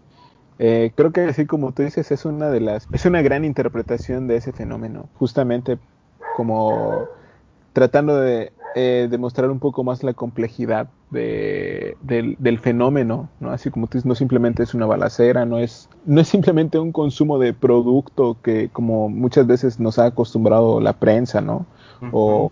eh, 0.59 0.91
creo 0.95 1.11
que 1.11 1.21
así 1.21 1.45
como 1.45 1.73
tú 1.73 1.83
dices, 1.83 2.11
es 2.11 2.25
una 2.25 2.49
de 2.49 2.61
las, 2.61 2.87
es 2.91 3.05
una 3.05 3.21
gran 3.21 3.45
interpretación 3.45 4.27
de 4.27 4.37
ese 4.37 4.51
fenómeno, 4.51 5.09
justamente 5.15 5.79
como 6.35 7.07
tratando 7.73 8.19
de 8.19 8.51
eh, 8.75 9.07
demostrar 9.09 9.49
un 9.49 9.59
poco 9.59 9.83
más 9.83 10.03
la 10.03 10.13
complejidad 10.13 10.89
de, 11.11 11.97
del, 12.01 12.59
fenómeno, 12.59 13.29
¿no? 13.39 13.51
Así 13.51 13.69
como 13.69 13.87
tú 13.87 13.97
dices, 13.97 14.05
no 14.05 14.15
simplemente 14.15 14.63
es 14.63 14.73
una 14.73 14.85
balacera, 14.85 15.45
no 15.45 15.57
es, 15.57 15.89
no 16.05 16.21
es 16.21 16.27
simplemente 16.27 16.77
un 16.77 16.91
consumo 16.91 17.39
de 17.39 17.53
producto 17.53 18.37
que 18.43 18.69
como 18.69 19.09
muchas 19.09 19.47
veces 19.47 19.79
nos 19.79 19.97
ha 19.99 20.05
acostumbrado 20.05 20.79
la 20.79 20.93
prensa, 20.93 21.41
¿no? 21.41 21.65
O 22.11 22.51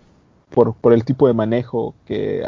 por, 0.50 0.74
por, 0.74 0.92
el 0.92 1.04
tipo 1.04 1.26
de 1.26 1.34
manejo 1.34 1.94
que, 2.06 2.42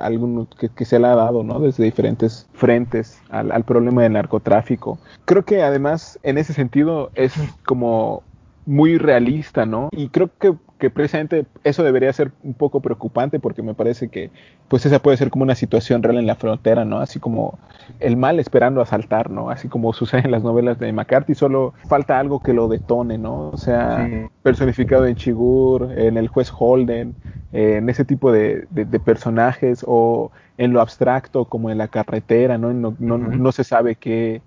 que, 0.75 0.85
se 0.85 0.99
le 0.99 1.07
ha 1.07 1.15
dado, 1.15 1.43
¿no? 1.45 1.61
Desde 1.61 1.85
diferentes 1.85 2.47
frentes 2.53 3.23
al, 3.31 3.53
al 3.53 3.65
problema 3.65 4.03
del 4.03 4.15
narcotráfico. 4.15 4.99
Creo 5.25 5.45
que 5.45 5.63
además, 5.63 6.19
en 6.23 6.39
ese 6.39 6.53
sentido, 6.53 7.11
es 7.15 7.35
como 7.65 8.23
muy 8.71 8.99
realista, 8.99 9.67
¿no? 9.67 9.89
Y 9.93 10.09
creo 10.09 10.31
que 10.39 10.55
que 10.81 10.91
precisamente 10.91 11.47
eso 11.63 11.85
debería 11.85 12.13
ser 12.13 12.33
un 12.43 12.55
poco 12.55 12.81
preocupante 12.81 13.39
porque 13.39 13.63
me 13.63 13.75
parece 13.75 14.09
que 14.09 14.31
pues 14.67 14.85
esa 14.87 14.99
puede 14.99 15.17
ser 15.17 15.31
como 15.31 15.45
una 15.45 15.55
situación 15.55 16.03
real 16.03 16.17
en 16.17 16.27
la 16.27 16.35
frontera, 16.35 16.85
¿no? 16.85 16.99
Así 16.99 17.21
como 17.21 17.59
el 18.01 18.17
mal 18.17 18.41
esperando 18.41 18.81
asaltar, 18.81 19.31
¿no? 19.31 19.51
Así 19.51 19.69
como 19.69 19.93
sucede 20.01 20.23
en 20.25 20.33
las 20.33 20.43
novelas 20.43 20.81
de 20.81 20.93
McCarthy, 20.93 21.35
solo 21.37 21.75
falta 21.89 22.19
algo 22.19 22.43
que 22.43 22.55
lo 22.55 22.67
detone, 22.67 23.19
¿no? 23.19 23.51
O 23.51 23.57
sea, 23.57 24.09
personificado 24.43 25.07
en 25.07 25.15
Chigur, 25.15 25.93
en 25.97 26.17
el 26.17 26.27
juez 26.27 26.51
Holden, 26.57 27.15
en 27.53 27.89
ese 27.91 28.05
tipo 28.05 28.33
de, 28.33 28.67
personajes 29.05 29.85
o 29.87 30.33
en 30.57 30.73
lo 30.73 30.81
abstracto 30.81 31.45
como 31.45 31.71
en 31.71 31.79
la 31.79 31.89
carretera, 31.89 32.59
¿no? 32.59 32.73
No, 32.73 33.19
no 33.19 33.53
se 33.53 33.65
sabe 33.65 33.97
qué, 33.97 34.41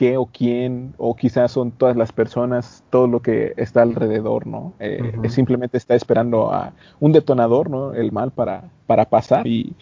qué 0.00 0.16
o 0.16 0.24
quién, 0.24 0.94
o 0.96 1.14
quizás 1.14 1.52
son 1.52 1.72
todas 1.72 1.94
las 1.94 2.10
personas, 2.10 2.82
todo 2.88 3.06
lo 3.06 3.20
que 3.20 3.52
está 3.58 3.82
alrededor, 3.82 4.46
¿no? 4.46 4.72
Eh, 4.78 5.12
simplemente 5.28 5.76
está 5.76 5.94
esperando 5.94 6.50
a 6.54 6.72
un 7.00 7.12
detonador, 7.12 7.68
¿no? 7.68 7.92
El 7.92 8.10
mal 8.10 8.30
para, 8.30 8.70
para 8.86 9.04
pasar 9.04 9.46
y 9.46 9.74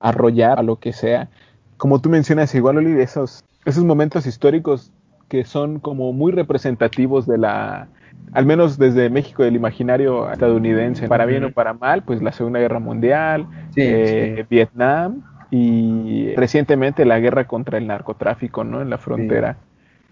arrollar 0.00 0.58
a 0.58 0.64
lo 0.64 0.80
que 0.80 0.92
sea. 0.92 1.28
Como 1.76 2.00
tú 2.00 2.08
mencionas, 2.08 2.52
igual, 2.56 2.78
Oli, 2.78 3.00
esos, 3.00 3.44
esos 3.64 3.84
momentos 3.84 4.26
históricos 4.26 4.90
que 5.28 5.44
son 5.44 5.78
como 5.78 6.12
muy 6.12 6.32
representativos 6.32 7.28
de 7.28 7.38
la, 7.38 7.86
al 8.32 8.46
menos 8.46 8.76
desde 8.76 9.08
México, 9.08 9.44
del 9.44 9.54
imaginario 9.54 10.32
estadounidense, 10.32 11.06
para 11.06 11.26
bien 11.26 11.44
o 11.44 11.52
para 11.52 11.74
mal, 11.74 12.02
pues 12.02 12.20
la 12.20 12.32
Segunda 12.32 12.58
Guerra 12.58 12.80
Mundial, 12.80 13.46
eh, 13.76 14.44
Vietnam, 14.50 15.22
y 15.50 16.34
recientemente 16.36 17.04
la 17.04 17.18
guerra 17.18 17.46
contra 17.46 17.78
el 17.78 17.86
narcotráfico, 17.86 18.64
¿no? 18.64 18.82
En 18.82 18.90
la 18.90 18.98
frontera. 18.98 19.56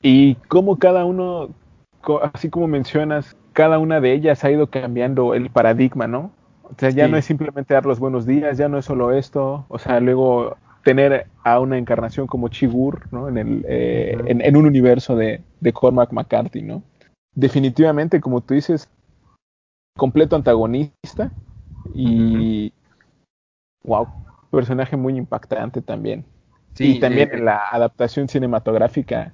Y 0.03 0.37
cómo 0.49 0.79
cada 0.79 1.05
uno, 1.05 1.51
así 2.33 2.51
como 2.51 2.69
mencionas, 2.69 3.37
cada 3.53 3.79
una 3.79 4.01
de 4.01 4.13
ellas 4.13 4.45
ha 4.45 4.51
ido 4.51 4.69
cambiando 4.69 5.35
el 5.35 5.51
paradigma, 5.51 6.07
¿no? 6.07 6.33
O 6.65 6.75
sea, 6.77 6.91
ya 6.91 7.09
no 7.09 7.17
es 7.17 7.25
simplemente 7.25 7.75
dar 7.75 7.87
los 7.87 7.99
buenos 7.99 8.27
días, 8.27 8.59
ya 8.59 8.69
no 8.69 8.79
es 8.79 8.85
solo 8.85 9.13
esto, 9.13 9.65
o 9.69 9.79
sea, 9.79 10.01
luego 10.01 10.57
tener 10.85 11.27
a 11.43 11.61
una 11.61 11.79
encarnación 11.79 12.27
como 12.27 12.49
Chigur, 12.49 13.09
¿no? 13.11 13.29
En, 13.29 13.39
el, 13.39 13.65
eh, 13.69 14.17
en, 14.27 14.57
un 14.57 14.67
universo 14.67 15.17
de, 15.17 15.41
de 15.61 15.73
Cormac 15.73 16.13
McCarthy, 16.13 16.63
¿no? 16.63 16.83
Definitivamente, 17.35 18.21
como 18.21 18.43
tú 18.43 18.55
dices, 18.55 18.91
completo 19.97 20.37
antagonista, 20.37 21.31
Y, 21.95 22.73
wow, 23.85 24.07
personaje 24.51 24.97
muy 24.97 25.17
impactante 25.17 25.83
también. 25.83 26.25
y 26.79 27.01
también 27.01 27.31
en 27.33 27.45
la 27.45 27.69
adaptación 27.71 28.29
cinematográfica 28.29 29.33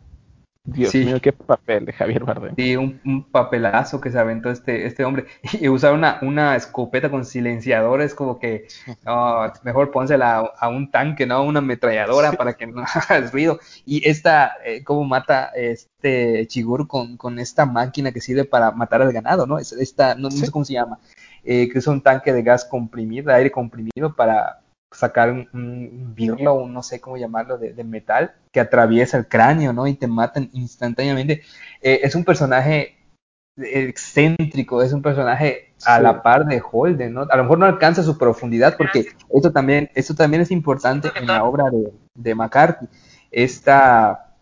Dios 0.67 0.95
mío, 0.95 1.21
qué 1.21 1.31
papel 1.31 1.85
de 1.85 1.93
Javier 1.93 2.25
Bardem. 2.25 2.55
Sí, 2.57 2.75
un, 2.75 3.27
papelazo 3.31 4.01
que 4.01 4.11
se 4.11 4.19
aventó 4.19 4.51
este, 4.51 4.87
este 4.87 5.05
hombre. 5.05 5.27
Y 5.61 5.69
usar 5.69 5.93
una, 5.93 6.19
una 6.23 6.57
escopeta 6.57 7.11
con 7.11 7.27
silenciadores, 7.27 8.15
como 8.15 8.39
que 8.39 8.67
mejor 9.63 9.91
pónsela 9.91 10.39
a, 10.59 10.69
un 10.69 10.91
tanque, 10.91 11.27
¿no? 11.27 11.43
Una 11.45 11.59
ametralladora 11.59 12.33
para 12.33 12.55
que 12.55 12.67
no 12.67 12.83
haga 12.95 13.21
ruido. 13.31 13.61
Y 13.85 14.09
esta, 14.09 14.53
eh, 14.65 14.83
cómo 14.85 15.05
mata 15.05 15.51
este 15.55 16.47
Chigur 16.47 16.89
con, 16.89 17.19
con 17.19 17.39
esta 17.39 17.67
máquina 17.67 18.13
que 18.13 18.23
sirve 18.23 18.45
para 18.45 18.71
matar 18.71 19.03
al 19.03 19.13
ganado, 19.13 19.47
¿no? 19.47 19.59
Esta, 19.59 20.15
no, 20.15 20.31
sé 20.31 20.51
cómo 20.51 20.65
se 20.65 20.73
llama. 20.73 20.99
Eh, 21.45 21.69
que 21.69 21.79
es 21.79 21.87
un 21.87 22.01
tanque 22.01 22.33
de 22.33 22.43
gas 22.43 22.65
comprimido, 22.65 23.29
de 23.29 23.35
aire 23.35 23.51
comprimido 23.51 24.17
para, 24.17 24.64
sacar 24.95 25.31
un, 25.31 25.49
un 25.53 26.15
birlo, 26.15 26.67
no 26.67 26.83
sé 26.83 27.01
cómo 27.01 27.17
llamarlo, 27.17 27.59
de, 27.59 27.85
metal, 27.85 28.35
que 28.53 28.61
atraviesa 28.61 29.19
el 29.19 29.29
cráneo, 29.29 29.73
¿no? 29.73 29.87
Y 29.87 29.95
te 29.95 30.07
matan 30.07 30.51
instantáneamente. 30.53 31.43
Eh, 31.83 32.01
es 32.03 32.15
un 32.15 32.25
personaje 32.25 32.97
excéntrico, 33.57 34.83
es 34.83 34.93
un 34.93 35.03
personaje 35.03 35.75
a 35.85 36.01
la 36.01 36.23
par 36.23 36.47
de 36.47 36.61
Holden, 36.61 37.13
¿no? 37.13 37.27
A 37.31 37.37
lo 37.37 37.45
mejor 37.45 37.59
no 37.59 37.67
alcanza 37.67 38.03
su 38.03 38.19
profundidad 38.19 38.77
porque 38.77 39.07
esto 39.33 39.53
también, 39.53 39.91
esto 39.95 40.15
también 40.15 40.43
es 40.43 40.51
importante 40.51 41.11
en 41.15 41.27
la 41.27 41.45
obra 41.45 41.71
de, 41.71 41.93
de 42.15 42.35
McCarthy. 42.35 42.87
Esta, 43.31 44.34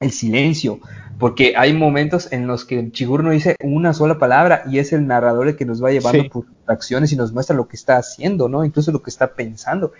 el 0.00 0.10
silencio, 0.10 0.80
porque 1.18 1.54
hay 1.56 1.72
momentos 1.72 2.30
en 2.30 2.46
los 2.46 2.66
que 2.66 2.90
Chigur 2.92 3.24
no 3.24 3.30
dice 3.30 3.56
una 3.62 3.94
sola 3.94 4.18
palabra 4.18 4.64
y 4.70 4.78
es 4.78 4.92
el 4.92 5.06
narrador 5.06 5.48
el 5.48 5.56
que 5.56 5.64
nos 5.64 5.82
va 5.82 5.90
llevando 5.90 6.28
por 6.28 6.44
acciones 6.66 7.12
y 7.12 7.16
nos 7.16 7.32
muestra 7.32 7.56
lo 7.56 7.66
que 7.66 7.76
está 7.76 7.96
haciendo, 7.96 8.48
¿no? 8.48 8.64
Incluso 8.64 8.92
lo 8.92 9.02
que 9.02 9.08
está 9.08 9.34
pensando. 9.34 9.92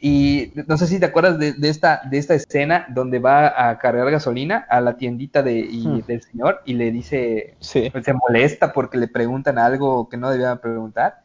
Y 0.00 0.52
no 0.66 0.78
sé 0.78 0.86
si 0.86 0.98
te 0.98 1.06
acuerdas 1.06 1.38
de, 1.38 1.54
esta, 1.68 2.00
de 2.10 2.18
esta 2.18 2.34
escena 2.34 2.86
donde 2.88 3.18
va 3.18 3.68
a 3.68 3.78
cargar 3.78 4.10
gasolina 4.10 4.66
a 4.68 4.80
la 4.80 4.96
tiendita 4.96 5.42
de, 5.42 5.68
hmm. 5.70 6.06
del 6.06 6.22
señor 6.22 6.62
y 6.64 6.74
le 6.74 6.90
dice, 6.90 7.54
pues, 7.58 8.04
se 8.04 8.14
molesta 8.14 8.72
porque 8.72 8.98
le 8.98 9.06
preguntan 9.06 9.58
algo 9.58 10.08
que 10.08 10.16
no 10.16 10.30
debía 10.30 10.56
preguntar. 10.56 11.22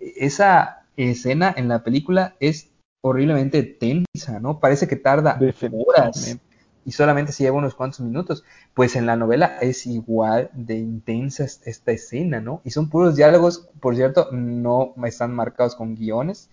Esa 0.00 0.86
escena 0.96 1.54
en 1.56 1.68
la 1.68 1.84
película 1.84 2.34
es 2.40 2.70
horriblemente 3.02 3.62
tensa, 3.62 4.40
¿no? 4.40 4.58
Parece 4.58 4.88
que 4.88 4.96
tarda 4.96 5.38
horas 5.70 6.38
y 6.86 6.92
solamente 6.92 7.32
se 7.32 7.42
lleva 7.42 7.56
unos 7.58 7.74
cuantos 7.74 8.00
minutos. 8.00 8.44
Pues 8.72 8.94
en 8.94 9.06
la 9.06 9.16
novela 9.16 9.58
es 9.60 9.86
igual 9.86 10.50
de 10.54 10.76
intensa 10.76 11.44
esta 11.44 11.90
escena, 11.90 12.40
¿no? 12.40 12.62
Y 12.64 12.70
son 12.70 12.88
puros 12.88 13.16
diálogos, 13.16 13.68
por 13.80 13.96
cierto, 13.96 14.28
no 14.30 14.94
están 15.04 15.34
marcados 15.34 15.74
con 15.74 15.96
guiones. 15.96 16.48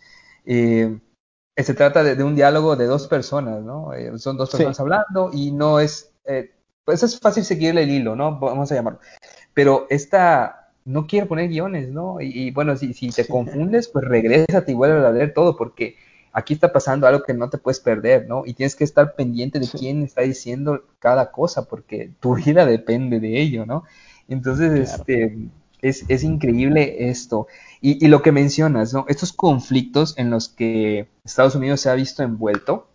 Eh, 0.46 1.00
se 1.56 1.74
trata 1.76 2.04
de, 2.04 2.22
un 2.24 2.36
diálogo 2.36 2.76
de 2.76 2.88
dos 2.88 3.08
personas, 3.08 3.62
¿no? 3.62 3.94
Eh, 3.94 4.18
son 4.18 4.36
dos 4.36 4.50
personas 4.50 4.80
hablando 4.80 5.30
y 5.32 5.52
no 5.52 5.80
es, 5.80 6.12
eh, 6.26 6.52
pues 6.84 7.04
es 7.04 7.20
fácil 7.20 7.44
seguirle 7.46 7.84
el 7.84 7.92
hilo, 7.92 8.16
¿no? 8.16 8.40
Vamos 8.40 8.72
a 8.72 8.76
llamarlo. 8.76 9.00
Pero 9.54 9.86
esta 9.92 10.72
no 10.84 11.06
quiere 11.06 11.28
poner 11.28 11.48
guiones, 11.50 11.90
¿no? 11.90 12.20
Y, 12.20 12.50
bueno, 12.50 12.76
si, 12.76 12.94
si 12.96 13.12
te 13.12 13.28
confundes, 13.28 13.88
pues 13.88 14.04
regresa 14.06 14.64
y 14.66 14.74
vuelve 14.74 15.06
a 15.06 15.12
leer 15.12 15.32
todo, 15.36 15.56
porque 15.56 15.96
aquí 16.34 16.56
está 16.56 16.74
pasando 16.74 17.08
algo 17.08 17.24
que 17.24 17.34
no 17.34 17.50
te 17.50 17.60
puedes 17.60 17.80
perder, 17.80 18.28
¿no? 18.28 18.44
Y 18.46 18.56
tienes 18.56 18.76
que 18.76 18.84
estar 18.84 19.16
pendiente 19.16 19.60
de 19.60 19.68
quién 19.68 20.04
está 20.04 20.22
diciendo 20.22 20.84
cada 21.00 21.32
cosa, 21.32 21.66
porque 21.66 22.12
tu 22.20 22.36
vida 22.44 22.66
depende 22.66 23.20
de 23.20 23.40
ello, 23.40 23.66
¿no? 23.66 23.84
Entonces, 24.28 24.92
este, 24.92 25.38
es, 25.82 26.06
es, 26.08 26.24
increíble 26.24 27.10
esto. 27.10 27.48
Y, 27.82 28.04
y, 28.04 28.08
lo 28.10 28.22
que 28.22 28.32
mencionas, 28.32 28.94
¿no? 28.94 29.06
Estos 29.08 29.32
conflictos 29.32 30.18
en 30.18 30.30
los 30.30 30.50
que 30.50 31.08
Estados 31.24 31.56
Unidos 31.56 31.82
se 31.82 31.90
ha 31.90 31.94
visto 31.94 32.24
envuelto. 32.24 32.88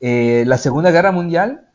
Eh, 0.00 0.44
la 0.46 0.58
Segunda 0.58 0.90
Guerra 0.90 1.12
Mundial 1.12 1.70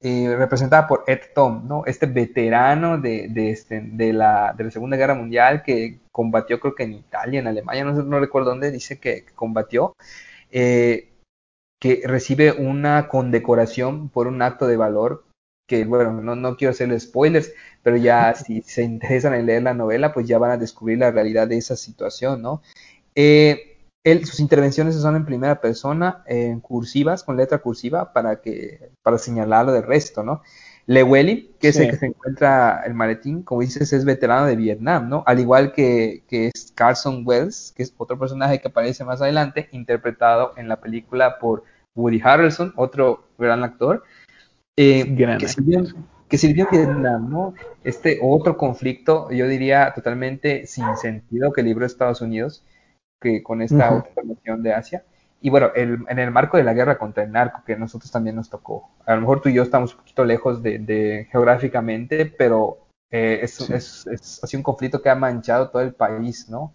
eh, 0.00 0.34
representada 0.36 0.86
por 0.86 1.04
Ed 1.06 1.20
Tom, 1.34 1.66
¿no? 1.66 1.84
Este 1.86 2.06
veterano 2.06 2.98
de, 2.98 3.28
de, 3.28 3.50
este, 3.50 3.80
de, 3.80 4.12
la, 4.12 4.54
de, 4.56 4.64
la, 4.64 4.70
Segunda 4.70 4.96
Guerra 4.96 5.14
Mundial 5.14 5.62
que 5.62 6.00
combatió 6.12 6.60
creo 6.60 6.74
que 6.74 6.84
en 6.84 6.92
Italia, 6.94 7.40
en 7.40 7.46
Alemania, 7.46 7.84
no, 7.84 7.92
no 8.02 8.20
recuerdo 8.20 8.50
dónde, 8.50 8.70
dice 8.70 9.00
que, 9.00 9.24
combatió, 9.34 9.96
eh, 10.50 11.12
que 11.80 12.02
recibe 12.04 12.52
una 12.52 13.08
condecoración 13.08 14.08
por 14.10 14.26
un 14.26 14.42
acto 14.42 14.66
de 14.66 14.76
valor 14.76 15.24
que, 15.66 15.84
bueno, 15.84 16.12
no, 16.12 16.36
no 16.36 16.56
quiero 16.56 16.72
hacerle 16.72 17.00
spoilers, 17.00 17.52
pero 17.82 17.96
ya 17.96 18.34
si 18.36 18.62
se 18.62 18.82
interesan 18.82 19.34
en 19.34 19.46
leer 19.46 19.62
la 19.62 19.74
novela, 19.74 20.12
pues 20.12 20.26
ya 20.26 20.38
van 20.38 20.52
a 20.52 20.56
descubrir 20.58 20.98
la 20.98 21.10
realidad 21.10 21.48
de 21.48 21.58
esa 21.58 21.76
situación, 21.76 22.42
¿no? 22.42 22.62
Eh, 23.14 23.75
sus 24.24 24.40
intervenciones 24.40 24.94
son 24.94 25.16
en 25.16 25.24
primera 25.24 25.60
persona, 25.60 26.22
en 26.26 26.60
cursivas, 26.60 27.24
con 27.24 27.36
letra 27.36 27.58
cursiva, 27.58 28.12
para 28.12 28.40
que, 28.40 28.90
para 29.02 29.18
señalarlo 29.18 29.72
del 29.72 29.82
resto, 29.82 30.22
¿no? 30.22 30.42
Lewelly, 30.86 31.56
que 31.58 31.68
es 31.68 31.76
el 31.80 31.90
que 31.90 31.96
se 31.96 32.06
encuentra 32.06 32.82
el 32.86 32.94
maletín, 32.94 33.42
como 33.42 33.62
dices, 33.62 33.92
es 33.92 34.04
veterano 34.04 34.46
de 34.46 34.54
Vietnam, 34.54 35.08
¿no? 35.08 35.24
Al 35.26 35.40
igual 35.40 35.72
que, 35.72 36.22
que 36.28 36.52
es 36.54 36.72
Carson 36.76 37.22
Wells, 37.26 37.72
que 37.76 37.82
es 37.82 37.92
otro 37.96 38.16
personaje 38.16 38.60
que 38.60 38.68
aparece 38.68 39.04
más 39.04 39.20
adelante, 39.20 39.68
interpretado 39.72 40.52
en 40.56 40.68
la 40.68 40.80
película 40.80 41.40
por 41.40 41.64
Woody 41.96 42.20
Harrelson, 42.22 42.72
otro 42.76 43.24
gran 43.36 43.64
actor, 43.64 44.04
eh, 44.76 45.16
que, 45.40 45.48
sirvió, 45.48 45.84
que 46.28 46.38
sirvió 46.38 46.68
en 46.70 46.78
Vietnam, 46.78 47.30
¿no? 47.30 47.54
Este 47.82 48.20
otro 48.22 48.56
conflicto, 48.56 49.28
yo 49.32 49.48
diría 49.48 49.92
totalmente 49.92 50.66
sin 50.66 50.96
sentido 50.96 51.52
que 51.52 51.64
libró 51.64 51.84
Estados 51.84 52.20
Unidos, 52.20 52.62
que 53.20 53.42
con 53.42 53.62
esta 53.62 53.94
uh 53.94 54.56
de 54.58 54.72
Asia. 54.72 55.04
Y 55.40 55.50
bueno, 55.50 55.70
en 55.74 56.18
el 56.18 56.30
marco 56.30 56.56
de 56.56 56.64
la 56.64 56.72
guerra 56.72 56.98
contra 56.98 57.22
el 57.22 57.30
narco, 57.30 57.62
que 57.64 57.74
a 57.74 57.78
nosotros 57.78 58.10
también 58.10 58.36
nos 58.36 58.48
tocó. 58.48 58.90
A 59.04 59.14
lo 59.14 59.20
mejor 59.20 59.40
tú 59.40 59.48
y 59.48 59.54
yo 59.54 59.62
estamos 59.62 59.92
un 59.92 59.98
poquito 59.98 60.24
lejos 60.24 60.62
de, 60.62 61.28
geográficamente, 61.30 62.26
pero 62.26 62.86
eh, 63.10 63.40
es, 63.42 63.60
es, 63.70 64.06
es, 64.06 64.40
así 64.42 64.56
un 64.56 64.62
conflicto 64.62 65.02
que 65.02 65.10
ha 65.10 65.14
manchado 65.14 65.68
todo 65.68 65.82
el 65.82 65.94
país, 65.94 66.48
¿no? 66.48 66.72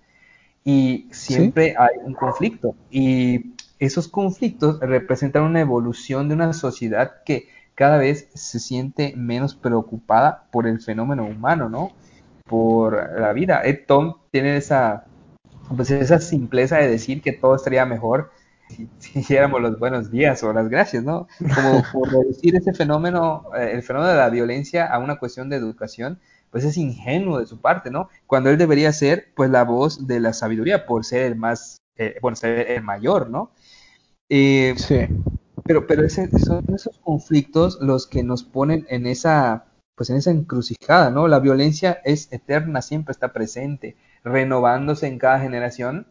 Y 0.63 1.09
siempre 1.11 1.75
hay 1.77 1.97
un 2.03 2.13
conflicto. 2.13 2.75
Y 2.91 3.55
esos 3.79 4.07
conflictos 4.07 4.79
representan 4.79 5.43
una 5.43 5.59
evolución 5.59 6.29
de 6.29 6.35
una 6.35 6.53
sociedad 6.53 7.23
que 7.25 7.49
cada 7.73 7.97
vez 7.97 8.29
se 8.35 8.59
siente 8.59 9.13
menos 9.17 9.55
preocupada 9.55 10.45
por 10.51 10.67
el 10.67 10.79
fenómeno 10.79 11.25
humano, 11.25 11.67
¿no? 11.67 11.91
Por 12.45 13.19
la 13.19 13.33
vida. 13.33 13.63
Ed 13.63 13.85
Tom 13.87 14.17
tiene 14.29 14.57
esa 14.57 15.05
pues 15.75 15.91
esa 15.91 16.19
simpleza 16.19 16.77
de 16.77 16.89
decir 16.89 17.21
que 17.21 17.33
todo 17.33 17.55
estaría 17.55 17.85
mejor 17.85 18.31
si, 18.71 18.89
hiciéramos 19.19 19.61
los 19.61 19.79
buenos 19.79 20.11
días 20.11 20.43
o 20.43 20.53
las 20.53 20.69
gracias, 20.69 21.03
¿no? 21.03 21.27
Como 21.39 21.83
por 21.91 22.11
reducir 22.11 22.55
ese 22.55 22.73
fenómeno, 22.73 23.45
eh, 23.57 23.71
el 23.73 23.83
fenómeno 23.83 24.11
de 24.11 24.17
la 24.17 24.29
violencia 24.29 24.87
a 24.87 24.99
una 24.99 25.17
cuestión 25.17 25.49
de 25.49 25.57
educación, 25.57 26.19
pues 26.49 26.63
es 26.65 26.77
ingenuo 26.77 27.39
de 27.39 27.45
su 27.45 27.59
parte, 27.61 27.91
¿no? 27.91 28.09
Cuando 28.27 28.49
él 28.49 28.57
debería 28.57 28.91
ser, 28.91 29.27
pues, 29.35 29.49
la 29.49 29.63
voz 29.63 30.07
de 30.07 30.19
la 30.19 30.33
sabiduría 30.33 30.85
por 30.85 31.05
ser 31.05 31.23
el 31.23 31.35
más, 31.35 31.77
eh, 31.97 32.15
bueno, 32.21 32.35
ser 32.35 32.71
el 32.71 32.83
mayor, 32.83 33.29
¿no? 33.29 33.51
Eh, 34.29 34.73
sí. 34.77 35.07
Pero, 35.63 35.87
pero 35.87 36.03
ese, 36.03 36.29
son 36.39 36.65
esos 36.73 36.97
conflictos 36.99 37.77
los 37.81 38.07
que 38.07 38.23
nos 38.23 38.43
ponen 38.43 38.85
en 38.89 39.05
esa, 39.05 39.65
pues 39.95 40.09
en 40.09 40.17
esa 40.17 40.31
encrucijada, 40.31 41.11
¿no? 41.11 41.27
La 41.27 41.39
violencia 41.39 42.01
es 42.03 42.31
eterna, 42.31 42.81
siempre 42.81 43.11
está 43.11 43.31
presente 43.31 43.95
renovándose 44.23 45.07
en 45.07 45.17
cada 45.17 45.39
generación, 45.39 46.07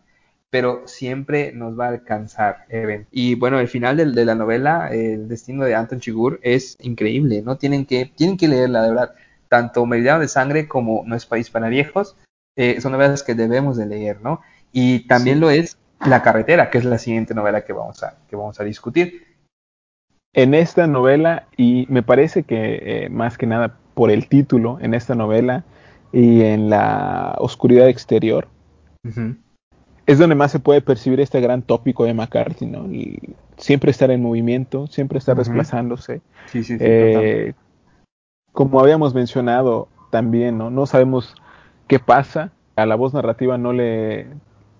pero 0.50 0.82
siempre 0.86 1.52
nos 1.52 1.78
va 1.78 1.86
a 1.86 1.90
alcanzar. 1.90 2.66
Y 3.10 3.34
bueno, 3.36 3.60
el 3.60 3.68
final 3.68 3.96
de, 3.96 4.24
la 4.24 4.34
novela, 4.34 4.88
El 4.92 5.28
destino 5.28 5.64
de 5.64 5.74
Anton 5.74 6.00
Chigur, 6.00 6.40
es 6.42 6.76
increíble, 6.80 7.42
¿no? 7.42 7.56
Tienen 7.56 7.86
que, 7.86 8.10
tienen 8.16 8.36
que 8.36 8.48
leerla, 8.48 8.82
de 8.82 8.90
verdad. 8.90 9.14
Tanto 9.48 9.86
Meridiano 9.86 10.20
de 10.20 10.28
Sangre 10.28 10.68
como 10.68 11.02
No 11.06 11.16
es 11.16 11.26
País 11.26 11.50
para 11.50 11.68
Viejos 11.68 12.16
eh, 12.56 12.80
son 12.80 12.92
novelas 12.92 13.22
que 13.22 13.34
debemos 13.34 13.76
de 13.76 13.86
leer, 13.86 14.20
¿no? 14.22 14.40
Y 14.72 15.06
también 15.06 15.40
lo 15.40 15.50
es 15.50 15.78
La 16.06 16.22
Carretera, 16.22 16.70
que 16.70 16.78
es 16.78 16.84
la 16.84 16.98
siguiente 16.98 17.34
novela 17.34 17.64
que 17.64 17.72
vamos 17.72 18.02
a, 18.02 18.18
que 18.28 18.36
vamos 18.36 18.60
a 18.60 18.64
discutir. 18.64 19.24
En 20.32 20.54
esta 20.54 20.86
novela, 20.86 21.46
y 21.56 21.86
me 21.88 22.02
parece 22.02 22.42
que 22.42 23.04
eh, 23.04 23.08
más 23.08 23.38
que 23.38 23.46
nada 23.46 23.78
por 23.94 24.10
el 24.10 24.28
título, 24.28 24.78
en 24.80 24.94
esta 24.94 25.14
novela 25.14 25.64
y 26.12 26.42
en 26.42 26.70
la 26.70 27.36
oscuridad 27.38 27.88
exterior, 27.88 28.48
es 30.06 30.18
donde 30.18 30.34
más 30.34 30.50
se 30.50 30.58
puede 30.58 30.80
percibir 30.80 31.20
este 31.20 31.40
gran 31.40 31.62
tópico 31.62 32.04
de 32.04 32.14
McCarthy, 32.14 32.66
¿no? 32.66 32.86
siempre 33.56 33.90
estar 33.90 34.10
en 34.10 34.22
movimiento, 34.22 34.86
siempre 34.86 35.18
estar 35.18 35.36
desplazándose. 35.36 36.20
Eh, 36.54 37.52
como 38.52 38.80
habíamos 38.80 39.14
mencionado 39.14 39.88
también, 40.10 40.58
¿no? 40.58 40.70
No 40.70 40.86
sabemos 40.86 41.34
qué 41.86 41.98
pasa, 41.98 42.52
a 42.76 42.86
la 42.86 42.96
voz 42.96 43.14
narrativa 43.14 43.58
no 43.58 43.72
le, 43.72 44.26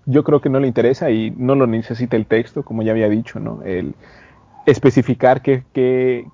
yo 0.05 0.23
creo 0.23 0.41
que 0.41 0.49
no 0.49 0.59
le 0.59 0.67
interesa 0.67 1.11
y 1.11 1.31
no 1.37 1.55
lo 1.55 1.67
necesita 1.67 2.17
el 2.17 2.25
texto, 2.25 2.63
como 2.63 2.81
ya 2.81 2.91
había 2.91 3.07
dicho, 3.07 3.39
¿no? 3.39 3.61
El 3.63 3.95
especificar 4.65 5.41
qué, 5.41 5.63
qué, 5.73 6.25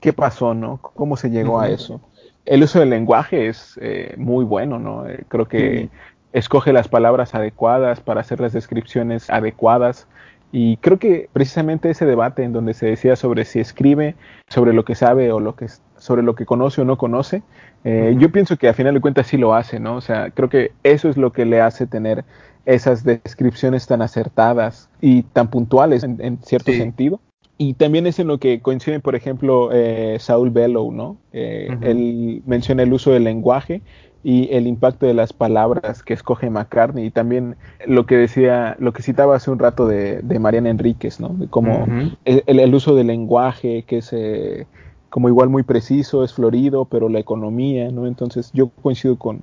qué 0.00 0.12
pasó, 0.12 0.54
¿no? 0.54 0.78
Cómo 0.78 1.16
se 1.16 1.30
llegó 1.30 1.60
a 1.60 1.68
eso 1.68 2.00
el 2.48 2.62
uso 2.62 2.80
del 2.80 2.90
lenguaje 2.90 3.48
es 3.48 3.78
eh, 3.82 4.14
muy 4.16 4.44
bueno, 4.44 4.78
¿no? 4.78 5.06
Eh, 5.06 5.24
creo 5.28 5.46
que 5.46 5.90
escoge 6.32 6.72
las 6.72 6.88
palabras 6.88 7.34
adecuadas 7.34 8.00
para 8.00 8.22
hacer 8.22 8.40
las 8.40 8.52
descripciones 8.52 9.28
adecuadas. 9.28 10.06
Y 10.50 10.78
creo 10.78 10.98
que 10.98 11.28
precisamente 11.32 11.90
ese 11.90 12.06
debate 12.06 12.42
en 12.42 12.54
donde 12.54 12.72
se 12.72 12.86
decía 12.86 13.16
sobre 13.16 13.44
si 13.44 13.60
escribe 13.60 14.14
sobre 14.48 14.72
lo 14.72 14.86
que 14.86 14.94
sabe 14.94 15.30
o 15.30 15.40
lo 15.40 15.56
que 15.56 15.66
sobre 15.98 16.22
lo 16.22 16.34
que 16.34 16.46
conoce 16.46 16.80
o 16.80 16.84
no 16.86 16.96
conoce, 16.96 17.42
eh, 17.84 18.16
yo 18.18 18.32
pienso 18.32 18.56
que 18.56 18.68
a 18.68 18.72
final 18.72 18.94
de 18.94 19.00
cuentas 19.00 19.26
sí 19.26 19.36
lo 19.36 19.54
hace, 19.54 19.78
¿no? 19.78 19.96
O 19.96 20.00
sea, 20.00 20.30
creo 20.30 20.48
que 20.48 20.72
eso 20.84 21.10
es 21.10 21.18
lo 21.18 21.32
que 21.32 21.44
le 21.44 21.60
hace 21.60 21.86
tener 21.86 22.24
esas 22.64 23.04
descripciones 23.04 23.86
tan 23.86 24.00
acertadas 24.00 24.88
y 25.02 25.22
tan 25.22 25.48
puntuales 25.48 26.02
en, 26.02 26.38
cierto 26.42 26.72
sentido. 26.72 27.20
Y 27.60 27.74
también 27.74 28.06
es 28.06 28.20
en 28.20 28.28
lo 28.28 28.38
que 28.38 28.60
coincide, 28.60 29.00
por 29.00 29.16
ejemplo, 29.16 29.70
eh, 29.72 30.16
Saul 30.20 30.50
Bellow, 30.50 30.92
¿no? 30.92 31.16
Eh, 31.32 31.68
él 31.82 32.40
menciona 32.46 32.84
el 32.84 32.92
uso 32.92 33.10
del 33.10 33.24
lenguaje 33.24 33.82
y 34.22 34.48
el 34.52 34.68
impacto 34.68 35.06
de 35.06 35.14
las 35.14 35.32
palabras 35.32 36.04
que 36.04 36.14
escoge 36.14 36.50
McCartney 36.50 37.06
y 37.06 37.10
también 37.10 37.56
lo 37.84 38.06
que 38.06 38.16
decía, 38.16 38.76
lo 38.78 38.92
que 38.92 39.02
citaba 39.02 39.34
hace 39.34 39.50
un 39.50 39.58
rato 39.58 39.88
de, 39.88 40.22
Mariana 40.38 40.70
Enríquez, 40.70 41.18
¿no? 41.18 41.30
De 41.30 41.48
cómo 41.48 41.86
el, 42.24 42.74
uso 42.74 42.94
del 42.94 43.08
lenguaje 43.08 43.82
que 43.82 43.98
es 43.98 44.12
eh, 44.12 44.66
como 45.10 45.28
igual 45.28 45.48
muy 45.48 45.64
preciso, 45.64 46.22
es 46.22 46.34
florido, 46.34 46.84
pero 46.84 47.08
la 47.08 47.18
economía, 47.18 47.90
¿no? 47.90 48.06
Entonces 48.06 48.50
yo 48.52 48.68
coincido 48.82 49.16
con, 49.16 49.40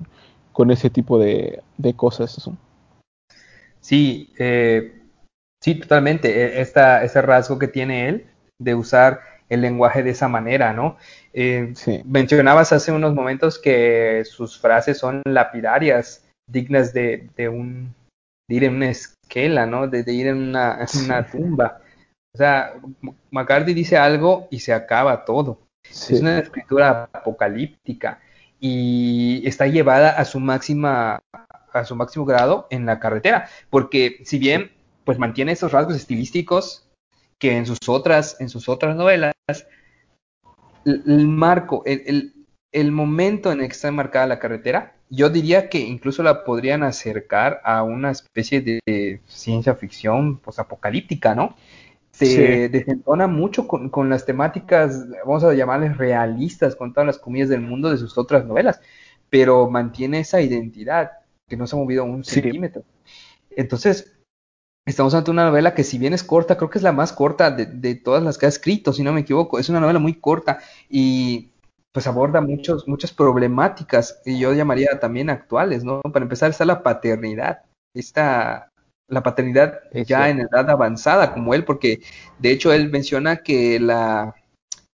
con 0.52 0.70
ese 0.70 0.88
tipo 0.88 1.18
de, 1.18 1.62
cosas. 1.96 2.48
Sí, 3.80 4.30
eh, 4.38 5.02
sí, 5.66 5.74
totalmente. 5.74 6.28
E, 6.30 6.60
esta, 6.60 7.02
ese 7.02 7.20
rasgo 7.22 7.58
que 7.58 7.66
tiene 7.66 8.08
él 8.08 8.26
de 8.62 8.76
usar 8.76 9.20
el 9.48 9.62
lenguaje 9.62 10.04
de 10.04 10.10
esa 10.10 10.28
manera, 10.28 10.72
¿no? 10.72 10.96
Eh, 11.32 11.74
mencionabas 12.04 12.72
hace 12.72 12.92
unos 12.92 13.14
momentos 13.14 13.58
que 13.58 14.22
sus 14.24 14.60
frases 14.60 14.98
son 14.98 15.22
lapidarias, 15.24 16.24
dignas 16.48 16.92
de, 16.92 17.28
un 17.48 17.94
de 18.48 18.56
ir 18.56 18.64
en 18.64 18.76
una 18.76 18.90
esquela, 18.90 19.66
¿no? 19.66 19.88
De, 19.88 20.04
ir 20.12 20.28
en 20.28 20.36
una, 20.36 20.86
tumba. 21.32 21.80
O 22.32 22.38
sea, 22.38 22.74
McCarthy 23.32 23.74
dice 23.74 23.96
algo 23.96 24.46
y 24.50 24.60
se 24.60 24.72
acaba 24.72 25.24
todo. 25.24 25.58
Es 25.88 26.20
una 26.20 26.38
escritura 26.38 27.08
apocalíptica 27.12 28.20
y 28.60 29.42
está 29.46 29.66
llevada 29.66 30.10
a 30.10 30.24
su 30.24 30.38
máxima 30.38 31.20
a 31.72 31.84
su 31.84 31.94
máximo 31.94 32.24
grado 32.24 32.66
en 32.70 32.86
la 32.86 32.98
carretera, 32.98 33.48
porque 33.70 34.20
si 34.24 34.38
bien 34.38 34.70
pues 35.06 35.18
mantiene 35.18 35.52
esos 35.52 35.72
rasgos 35.72 35.96
estilísticos 35.96 36.84
que 37.38 37.56
en 37.56 37.64
sus 37.64 37.78
otras 37.88 38.38
en 38.40 38.50
sus 38.50 38.68
otras 38.68 38.96
novelas 38.96 39.32
el, 40.84 41.26
marco, 41.28 41.82
el, 41.86 42.34
el, 42.72 42.92
momento 42.92 43.50
en 43.50 43.60
el 43.60 43.66
que 43.66 43.72
está 43.72 43.88
enmarcada 43.88 44.26
la 44.26 44.38
carretera, 44.38 44.96
yo 45.08 45.30
diría 45.30 45.68
que 45.68 45.78
incluso 45.78 46.22
la 46.22 46.44
podrían 46.44 46.82
acercar 46.82 47.60
a 47.64 47.82
una 47.82 48.10
especie 48.10 48.60
de 48.60 49.20
ciencia 49.26 49.74
ficción 49.74 50.38
posapocalíptica, 50.38 51.34
¿no? 51.34 51.56
Se 52.12 52.70
desentona 52.70 53.26
mucho 53.26 53.68
con, 53.68 53.90
con, 53.90 54.08
las 54.08 54.24
temáticas, 54.24 55.06
vamos 55.26 55.44
a 55.44 55.52
llamarles 55.52 55.98
realistas, 55.98 56.74
con 56.74 56.94
todas 56.94 57.06
las 57.06 57.18
comidas 57.18 57.50
del 57.50 57.60
mundo 57.60 57.90
de 57.90 57.98
sus 57.98 58.16
otras 58.16 58.46
novelas, 58.46 58.80
pero 59.28 59.68
mantiene 59.68 60.20
esa 60.20 60.40
identidad 60.40 61.10
que 61.46 61.56
no 61.56 61.66
se 61.66 61.76
ha 61.76 61.78
movido 61.78 62.04
un 62.04 62.24
centímetro. 62.24 62.84
Entonces, 63.50 64.15
Estamos 64.86 65.14
ante 65.14 65.32
una 65.32 65.44
novela 65.44 65.74
que 65.74 65.82
si 65.82 65.98
bien 65.98 66.14
es 66.14 66.22
corta, 66.22 66.56
creo 66.56 66.70
que 66.70 66.78
es 66.78 66.84
la 66.84 66.92
más 66.92 67.12
corta 67.12 67.50
de, 67.50 67.94
todas 67.96 68.22
las 68.22 68.38
que 68.38 68.46
ha 68.46 68.48
escrito, 68.48 68.92
si 68.92 69.02
no 69.02 69.12
me 69.12 69.22
equivoco. 69.22 69.58
Es 69.58 69.68
una 69.68 69.80
novela 69.80 69.98
muy 69.98 70.14
corta 70.14 70.60
y 70.88 71.50
pues 71.92 72.06
aborda 72.06 72.40
muchos, 72.40 72.86
muchas 72.86 73.12
problemáticas 73.12 74.20
que 74.24 74.38
yo 74.38 74.54
llamaría 74.54 75.00
también 75.00 75.28
actuales, 75.28 75.82
¿no? 75.82 76.00
Para 76.02 76.22
empezar 76.22 76.50
está 76.50 76.64
la 76.64 76.84
paternidad, 76.84 77.64
está 77.94 78.70
la 79.08 79.22
paternidad 79.24 79.80
ya 80.06 80.28
en 80.28 80.40
edad 80.40 80.70
avanzada 80.70 81.32
como 81.32 81.54
él, 81.54 81.64
porque 81.64 82.02
de 82.38 82.52
hecho 82.52 82.72
él 82.72 82.88
menciona 82.90 83.38
que 83.38 83.80
la, 83.80 84.36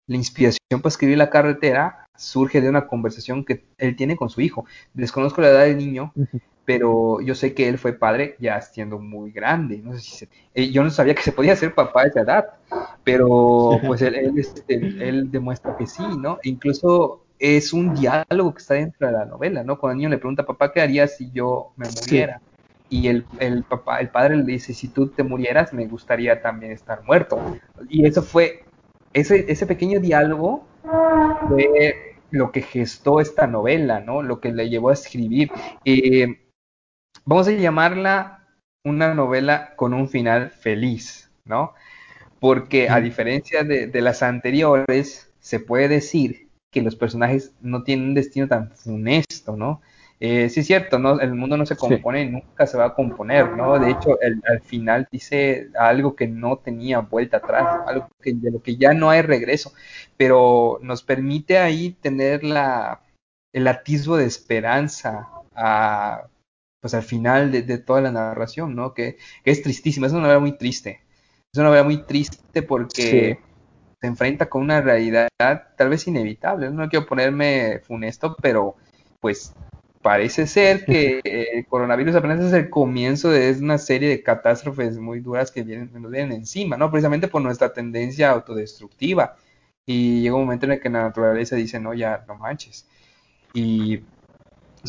la 0.06 0.16
inspiración 0.16 0.58
para 0.70 0.88
escribir 0.88 1.18
La 1.18 1.30
carretera 1.30 2.06
surge 2.16 2.60
de 2.60 2.68
una 2.68 2.86
conversación 2.86 3.44
que 3.44 3.64
él 3.78 3.96
tiene 3.96 4.16
con 4.16 4.30
su 4.30 4.40
hijo. 4.40 4.66
Desconozco 4.94 5.40
la 5.40 5.48
edad 5.48 5.64
del 5.64 5.78
niño, 5.78 6.12
pero 6.64 7.20
yo 7.20 7.34
sé 7.34 7.54
que 7.54 7.68
él 7.68 7.78
fue 7.78 7.92
padre 7.92 8.36
ya 8.38 8.60
siendo 8.60 8.98
muy 8.98 9.32
grande. 9.32 9.78
No 9.78 9.94
sé 9.94 10.00
si 10.00 10.28
eh, 10.54 10.70
yo 10.70 10.82
no 10.82 10.90
sabía 10.90 11.14
que 11.14 11.22
se 11.22 11.32
podía 11.32 11.56
ser 11.56 11.74
papá 11.74 12.02
a 12.02 12.06
esa 12.06 12.20
edad, 12.20 12.46
pero 13.04 13.78
pues 13.86 14.02
él, 14.02 14.14
este, 14.36 14.74
él, 14.74 15.30
demuestra 15.30 15.76
que 15.76 15.86
sí, 15.86 16.02
¿no? 16.18 16.38
E 16.42 16.48
incluso 16.48 17.24
es 17.38 17.72
un 17.72 17.94
diálogo 17.94 18.54
que 18.54 18.60
está 18.60 18.74
dentro 18.74 19.06
de 19.06 19.12
la 19.14 19.24
novela, 19.24 19.64
¿no? 19.64 19.78
Cuando 19.78 19.92
el 19.92 19.98
niño 19.98 20.08
le 20.10 20.18
pregunta, 20.18 20.44
papá, 20.44 20.72
¿qué 20.72 20.80
harías 20.80 21.16
si 21.16 21.30
yo 21.32 21.72
me 21.76 21.88
muriera? 21.88 22.40
Y 22.88 23.08
el, 23.08 23.24
el, 23.38 23.62
papá, 23.62 24.00
el 24.00 24.10
padre 24.10 24.36
le 24.36 24.44
dice, 24.44 24.74
si 24.74 24.88
tú 24.88 25.08
te 25.08 25.22
murieras, 25.22 25.72
me 25.72 25.86
gustaría 25.86 26.42
también 26.42 26.72
estar 26.72 27.02
muerto. 27.04 27.38
Y 27.88 28.04
eso 28.04 28.22
fue, 28.22 28.64
ese, 29.12 29.50
ese 29.50 29.64
pequeño 29.64 30.00
diálogo 30.00 30.64
fue 31.48 32.16
lo 32.30 32.52
que 32.52 32.62
gestó 32.62 33.20
esta 33.20 33.46
novela, 33.46 34.00
¿no? 34.00 34.22
Lo 34.22 34.40
que 34.40 34.52
le 34.52 34.68
llevó 34.68 34.90
a 34.90 34.94
escribir. 34.94 35.50
Eh, 35.84 36.38
vamos 37.24 37.48
a 37.48 37.52
llamarla 37.52 38.46
una 38.84 39.14
novela 39.14 39.74
con 39.76 39.94
un 39.94 40.08
final 40.08 40.50
feliz, 40.50 41.30
¿no? 41.44 41.74
Porque 42.38 42.88
a 42.88 43.00
diferencia 43.00 43.64
de, 43.64 44.00
las 44.00 44.22
anteriores, 44.22 45.32
se 45.40 45.60
puede 45.60 45.88
decir 45.88 46.48
que 46.72 46.82
los 46.82 46.96
personajes 46.96 47.52
no 47.60 47.82
tienen 47.82 48.08
un 48.08 48.14
destino 48.14 48.48
tan 48.48 48.70
funesto, 48.70 49.56
¿no? 49.56 49.82
Eh, 50.20 50.50
sí 50.50 50.60
es 50.60 50.66
cierto, 50.66 50.98
¿no? 50.98 51.18
El 51.18 51.34
mundo 51.34 51.56
no 51.56 51.64
se 51.66 51.76
compone, 51.76 52.22
y 52.22 52.30
nunca 52.30 52.66
se 52.66 52.76
va 52.76 52.86
a 52.86 52.94
componer, 52.94 53.52
¿no? 53.52 53.78
De 53.78 53.90
hecho, 53.90 54.18
al 54.20 54.60
final 54.60 55.08
dice 55.10 55.70
algo 55.78 56.14
que 56.14 56.28
no 56.28 56.58
tenía 56.58 57.00
vuelta 57.00 57.38
atrás, 57.38 57.80
algo 57.86 58.08
que, 58.20 58.34
de 58.34 58.50
lo 58.50 58.62
que 58.62 58.76
ya 58.76 58.92
no 58.92 59.10
hay 59.10 59.22
regreso, 59.22 59.72
pero 60.16 60.78
nos 60.82 61.02
permite 61.02 61.58
ahí 61.58 61.92
tener 61.92 62.44
la, 62.44 63.00
el 63.52 63.66
atisbo 63.66 64.16
de 64.16 64.26
esperanza 64.26 65.28
a, 65.54 66.24
pues 66.80 66.94
al 66.94 67.02
final 67.02 67.52
de, 67.52 67.78
toda 67.78 68.00
la 68.00 68.10
narración, 68.10 68.74
¿no? 68.74 68.94
Que, 68.94 69.18
es 69.44 69.62
tristísima, 69.62 70.06
es 70.06 70.12
una 70.12 70.22
novela 70.22 70.40
muy 70.40 70.56
triste. 70.56 71.00
Es 71.52 71.58
una 71.58 71.68
novela 71.68 71.84
muy 71.84 72.04
triste 72.04 72.62
porque 72.62 73.38
se 74.00 74.06
enfrenta 74.06 74.48
con 74.48 74.62
una 74.62 74.80
realidad 74.80 75.28
tal 75.38 75.88
vez 75.88 76.06
inevitable. 76.06 76.70
No 76.70 76.88
quiero 76.88 77.06
ponerme 77.06 77.80
funesto, 77.80 78.36
pero 78.40 78.76
pues 79.20 79.52
parece 80.02 80.46
ser 80.46 80.84
que 80.86 81.20
el 81.24 81.66
coronavirus 81.66 82.16
apenas 82.16 82.40
es 82.40 82.52
el 82.52 82.70
comienzo 82.70 83.30
de 83.30 83.52
una 83.60 83.78
serie 83.78 84.08
de 84.08 84.22
catástrofes 84.22 84.98
muy 84.98 85.20
duras 85.20 85.50
que 85.50 85.62
vienen, 85.62 85.90
nos 86.00 86.10
vienen 86.10 86.32
encima, 86.32 86.76
¿no? 86.76 86.90
Precisamente 86.90 87.28
por 87.28 87.42
nuestra 87.42 87.72
tendencia 87.72 88.30
autodestructiva. 88.30 89.36
Y 89.84 90.22
llega 90.22 90.36
un 90.36 90.42
momento 90.42 90.66
en 90.66 90.72
el 90.72 90.80
que 90.80 90.88
la 90.88 91.02
naturaleza 91.02 91.56
dice, 91.56 91.80
no, 91.80 91.94
ya 91.94 92.24
no 92.28 92.36
manches. 92.36 92.86
Y 93.52 94.00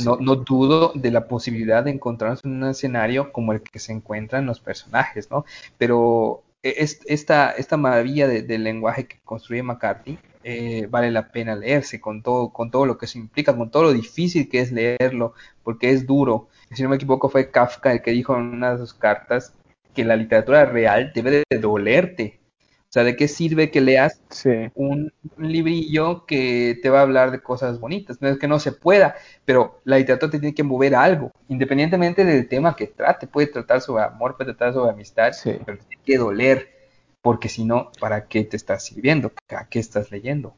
no, 0.04 0.18
no, 0.18 0.36
dudo 0.36 0.92
de 0.96 1.12
la 1.12 1.28
posibilidad 1.28 1.84
de 1.84 1.92
encontrarnos 1.92 2.44
en 2.44 2.64
un 2.64 2.70
escenario 2.70 3.32
como 3.32 3.54
el 3.54 3.62
que 3.62 3.80
se 3.80 3.92
encuentran 3.92 4.46
los 4.46 4.60
personajes, 4.60 5.30
¿no? 5.32 5.46
Pero 5.78 6.44
e, 6.64 6.76
es, 6.78 7.02
esta, 7.06 7.78
maravilla 7.78 8.28
del 8.28 8.64
lenguaje 8.64 9.08
que 9.08 9.20
construye 9.24 9.64
McCarthy 9.64 10.18
eh, 10.44 10.88
vale 10.90 11.12
la 11.12 11.32
pena 11.32 11.56
leerse 11.56 12.02
con 12.02 12.24
todo, 12.24 12.52
con 12.52 12.72
todo 12.72 12.86
lo 12.86 12.98
que 12.98 13.06
eso 13.06 13.20
implica, 13.20 13.56
con 13.56 13.70
todo 13.70 13.84
lo 13.84 13.94
difícil 13.94 14.50
que 14.50 14.60
es 14.60 14.72
leerlo, 14.72 15.34
porque 15.64 15.92
es 15.92 16.08
duro. 16.08 16.48
Si 16.72 16.82
no 16.82 16.90
me 16.90 16.96
equivoco, 16.96 17.30
fue 17.30 17.52
Kafka 17.52 17.92
el 17.92 18.02
que 18.02 18.12
dijo 18.12 18.36
en 18.36 18.42
una 18.44 18.72
de 18.72 18.80
sus 18.80 18.94
cartas 18.94 19.54
que 19.94 20.04
la 20.06 20.16
literatura 20.16 20.66
real 20.66 21.12
debe 21.14 21.44
de 21.50 21.60
dolerte, 21.60 22.40
o 22.92 22.94
sea, 22.94 23.06
¿de 23.06 23.16
qué 23.16 23.30
sirve 23.30 23.72
que 23.72 23.80
leas 23.80 24.22
un, 24.76 25.14
librillo 25.38 26.26
que 26.26 26.78
te 26.82 26.90
va 26.90 27.00
a 27.00 27.04
hablar 27.04 27.32
de 27.32 27.42
cosas 27.42 27.80
bonitas? 27.80 28.22
No 28.22 28.28
es 28.28 28.38
que 28.38 28.50
no 28.50 28.60
se 28.60 28.74
pueda, 28.74 29.16
pero 29.46 29.80
la 29.86 29.98
literatura 29.98 30.30
te 30.30 30.40
tiene 30.40 30.54
que 30.54 30.64
mover 30.64 30.96
a 30.96 31.04
algo, 31.04 31.32
independientemente 31.48 32.26
del 32.26 32.50
tema 32.50 32.76
que 32.76 32.88
trate. 32.88 33.28
Puede 33.28 33.48
tratar 33.48 33.80
sobre 33.80 34.04
amor, 34.04 34.36
puede 34.36 34.54
tratar 34.54 34.74
sobre 34.74 34.92
amistad, 34.92 35.32
pero 35.42 35.78
tiene 35.78 36.04
que 36.04 36.18
doler, 36.18 36.68
porque 37.22 37.48
si 37.48 37.64
no, 37.64 37.92
¿para 37.98 38.28
qué 38.28 38.44
te 38.44 38.58
estás 38.58 38.84
sirviendo? 38.84 39.32
¿A 39.56 39.70
qué 39.70 39.80
estás 39.80 40.12
leyendo? 40.12 40.58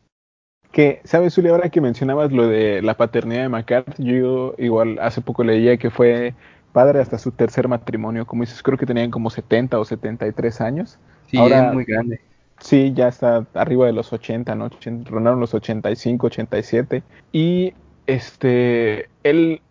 Que, 0.71 1.01
¿sabes, 1.03 1.37
Uli? 1.37 1.49
Ahora 1.49 1.69
que 1.69 1.81
mencionabas 1.81 2.31
lo 2.31 2.47
de 2.47 2.81
la 2.81 2.97
paternidad 2.97 3.43
de 3.43 3.49
McCarthy, 3.49 4.05
yo 4.05 4.55
igual 4.57 4.97
hace 4.97 5.21
poco 5.21 5.43
leía 5.43 5.77
que 5.77 5.91
fue 5.91 6.33
padre 6.71 6.99
hasta 6.99 7.19
su 7.19 7.31
tercer 7.31 7.67
matrimonio. 7.67 8.25
Como 8.25 8.41
dices, 8.41 8.63
creo 8.63 8.79
que 8.79 8.87
tenían 8.87 9.11
como 9.11 9.29
70 9.29 9.79
o 9.79 9.85
73 9.85 10.61
años. 10.61 10.97
Sí, 11.33 11.39
Ahora, 11.39 11.69
es 11.69 11.73
muy 11.73 11.83
grande. 11.83 12.19
Sí, 12.59 12.93
ya 12.95 13.07
está 13.07 13.43
arriba 13.55 13.87
de 13.87 13.93
los 13.93 14.13
80, 14.13 14.53
¿no? 14.53 14.69
Rondaron 15.05 15.39
los 15.39 15.55
85, 15.55 16.27
87. 16.27 17.01
Y 17.31 17.73
este, 18.05 19.09
él 19.23 19.61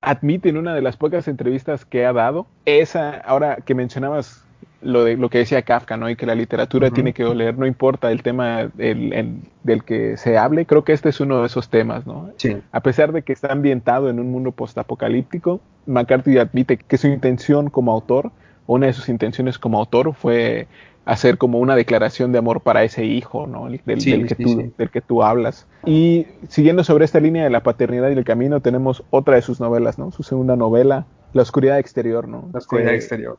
admite 0.00 0.48
en 0.48 0.56
una 0.56 0.74
de 0.74 0.80
las 0.80 0.96
pocas 0.96 1.28
entrevistas 1.28 1.84
que 1.84 2.06
ha 2.06 2.14
dado, 2.14 2.46
esa, 2.64 3.10
ahora 3.10 3.56
que 3.56 3.74
mencionabas 3.74 4.42
lo, 4.80 5.04
de, 5.04 5.18
lo 5.18 5.28
que 5.28 5.38
decía 5.38 5.60
Kafka, 5.60 5.98
¿no? 5.98 6.08
Y 6.08 6.16
que 6.16 6.24
la 6.24 6.34
literatura 6.34 6.90
tiene 6.90 7.12
que 7.12 7.26
oler, 7.26 7.58
no 7.58 7.66
importa 7.66 8.10
el 8.10 8.22
tema 8.22 8.70
del 8.74 9.84
que 9.84 10.16
se 10.16 10.38
hable, 10.38 10.64
creo 10.64 10.82
que 10.82 10.94
este 10.94 11.10
es 11.10 11.20
uno 11.20 11.40
de 11.42 11.46
esos 11.48 11.68
temas, 11.68 12.06
¿no? 12.06 12.30
Sí. 12.38 12.56
A 12.72 12.80
pesar 12.80 13.12
de 13.12 13.20
que 13.20 13.34
está 13.34 13.52
ambientado 13.52 14.08
en 14.08 14.18
un 14.18 14.32
mundo 14.32 14.52
postapocalíptico, 14.52 15.60
McCarthy 15.84 16.38
admite 16.38 16.78
que 16.78 16.96
su 16.96 17.08
intención 17.08 17.68
como 17.68 17.92
autor, 17.92 18.32
una 18.66 18.86
de 18.86 18.92
sus 18.92 19.08
intenciones 19.08 19.58
como 19.58 19.78
autor 19.78 20.14
fue 20.14 20.66
hacer 21.06 21.38
como 21.38 21.60
una 21.60 21.76
declaración 21.76 22.32
de 22.32 22.38
amor 22.38 22.60
para 22.60 22.82
ese 22.82 23.04
hijo, 23.04 23.46
¿no? 23.46 23.66
Del, 23.66 23.80
que 24.26 24.34
tú, 24.34 24.72
del, 24.76 24.90
que 24.90 25.00
tú, 25.00 25.22
hablas. 25.22 25.66
Y 25.86 26.26
siguiendo 26.48 26.82
sobre 26.82 27.04
esta 27.04 27.20
línea 27.20 27.44
de 27.44 27.50
la 27.50 27.62
paternidad 27.62 28.10
y 28.10 28.14
el 28.14 28.24
camino, 28.24 28.60
tenemos 28.60 29.04
otra 29.10 29.36
de 29.36 29.42
sus 29.42 29.60
novelas, 29.60 29.98
¿no? 29.98 30.10
Su 30.10 30.24
segunda 30.24 30.56
novela, 30.56 31.06
La 31.32 31.42
oscuridad 31.42 31.78
exterior, 31.78 32.26
¿no? 32.26 32.48
La 32.52 32.58
oscuridad 32.58 32.92
exterior. 32.92 33.38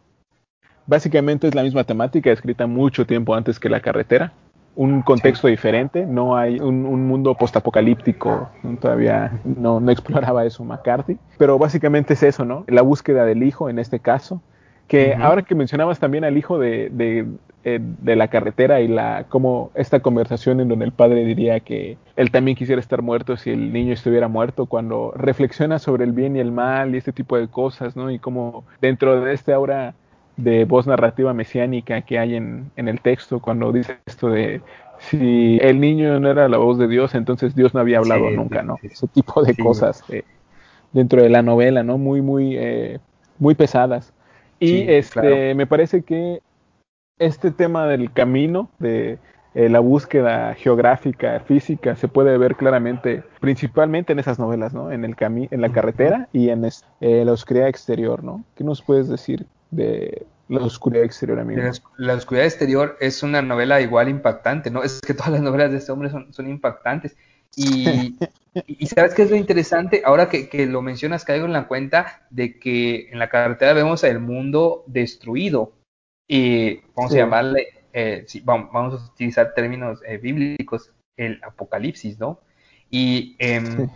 Básicamente 0.88 1.48
es 1.48 1.56
la 1.56 1.64
misma 1.64 1.84
temática, 1.84 2.32
escrita 2.32 2.66
mucho 2.68 3.06
tiempo 3.06 3.36
antes 3.36 3.60
que 3.60 3.70
La 3.70 3.82
carretera. 3.82 4.32
Un 4.78 5.02
contexto 5.02 5.48
diferente, 5.48 6.06
no 6.06 6.38
hay 6.38 6.60
un, 6.60 7.08
mundo 7.08 7.34
postapocalíptico, 7.34 8.48
todavía 8.80 9.42
no, 9.44 9.80
no 9.80 9.92
exploraba 9.92 10.46
eso 10.46 10.64
McCarthy, 10.64 11.18
pero 11.40 11.58
básicamente 11.58 12.14
es 12.14 12.22
eso, 12.22 12.46
¿no? 12.46 12.64
La 12.68 12.84
búsqueda 12.84 13.26
del 13.26 13.42
hijo 13.42 13.72
en 13.72 13.80
este 13.80 14.00
caso, 14.00 14.40
que 14.88 15.14
ahora 15.16 15.42
que 15.42 15.56
mencionabas 15.56 16.00
también 16.00 16.24
al 16.24 16.38
hijo 16.38 16.58
de, 16.58 16.90
eh, 17.64 17.80
de, 17.82 18.16
la 18.16 18.30
carretera 18.30 18.80
y 18.80 18.88
la 18.88 19.26
como 19.28 19.72
esta 19.76 20.00
conversación 20.00 20.62
en 20.62 20.70
donde 20.70 20.86
el 20.86 20.94
padre 20.94 21.26
diría 21.26 21.60
que 21.60 21.98
él 22.16 22.32
también 22.32 22.56
quisiera 22.56 22.80
estar 22.80 23.02
muerto 23.02 23.36
si 23.36 23.52
el 23.52 23.74
niño 23.74 23.94
estuviera 23.94 24.28
muerto, 24.28 24.66
cuando 24.66 25.12
reflexiona 25.16 25.78
sobre 25.80 26.06
el 26.06 26.14
bien 26.14 26.38
y 26.38 26.40
el 26.40 26.52
mal 26.52 26.96
y 26.96 26.98
este 26.98 27.12
tipo 27.12 27.38
de 27.38 27.48
cosas, 27.48 27.96
¿no? 27.96 28.10
Y 28.12 28.20
como 28.20 28.64
dentro 28.82 29.20
de 29.20 29.34
este 29.34 29.54
aura 29.54 29.94
de 30.38 30.66
voz 30.66 30.88
narrativa 30.88 31.34
mesiánica 31.34 32.02
que 32.02 32.20
hay 32.20 32.36
en, 32.36 32.72
en 32.76 32.88
el 32.88 33.02
texto, 33.02 33.40
cuando 33.42 33.72
dice 33.72 33.98
esto 34.06 34.30
de 34.30 34.62
si 35.00 35.60
el 35.62 35.80
niño 35.80 36.20
no 36.20 36.30
era 36.30 36.48
la 36.48 36.58
voz 36.58 36.78
de 36.78 36.88
Dios, 36.88 37.16
entonces 37.16 37.56
Dios 37.56 37.74
no 37.74 37.80
había 37.80 38.00
hablado 38.00 38.30
nunca, 38.32 38.64
¿no? 38.64 38.78
Ese 38.82 39.08
tipo 39.08 39.44
de 39.44 39.56
cosas 39.56 40.04
eh, 40.10 40.24
dentro 40.92 41.22
de 41.22 41.30
la 41.30 41.42
novela, 41.42 41.84
¿no? 41.84 41.98
Muy, 41.98 42.22
muy, 42.22 42.56
eh, 42.58 43.00
muy 43.40 43.56
pesadas. 43.56 44.14
Y 44.60 44.90
este, 44.90 45.54
me 45.56 45.68
parece 45.68 46.02
que 46.02 46.42
este 47.20 47.52
tema 47.52 47.88
del 47.88 48.12
camino, 48.12 48.70
de 48.80 49.20
eh, 49.54 49.70
la 49.70 49.80
búsqueda 49.80 50.54
geográfica, 50.56 51.40
física, 51.42 51.96
se 51.96 52.08
puede 52.08 52.38
ver 52.38 52.56
claramente, 52.56 53.24
principalmente 53.40 54.14
en 54.14 54.20
esas 54.20 54.40
novelas, 54.40 54.74
¿no? 54.74 54.92
En, 54.92 55.04
el 55.04 55.16
en 55.20 55.62
la 55.62 55.72
carretera 55.72 56.30
y 56.32 56.50
en 56.50 56.64
eh, 56.66 57.26
la 57.26 57.32
oscuridad 57.32 57.68
exterior, 57.68 58.24
¿no? 58.24 58.44
¿Qué 58.56 58.64
nos 58.64 58.82
puedes 58.82 59.08
decir 59.08 59.48
de 59.72 60.26
la 60.48 60.60
oscuridad 60.62 61.04
exterior, 61.04 61.40
amigo? 61.40 61.62
La, 61.98 62.14
oscuridad 62.14 62.46
exterior 62.46 62.98
es 63.00 63.24
una 63.24 63.42
novela 63.42 63.82
igual 63.82 64.10
impactante, 64.10 64.70
¿no? 64.70 64.84
Es 64.84 65.02
que 65.02 65.14
todas 65.14 65.32
las 65.32 65.42
novelas 65.42 65.72
de 65.72 65.78
este 65.78 65.92
hombre 65.92 66.10
son, 66.10 66.32
son 66.34 66.48
impactantes. 66.48 67.16
Y, 67.58 68.16
y, 68.68 68.86
sabes 68.86 69.16
qué 69.16 69.24
es 69.24 69.32
lo 69.32 69.36
interesante, 69.36 70.04
ahora 70.06 70.30
que, 70.30 70.48
que, 70.48 70.68
lo 70.68 70.84
mencionas, 70.84 71.26
caigo 71.26 71.48
en 71.48 71.54
la 71.54 71.68
cuenta 71.68 72.28
de 72.30 72.60
que 72.60 73.10
en 73.10 73.18
la 73.18 73.30
carretera 73.30 73.74
vemos 73.74 74.04
el 74.04 74.20
mundo 74.20 74.84
destruido. 74.86 75.74
Y 76.28 76.82
vamos 76.96 77.14
a 77.14 77.18
llamarle, 77.18 77.68
eh, 77.94 78.28
vamos, 78.44 78.70
vamos, 78.72 79.02
a 79.02 79.12
utilizar 79.12 79.56
términos 79.56 80.02
eh, 80.06 80.18
bíblicos, 80.18 80.92
el 81.18 81.42
apocalipsis, 81.44 82.20
¿no? 82.20 82.40
Y 82.92 83.36
em, 83.40 83.90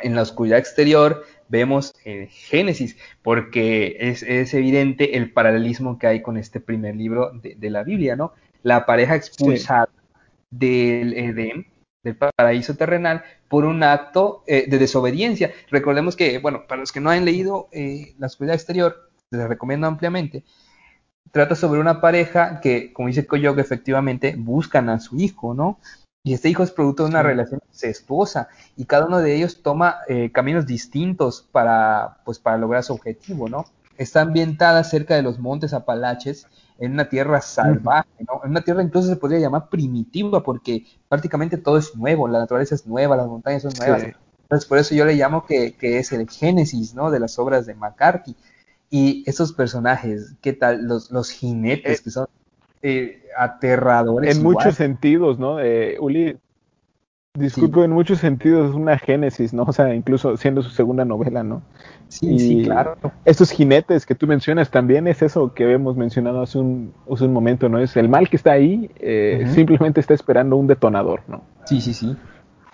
en 0.00 0.14
la 0.14 0.22
oscuridad 0.22 0.58
exterior 0.58 1.24
vemos 1.48 1.94
eh, 2.04 2.28
Génesis, 2.30 2.98
porque 3.22 3.96
es, 4.00 4.22
es, 4.22 4.52
evidente 4.52 5.16
el 5.16 5.32
paralelismo 5.32 5.98
que 5.98 6.08
hay 6.08 6.20
con 6.20 6.36
este 6.36 6.60
primer 6.60 6.94
libro 6.94 7.30
de, 7.32 7.54
de 7.54 7.70
la 7.70 7.84
Biblia, 7.84 8.16
¿no? 8.16 8.34
La 8.62 8.84
pareja 8.84 9.16
expulsada 9.16 9.88
del 10.50 11.14
Edén 11.14 11.66
del 12.02 12.16
paraíso 12.16 12.74
terrenal 12.74 13.24
por 13.48 13.64
un 13.64 13.82
acto 13.82 14.44
eh, 14.46 14.66
de 14.68 14.78
desobediencia. 14.78 15.52
Recordemos 15.70 16.16
que, 16.16 16.38
bueno, 16.38 16.66
para 16.68 16.80
los 16.80 16.92
que 16.92 17.00
no 17.00 17.10
han 17.10 17.24
leído 17.24 17.68
eh, 17.72 18.14
La 18.18 18.26
oscuridad 18.26 18.54
exterior, 18.54 19.10
les 19.30 19.48
recomiendo 19.48 19.86
ampliamente, 19.86 20.44
trata 21.32 21.54
sobre 21.54 21.80
una 21.80 22.00
pareja 22.00 22.60
que, 22.60 22.92
como 22.92 23.08
dice 23.08 23.26
Coyog, 23.26 23.58
efectivamente 23.58 24.34
buscan 24.38 24.88
a 24.88 25.00
su 25.00 25.16
hijo, 25.16 25.54
¿no? 25.54 25.78
Y 26.24 26.34
este 26.34 26.48
hijo 26.48 26.62
es 26.62 26.72
producto 26.72 27.04
de 27.04 27.10
una 27.10 27.22
relación 27.22 27.60
incestuosa 27.68 28.48
y 28.76 28.84
cada 28.84 29.06
uno 29.06 29.18
de 29.18 29.34
ellos 29.34 29.62
toma 29.62 29.98
eh, 30.08 30.30
caminos 30.32 30.66
distintos 30.66 31.48
para, 31.52 32.18
pues, 32.24 32.38
para 32.38 32.58
lograr 32.58 32.82
su 32.82 32.92
objetivo, 32.92 33.48
¿no? 33.48 33.66
Está 33.98 34.22
ambientada 34.22 34.82
cerca 34.84 35.14
de 35.14 35.22
los 35.22 35.38
montes 35.38 35.74
Apalaches 35.74 36.46
en 36.78 36.92
una 36.92 37.08
tierra 37.08 37.40
salvaje, 37.40 38.08
¿no? 38.26 38.40
En 38.44 38.50
una 38.50 38.62
tierra 38.62 38.82
incluso 38.82 39.08
se 39.08 39.16
podría 39.16 39.40
llamar 39.40 39.68
primitiva 39.68 40.42
porque 40.42 40.86
prácticamente 41.08 41.58
todo 41.58 41.76
es 41.76 41.94
nuevo, 41.96 42.28
la 42.28 42.38
naturaleza 42.38 42.74
es 42.76 42.86
nueva, 42.86 43.16
las 43.16 43.26
montañas 43.26 43.62
son 43.62 43.72
nuevas. 43.78 44.04
Entonces 44.42 44.66
por 44.66 44.78
eso 44.78 44.94
yo 44.94 45.04
le 45.04 45.14
llamo 45.14 45.44
que, 45.44 45.74
que, 45.74 45.98
es 45.98 46.12
el 46.12 46.28
génesis, 46.30 46.94
¿no? 46.94 47.10
De 47.10 47.20
las 47.20 47.38
obras 47.38 47.66
de 47.66 47.74
McCarthy. 47.74 48.34
Y 48.88 49.22
esos 49.26 49.52
personajes, 49.52 50.36
¿qué 50.40 50.54
tal? 50.54 50.86
Los, 50.86 51.10
los 51.10 51.30
jinetes, 51.30 51.98
eh, 51.98 52.02
que 52.02 52.10
son 52.10 52.26
eh, 52.82 53.22
aterradores. 53.36 54.36
En 54.36 54.42
muchos 54.42 54.76
sentidos, 54.76 55.38
¿no? 55.38 55.60
Eh, 55.60 55.98
Uli, 56.00 56.38
disculpe, 57.34 57.84
en 57.84 57.90
muchos 57.90 58.20
sentidos 58.20 58.70
es 58.70 58.74
una 58.74 58.96
génesis, 58.96 59.52
¿no? 59.52 59.64
O 59.64 59.72
sea, 59.72 59.94
incluso 59.94 60.36
siendo 60.36 60.62
su 60.62 60.70
segunda 60.70 61.04
novela, 61.04 61.42
¿no? 61.42 61.62
Sí, 62.08 62.38
sí, 62.38 62.62
claro. 62.64 62.96
Estos 63.24 63.50
jinetes 63.50 64.06
que 64.06 64.14
tú 64.14 64.26
mencionas 64.26 64.70
también 64.70 65.06
es 65.06 65.20
eso 65.22 65.52
que 65.52 65.70
hemos 65.72 65.96
mencionado 65.96 66.40
hace 66.40 66.58
un, 66.58 66.94
hace 67.12 67.24
un 67.24 67.32
momento, 67.32 67.68
¿no? 67.68 67.78
Es 67.78 67.96
el 67.96 68.08
mal 68.08 68.28
que 68.28 68.36
está 68.36 68.52
ahí, 68.52 68.90
eh, 68.98 69.46
simplemente 69.54 70.00
está 70.00 70.14
esperando 70.14 70.56
un 70.56 70.66
detonador, 70.66 71.22
¿no? 71.28 71.42
Sí, 71.64 71.80
sí, 71.80 71.92
sí. 71.92 72.16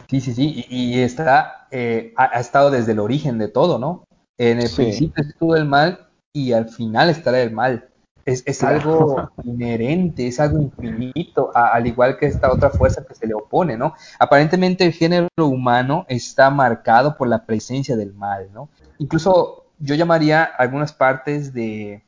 Sí, 0.09 0.21
sí, 0.21 0.35
sí. 0.35 0.65
Y, 0.69 1.01
está, 1.01 1.67
eh, 1.71 2.13
ha, 2.17 2.39
estado 2.39 2.71
desde 2.71 2.93
el 2.93 3.01
origen 3.01 3.39
de 3.39 3.49
todo, 3.49 3.79
¿no? 3.79 4.05
En 4.39 4.61
el 4.61 4.71
principio 4.71 5.25
estuvo 5.25 5.57
el 5.57 5.65
mal 5.65 6.09
y 6.33 6.53
al 6.53 6.69
final 6.69 7.11
estará 7.11 7.41
el 7.41 7.51
mal. 7.51 7.89
Es, 8.25 8.43
es 8.47 8.63
algo 8.63 9.31
inherente, 9.43 10.27
es 10.27 10.41
algo 10.41 10.59
infinito, 10.59 11.51
al 11.55 11.87
igual 11.87 12.17
que 12.17 12.27
esta 12.27 12.51
otra 12.51 12.71
fuerza 12.71 13.05
que 13.07 13.15
se 13.15 13.27
le 13.27 13.35
opone, 13.35 13.77
¿no? 13.77 13.95
Aparentemente 14.19 14.87
el 14.87 14.93
género 14.93 15.29
humano 15.37 16.07
está 16.09 16.49
marcado 16.51 17.17
por 17.17 17.29
la 17.29 17.45
presencia 17.45 17.97
del 17.97 18.15
mal, 18.15 18.49
¿no? 18.55 18.71
Incluso 18.99 19.67
yo 19.79 19.95
llamaría 19.95 20.45
algunas 20.45 20.93
partes 20.93 21.53
de, 21.53 22.03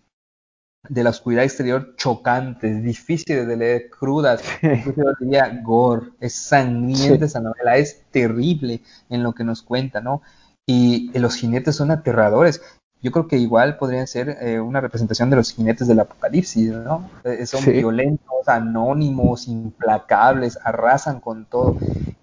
de 0.89 1.03
la 1.03 1.11
oscuridad 1.11 1.45
exterior 1.45 1.95
chocantes, 1.97 2.83
difíciles 2.83 3.47
de 3.47 3.57
leer, 3.57 3.91
crudas, 3.91 4.43
yo 4.63 5.05
diría 5.21 5.61
gore, 5.63 6.11
es 6.21 6.35
sangrienta 6.35 7.25
esa 7.25 7.41
novela, 7.41 7.77
es 7.77 8.03
terrible 8.11 8.81
en 9.09 9.23
lo 9.23 9.33
que 9.33 9.45
nos 9.45 9.63
cuenta, 9.63 10.01
¿no? 10.01 10.23
Y 10.69 11.17
los 11.19 11.37
jinetes 11.37 11.77
son 11.77 11.91
aterradores 11.91 12.61
yo 13.03 13.13
creo 13.13 13.29
que 13.29 13.37
igual 13.37 13.77
podrían 13.77 14.07
ser 14.07 14.37
eh, 14.41 14.59
una 14.59 14.81
representación 14.81 15.31
de 15.31 15.37
los 15.37 15.53
jinetes 15.53 15.87
del 15.87 16.01
apocalipsis, 16.01 16.73
¿no? 16.73 17.09
Eh, 17.25 17.47
son 17.47 17.65
violentos, 17.65 18.49
anónimos, 18.49 19.49
implacables, 19.49 20.59
arrasan 20.65 21.21
con 21.21 21.45
todo. 21.45 21.77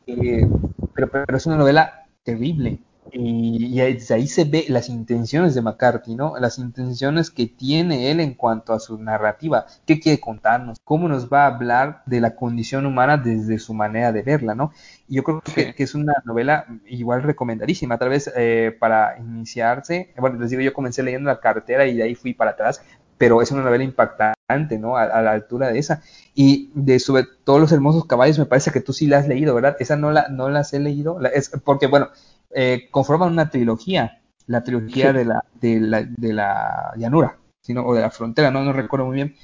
Eh, 0.07 0.45
pero, 0.93 1.09
pero 1.09 1.38
es 1.38 1.45
una 1.45 1.57
novela 1.57 2.05
terrible, 2.24 2.80
y, 3.12 3.76
desde 3.80 4.16
ahí 4.16 4.28
se 4.28 4.45
ve 4.45 4.66
las 4.70 4.89
intenciones 4.89 5.56
de 5.56 5.62
McCarthy, 5.62 6.16
¿no? 6.16 6.38
Las 6.39 6.58
intenciones 6.58 7.30
que 7.30 7.47
tiene 7.47 8.12
él 8.12 8.20
en 8.20 8.34
cuanto 8.34 8.74
a 8.74 8.80
su 8.80 8.97
narrativa. 8.97 9.66
¿Qué 9.86 9.99
quiere 9.99 10.20
contarnos? 10.20 10.80
¿Cómo 10.84 11.08
nos 11.08 11.32
va 11.32 11.43
a 11.43 11.47
hablar 11.47 12.04
de 12.06 12.22
la 12.22 12.36
condición 12.36 12.86
humana 12.86 13.18
desde 13.18 13.60
su 13.60 13.74
manera 13.74 14.12
de 14.12 14.24
verla, 14.24 14.56
¿no? 14.56 14.72
Y 15.08 15.16
yo 15.16 15.24
creo 15.24 15.41
que, 15.41 15.76
es 15.78 15.95
una 15.95 16.14
novela 16.26 16.66
igual 16.88 17.24
recomendadísima, 17.24 17.97
tal 17.97 18.10
vez 18.10 18.32
eh, 18.36 18.76
para 18.80 19.18
iniciarse. 19.20 20.14
Bueno, 20.18 20.39
les 20.39 20.49
digo, 20.49 20.62
yo 20.62 20.74
comencé 20.74 21.04
leyendo 21.04 21.30
La 21.30 21.39
cartera 21.39 21.86
y 21.86 21.97
de 21.97 22.04
ahí 22.04 22.16
fui 22.16 22.34
para 22.34 22.51
atrás, 22.51 22.82
pero 23.18 23.41
es 23.41 23.51
una 23.51 23.64
novela 23.64 23.84
impactante, 23.84 24.78
¿no? 24.80 24.97
A, 24.97 25.22
la 25.22 25.32
altura 25.32 25.72
de 25.72 25.80
esa. 25.80 26.01
Y 26.36 26.72
de 26.74 26.99
sobre 26.99 27.26
todos 27.43 27.60
los 27.60 27.72
hermosos 27.72 28.06
caballos, 28.06 28.39
me 28.39 28.45
parece 28.45 28.72
que 28.72 28.82
tú 28.82 28.93
sí 28.93 29.08
la 29.08 29.20
has 29.20 29.28
leído, 29.28 29.56
¿verdad? 29.56 29.76
Esa 29.80 29.95
no 29.95 30.12
la 30.12 30.28
no 30.30 30.49
las 30.49 30.74
he 30.74 30.80
leído, 30.80 31.20
es 31.34 31.49
porque 31.64 31.88
bueno, 31.88 32.10
eh, 32.56 32.88
conforman 32.91 33.32
una 33.32 33.49
trilogía, 33.49 34.22
la 34.47 34.64
trilogía 34.64 35.14
de, 35.14 35.26
la, 35.26 35.45
de, 35.60 35.80
la, 35.80 36.04
de 36.04 36.34
la 36.34 36.93
llanura, 36.97 37.38
sino, 37.62 37.86
o 37.86 37.93
de 37.93 38.01
la 38.01 38.12
frontera, 38.12 38.51
no, 38.51 38.64
no 38.64 38.74
recuerdo 38.74 39.06
muy 39.06 39.16
bien. 39.16 39.36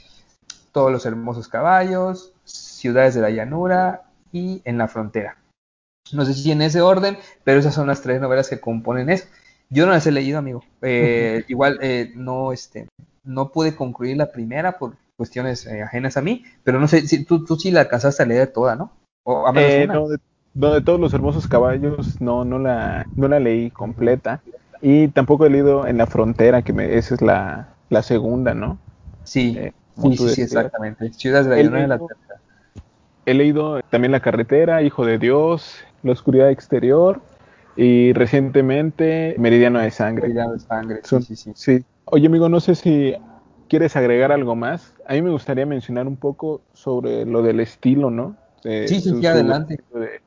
Todos 0.72 0.92
los 0.92 1.06
hermosos 1.06 1.48
caballos, 1.48 2.34
ciudades 2.44 3.16
de 3.16 3.22
la 3.22 3.30
llanura 3.30 4.04
y 4.32 4.62
en 4.66 4.78
la 4.78 4.88
frontera. 4.88 5.38
No 6.12 6.26
sé 6.26 6.34
si 6.34 6.52
en 6.52 6.62
ese 6.62 6.82
orden, 6.82 7.18
pero 7.44 7.60
esas 7.60 7.74
son 7.74 7.88
las 7.88 8.02
tres 8.02 8.22
novelas 8.22 8.50
que 8.50 8.60
componen 8.60 9.10
eso. 9.10 9.26
Yo 9.70 9.86
no 9.86 9.92
las 9.92 10.06
he 10.08 10.12
leído, 10.12 10.40
amigo. 10.40 10.64
Eh, 10.82 11.44
igual 11.48 11.80
eh, 11.82 12.12
no, 12.16 12.52
este, 12.52 12.88
no 13.24 13.52
pude 13.52 13.76
concluir 13.76 14.18
la 14.18 14.32
primera 14.32 14.78
por 14.78 14.96
cuestiones 15.18 15.68
ajenas 15.68 16.18
a 16.18 16.22
mí, 16.22 16.46
pero 16.64 16.80
no 16.80 16.88
sé 16.88 17.02
si 17.08 17.26
tú, 17.26 17.44
tú 17.44 17.58
sí 17.58 17.72
la 17.72 17.82
alcanzaste 17.82 18.24
a 18.24 18.26
leer 18.26 18.54
toda, 18.54 18.76
¿no? 18.76 18.94
O 19.26 19.46
a 19.46 19.52
menos 19.52 19.96
no, 19.96 20.08
de 20.08 20.18
todos 20.58 21.00
los 21.00 21.14
hermosos 21.14 21.48
caballos, 21.48 22.20
no, 22.20 22.46
no 22.46 22.60
la, 22.60 23.08
no 23.16 23.28
la 23.28 23.40
leí 23.40 23.72
completa. 23.72 24.42
Y 24.82 25.10
tampoco 25.10 25.46
he 25.46 25.50
leído 25.50 25.88
En 25.88 25.98
la 25.98 26.08
frontera, 26.08 26.62
que 26.62 26.74
me, 26.74 26.96
esa 26.96 27.16
es 27.16 27.22
la, 27.22 27.76
la 27.90 28.02
segunda, 28.02 28.54
¿no? 28.54 28.80
Sí. 29.24 29.56
Eh, 29.58 29.74
Sí, 30.02 30.16
sí, 30.16 30.30
sí, 30.30 30.42
exactamente. 30.44 31.12
Ciudades 31.14 31.48
de 31.48 31.64
la 31.64 31.80
de 31.82 31.88
la 31.88 32.00
Tercera. 32.00 32.42
He 33.26 33.34
leído 33.34 33.82
también 33.90 34.12
La 34.12 34.22
Carretera, 34.22 34.82
Hijo 34.82 35.06
de 35.06 35.18
Dios, 35.18 35.78
La 36.04 36.14
Oscuridad 36.14 36.50
Exterior 36.50 37.22
y 37.76 38.14
recientemente 38.14 39.36
Meridiano 39.38 39.80
de 39.80 39.92
Sangre. 39.92 40.24
Meridiano 40.24 40.54
de 40.54 40.60
Sangre, 40.60 41.00
sí, 41.04 41.22
sí, 41.22 41.36
sí. 41.36 41.52
sí. 41.56 41.86
Oye, 42.06 42.28
amigo, 42.28 42.50
no 42.50 42.60
sé 42.60 42.76
si 42.76 43.14
quieres 43.68 43.96
agregar 43.96 44.32
algo 44.32 44.56
más. 44.56 44.94
A 45.06 45.14
mí 45.14 45.22
me 45.22 45.30
gustaría 45.30 45.66
mencionar 45.66 46.08
un 46.08 46.16
poco 46.18 46.62
sobre 46.74 47.26
lo 47.26 47.44
del 47.44 47.60
estilo, 47.60 48.10
¿no? 48.10 48.36
sí, 48.64 48.88
sí, 48.88 49.02
sí, 49.02 49.28
adelante. 49.28 49.78
De, 49.94 50.22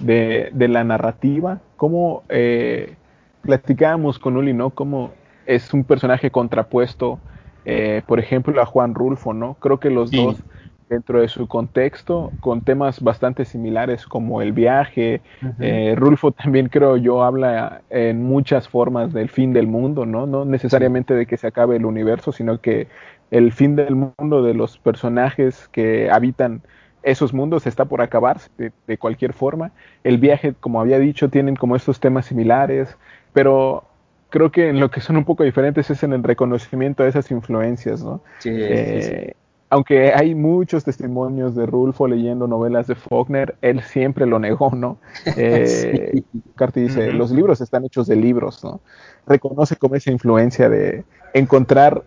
de, 0.00 0.68
la 0.68 0.84
narrativa, 0.84 1.60
cómo 1.76 2.22
eh, 2.28 2.94
platicábamos 3.42 4.18
con 4.18 4.36
Uli, 4.36 4.52
¿no? 4.52 4.70
Cómo 4.70 5.12
es 5.46 5.72
un 5.72 5.84
personaje 5.84 6.30
contrapuesto, 6.30 7.18
eh, 7.64 8.02
por 8.06 8.18
ejemplo, 8.18 8.60
a 8.60 8.66
Juan 8.66 8.94
Rulfo, 8.94 9.32
¿no? 9.32 9.54
Creo 9.54 9.78
que 9.78 9.90
los 9.90 10.10
dos 10.10 10.42
dentro 10.88 11.20
de 11.20 11.28
su 11.28 11.48
contexto, 11.48 12.30
con 12.40 12.60
temas 12.60 13.00
bastante 13.00 13.44
similares 13.44 14.06
como 14.06 14.40
el 14.40 14.52
viaje. 14.52 15.20
Eh, 15.58 15.94
Rulfo 15.96 16.30
también 16.32 16.68
creo 16.68 16.96
yo 16.96 17.24
habla 17.24 17.82
en 17.90 18.22
muchas 18.22 18.68
formas 18.68 19.12
del 19.12 19.28
fin 19.28 19.52
del 19.52 19.66
mundo, 19.66 20.06
¿no? 20.06 20.26
No 20.26 20.44
necesariamente 20.44 21.14
de 21.14 21.26
que 21.26 21.36
se 21.36 21.48
acabe 21.48 21.76
el 21.76 21.86
universo, 21.86 22.30
sino 22.30 22.60
que 22.60 22.86
el 23.30 23.52
fin 23.52 23.74
del 23.74 23.96
mundo 23.96 24.42
de 24.42 24.54
los 24.54 24.78
personajes 24.78 25.68
que 25.68 26.08
habitan 26.10 26.62
esos 27.06 27.32
mundos 27.32 27.66
está 27.66 27.86
por 27.86 28.02
acabarse 28.02 28.50
de, 28.58 28.72
de 28.86 28.98
cualquier 28.98 29.32
forma. 29.32 29.72
El 30.04 30.18
viaje, 30.18 30.54
como 30.58 30.80
había 30.80 30.98
dicho, 30.98 31.30
tienen 31.30 31.56
como 31.56 31.76
estos 31.76 32.00
temas 32.00 32.26
similares, 32.26 32.96
pero 33.32 33.84
creo 34.28 34.50
que 34.50 34.68
en 34.68 34.80
lo 34.80 34.90
que 34.90 35.00
son 35.00 35.16
un 35.16 35.24
poco 35.24 35.44
diferentes 35.44 35.88
es 35.90 36.02
en 36.02 36.12
el 36.12 36.22
reconocimiento 36.22 37.02
de 37.02 37.08
esas 37.08 37.30
influencias, 37.30 38.02
¿no? 38.02 38.20
Sí, 38.40 38.50
sí, 38.50 39.02
sí 39.02 39.10
eh, 39.12 39.36
aunque 39.68 40.12
hay 40.12 40.34
muchos 40.34 40.84
testimonios 40.84 41.54
de 41.54 41.66
Rulfo 41.66 42.06
leyendo 42.06 42.46
novelas 42.46 42.86
de 42.86 42.94
Faulkner, 42.94 43.56
él 43.62 43.82
siempre 43.82 44.26
lo 44.26 44.38
negó, 44.38 44.70
¿no? 44.74 44.98
Eh, 45.36 46.22
Carty 46.54 46.82
dice, 46.82 47.12
los 47.12 47.30
libros 47.30 47.60
están 47.60 47.84
hechos 47.84 48.06
de 48.06 48.16
libros, 48.16 48.62
¿no? 48.62 48.80
Reconoce 49.26 49.76
como 49.76 49.96
esa 49.96 50.10
influencia 50.10 50.68
de 50.68 51.04
encontrar 51.34 52.04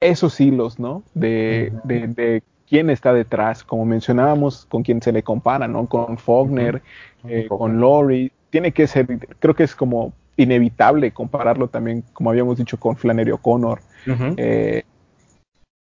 esos 0.00 0.40
hilos, 0.40 0.78
¿no? 0.78 1.02
De, 1.14 1.72
de, 1.84 2.42
quién 2.70 2.88
está 2.88 3.12
detrás, 3.12 3.64
como 3.64 3.84
mencionábamos, 3.84 4.64
con 4.66 4.84
quién 4.84 5.02
se 5.02 5.10
le 5.10 5.24
compara, 5.24 5.66
¿no? 5.66 5.86
Con 5.86 6.16
Faulkner, 6.16 6.80
eh, 7.24 7.46
con 7.48 7.80
Laurie, 7.80 8.30
tiene 8.50 8.70
que 8.70 8.86
ser, 8.86 9.06
creo 9.40 9.54
que 9.54 9.64
es 9.64 9.74
como 9.74 10.12
inevitable 10.36 11.10
compararlo 11.10 11.66
también, 11.66 12.04
como 12.12 12.30
habíamos 12.30 12.56
dicho, 12.56 12.78
con 12.78 12.96
Flannery 12.96 13.32
O'Connor. 13.32 13.80
eh, 14.36 14.84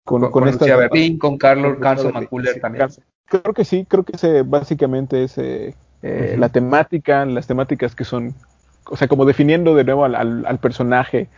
con, 0.03 0.21
con, 0.21 0.31
con 0.31 0.47
esta, 0.47 0.75
Berlín, 0.75 1.19
con 1.19 1.37
Carlos 1.37 1.77
Carson 1.79 2.13
McCuller 2.13 2.59
también. 2.59 2.89
Creo 3.27 3.53
que 3.53 3.63
sí, 3.63 3.85
creo 3.87 4.03
que 4.03 4.13
ese 4.15 4.41
básicamente 4.41 5.23
es 5.23 5.37
eh, 5.37 5.75
eh, 6.01 6.35
la 6.37 6.49
temática, 6.49 7.23
las 7.25 7.45
temáticas 7.45 7.95
que 7.95 8.03
son, 8.03 8.33
o 8.89 8.97
sea, 8.97 9.07
como 9.07 9.25
definiendo 9.25 9.75
de 9.75 9.83
nuevo 9.83 10.03
al, 10.03 10.15
al, 10.15 10.57
personaje 10.57 11.29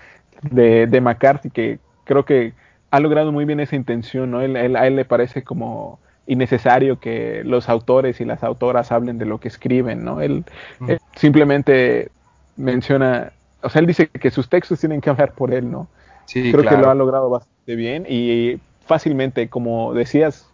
de, 0.49 0.87
de, 0.87 1.01
McCarthy, 1.01 1.49
que 1.49 1.79
creo 2.05 2.23
que 2.23 2.53
ha 2.93 2.99
logrado 2.99 3.31
muy 3.31 3.45
bien 3.45 3.59
esa 3.59 3.75
intención, 3.75 4.29
¿no? 4.29 4.41
Él, 4.41 4.55
él, 4.55 4.75
a 4.75 4.85
él 4.85 4.95
le 4.95 5.03
parece 5.03 5.43
como 5.43 5.97
innecesario 6.27 6.99
que 6.99 7.41
los 7.43 7.67
autores 7.67 8.21
y 8.21 8.25
las 8.25 8.43
autoras 8.43 8.91
hablen 8.91 9.17
de 9.17 9.25
lo 9.25 9.39
que 9.39 9.47
escriben, 9.47 10.05
¿no? 10.05 10.21
Él, 10.21 10.45
él 10.87 10.99
simplemente 11.15 12.11
menciona, 12.55 13.33
o 13.63 13.69
sea, 13.69 13.79
él 13.79 13.87
dice 13.87 14.09
que 14.09 14.29
sus 14.29 14.47
textos 14.47 14.79
tienen 14.79 15.01
que 15.01 15.09
hablar 15.09 15.33
por 15.33 15.55
él, 15.55 15.71
¿no? 15.71 15.87
Sí, 16.25 16.51
Creo 16.51 16.61
claro. 16.61 16.77
que 16.77 16.83
lo 16.83 16.91
ha 16.91 16.93
logrado 16.93 17.31
bastante 17.31 17.75
bien 17.75 18.05
y 18.07 18.59
fácilmente, 18.85 19.49
como 19.49 19.95
decías, 19.95 20.47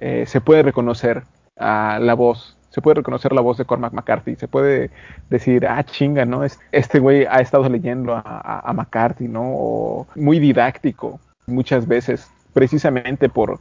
eh, 0.00 0.24
se 0.26 0.40
puede 0.40 0.64
reconocer 0.64 1.22
a 1.56 2.00
la 2.02 2.14
voz, 2.14 2.56
se 2.70 2.82
puede 2.82 2.96
reconocer 2.96 3.32
la 3.32 3.40
voz 3.40 3.56
de 3.56 3.66
Cormac 3.66 3.92
McCarthy, 3.92 4.34
se 4.34 4.48
puede 4.48 4.90
decir, 5.30 5.64
ah, 5.68 5.84
chinga, 5.84 6.24
¿no? 6.24 6.42
Este 6.72 6.98
güey 6.98 7.24
ha 7.26 7.36
estado 7.36 7.68
leyendo 7.68 8.16
a, 8.16 8.20
a, 8.24 8.68
a 8.68 8.72
McCarthy, 8.72 9.28
¿no? 9.28 9.42
O 9.44 10.06
muy 10.16 10.40
didáctico 10.40 11.20
muchas 11.46 11.86
veces, 11.86 12.30
precisamente 12.52 13.28
por 13.28 13.60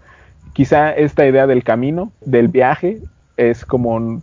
quizá 0.53 0.91
esta 0.91 1.25
idea 1.25 1.47
del 1.47 1.63
camino, 1.63 2.11
del 2.21 2.47
viaje, 2.47 3.01
es 3.37 3.65
como 3.65 4.21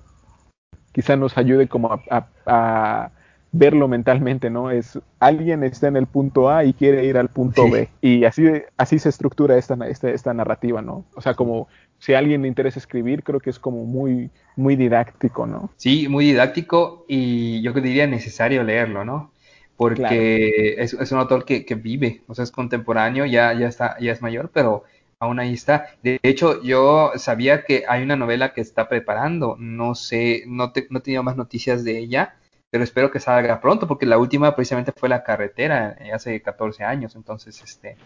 quizá 0.93 1.17
nos 1.17 1.39
ayude 1.39 1.69
como 1.69 1.93
a, 1.93 2.03
a, 2.11 2.27
a 2.47 3.11
verlo 3.53 3.89
mentalmente, 3.89 4.51
¿no? 4.51 4.71
Es 4.71 4.99
alguien 5.19 5.65
está 5.65 5.89
en 5.89 5.97
el 5.97 6.07
punto 6.07 6.51
A 6.51 6.65
y 6.65 6.73
quiere 6.73 7.05
ir 7.05 7.17
al 7.17 7.29
punto 7.29 7.65
sí. 7.65 7.71
B. 7.71 7.89
Y 8.01 8.25
así, 8.25 8.45
así 8.77 8.99
se 8.99 9.09
estructura 9.09 9.57
esta, 9.57 9.75
esta, 9.89 10.11
esta, 10.11 10.35
narrativa, 10.35 10.83
¿no? 10.83 11.05
O 11.15 11.21
sea, 11.21 11.35
como 11.35 11.69
si 11.99 12.15
a 12.15 12.19
alguien 12.19 12.43
le 12.43 12.49
interesa 12.49 12.79
escribir, 12.79 13.23
creo 13.23 13.41
que 13.41 13.51
es 13.51 13.59
como 13.59 13.85
muy, 13.85 14.31
muy 14.57 14.77
didáctico, 14.77 15.47
¿no? 15.47 15.71
Sí, 15.77 16.09
muy 16.09 16.27
didáctico 16.27 17.05
y 17.09 17.61
yo 17.63 17.73
diría 17.73 18.07
necesario 18.07 18.63
leerlo, 18.63 19.05
¿no? 19.05 19.33
Porque 19.81 20.75
claro. 20.77 20.85
es, 20.85 20.93
es, 20.93 21.11
un 21.11 21.21
autor 21.21 21.47
que, 21.47 21.65
que, 21.65 21.75
vive, 21.75 22.21
o 22.27 22.35
sea, 22.35 22.43
es 22.43 22.51
contemporáneo, 22.51 23.25
ya, 23.25 23.55
ya, 23.55 23.67
está, 23.67 23.97
ya 23.99 24.13
es 24.13 24.21
mayor, 24.21 24.51
pero 24.53 24.85
aún 25.19 25.41
ahí 25.41 25.55
está. 25.55 25.87
De 26.03 26.21
hecho, 26.23 26.63
yo 26.63 27.13
sabía 27.17 27.65
que 27.65 27.85
hay 27.89 28.03
una 28.03 28.15
novela 28.15 28.53
que 28.53 28.61
está 28.61 28.91
preparando, 28.91 29.57
no 29.59 29.95
sé, 29.95 30.45
no, 30.47 30.73
te, 30.73 30.87
no 30.91 30.99
he 30.99 31.01
tenido 31.01 31.23
más 31.23 31.39
noticias 31.39 31.83
de 31.83 31.99
ella, 31.99 32.37
pero 32.69 32.85
espero 32.85 33.11
que 33.11 33.21
salga 33.21 33.63
pronto, 33.63 33.89
porque 33.89 34.05
la 34.05 34.19
última 34.19 34.55
precisamente 34.55 34.93
fue 34.95 35.09
La 35.09 35.25
Carretera, 35.25 35.97
eh, 35.99 36.13
hace 36.13 36.43
14 36.43 36.85
años, 36.85 37.17
entonces, 37.17 37.63
este... 37.63 37.97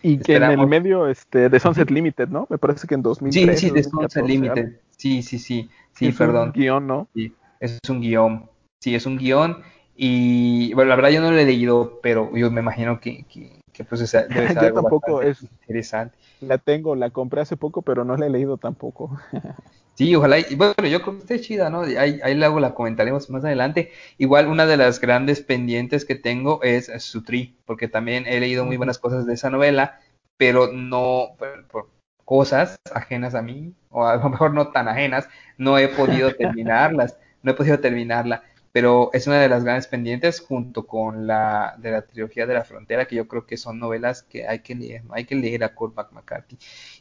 Y 0.00 0.16
que 0.16 0.32
esperamos... 0.32 0.54
en 0.54 0.60
el 0.60 0.66
medio 0.68 1.06
este, 1.06 1.50
de 1.50 1.60
Sunset 1.60 1.90
Limited, 1.90 2.28
¿no? 2.28 2.46
Me 2.48 2.56
parece 2.56 2.88
que 2.88 2.94
en 2.94 3.02
2013. 3.02 3.56
Sí, 3.58 3.68
sí, 3.68 3.74
de 3.74 3.84
Sunset 3.84 4.24
Limited, 4.24 4.80
sí, 4.96 5.22
sí, 5.22 5.38
sí, 5.38 5.68
sí, 5.92 6.06
es 6.06 6.16
perdón. 6.16 6.46
un 6.46 6.52
guion, 6.52 6.86
¿no? 6.86 7.08
Sí, 7.14 7.34
es 7.60 7.78
un 7.90 8.00
guion, 8.00 8.48
sí, 8.78 8.94
es 8.94 9.04
un 9.04 9.18
guion, 9.18 9.58
y 10.02 10.72
bueno, 10.72 10.88
la 10.88 10.96
verdad 10.96 11.10
yo 11.10 11.20
no 11.20 11.30
lo 11.30 11.38
he 11.38 11.44
leído, 11.44 12.00
pero 12.02 12.34
yo 12.34 12.50
me 12.50 12.62
imagino 12.62 13.00
que, 13.00 13.24
que, 13.24 13.60
que 13.70 13.84
pues 13.84 14.00
es, 14.00 14.12
debe 14.12 14.48
ser 14.48 14.54
yo 14.54 14.60
algo 14.68 14.80
tampoco 14.80 15.20
es, 15.20 15.42
interesante. 15.42 16.16
La 16.40 16.56
tengo, 16.56 16.96
la 16.96 17.10
compré 17.10 17.42
hace 17.42 17.58
poco, 17.58 17.82
pero 17.82 18.02
no 18.02 18.16
la 18.16 18.24
he 18.24 18.30
leído 18.30 18.56
tampoco. 18.56 19.20
Sí, 19.96 20.14
ojalá. 20.14 20.38
Y 20.38 20.54
bueno, 20.54 20.72
yo 20.88 21.02
creo 21.02 21.16
que 21.16 21.18
esté 21.18 21.40
chida, 21.40 21.68
¿no? 21.68 21.82
Ahí, 21.82 22.20
ahí 22.22 22.34
luego 22.34 22.58
la 22.58 22.72
comentaremos 22.72 23.28
más 23.28 23.44
adelante. 23.44 23.92
Igual, 24.16 24.46
una 24.46 24.64
de 24.64 24.78
las 24.78 24.98
grandes 24.98 25.42
pendientes 25.42 26.06
que 26.06 26.14
tengo 26.14 26.62
es 26.62 26.90
Sutri, 27.00 27.58
porque 27.66 27.86
también 27.86 28.26
he 28.26 28.40
leído 28.40 28.64
muy 28.64 28.78
buenas 28.78 28.98
cosas 28.98 29.26
de 29.26 29.34
esa 29.34 29.50
novela, 29.50 30.00
pero 30.38 30.72
no 30.72 31.32
por, 31.36 31.66
por 31.66 31.90
cosas 32.24 32.80
ajenas 32.94 33.34
a 33.34 33.42
mí, 33.42 33.74
o 33.90 34.06
a 34.06 34.16
lo 34.16 34.30
mejor 34.30 34.54
no 34.54 34.68
tan 34.68 34.88
ajenas, 34.88 35.28
no 35.58 35.76
he 35.76 35.88
podido 35.88 36.34
terminarlas, 36.38 37.18
no 37.42 37.50
he 37.50 37.54
podido 37.54 37.80
terminarla. 37.80 38.42
Pero 38.72 39.10
es 39.12 39.26
una 39.26 39.40
de 39.40 39.48
las 39.48 39.64
grandes 39.64 39.88
pendientes 39.88 40.40
junto 40.40 40.86
con 40.86 41.26
la 41.26 41.74
de 41.78 41.90
la 41.90 42.02
trilogía 42.02 42.46
de 42.46 42.54
la 42.54 42.64
frontera, 42.64 43.06
que 43.06 43.16
yo 43.16 43.26
creo 43.26 43.46
que 43.46 43.56
son 43.56 43.78
novelas 43.80 44.22
que 44.22 44.46
hay 44.46 44.60
que 44.60 44.74
leer, 44.76 45.02
hay 45.10 45.24
que 45.24 45.34
leer 45.34 45.64
a 45.64 45.74
Cormac 45.74 46.12
McCarthy. 46.12 46.56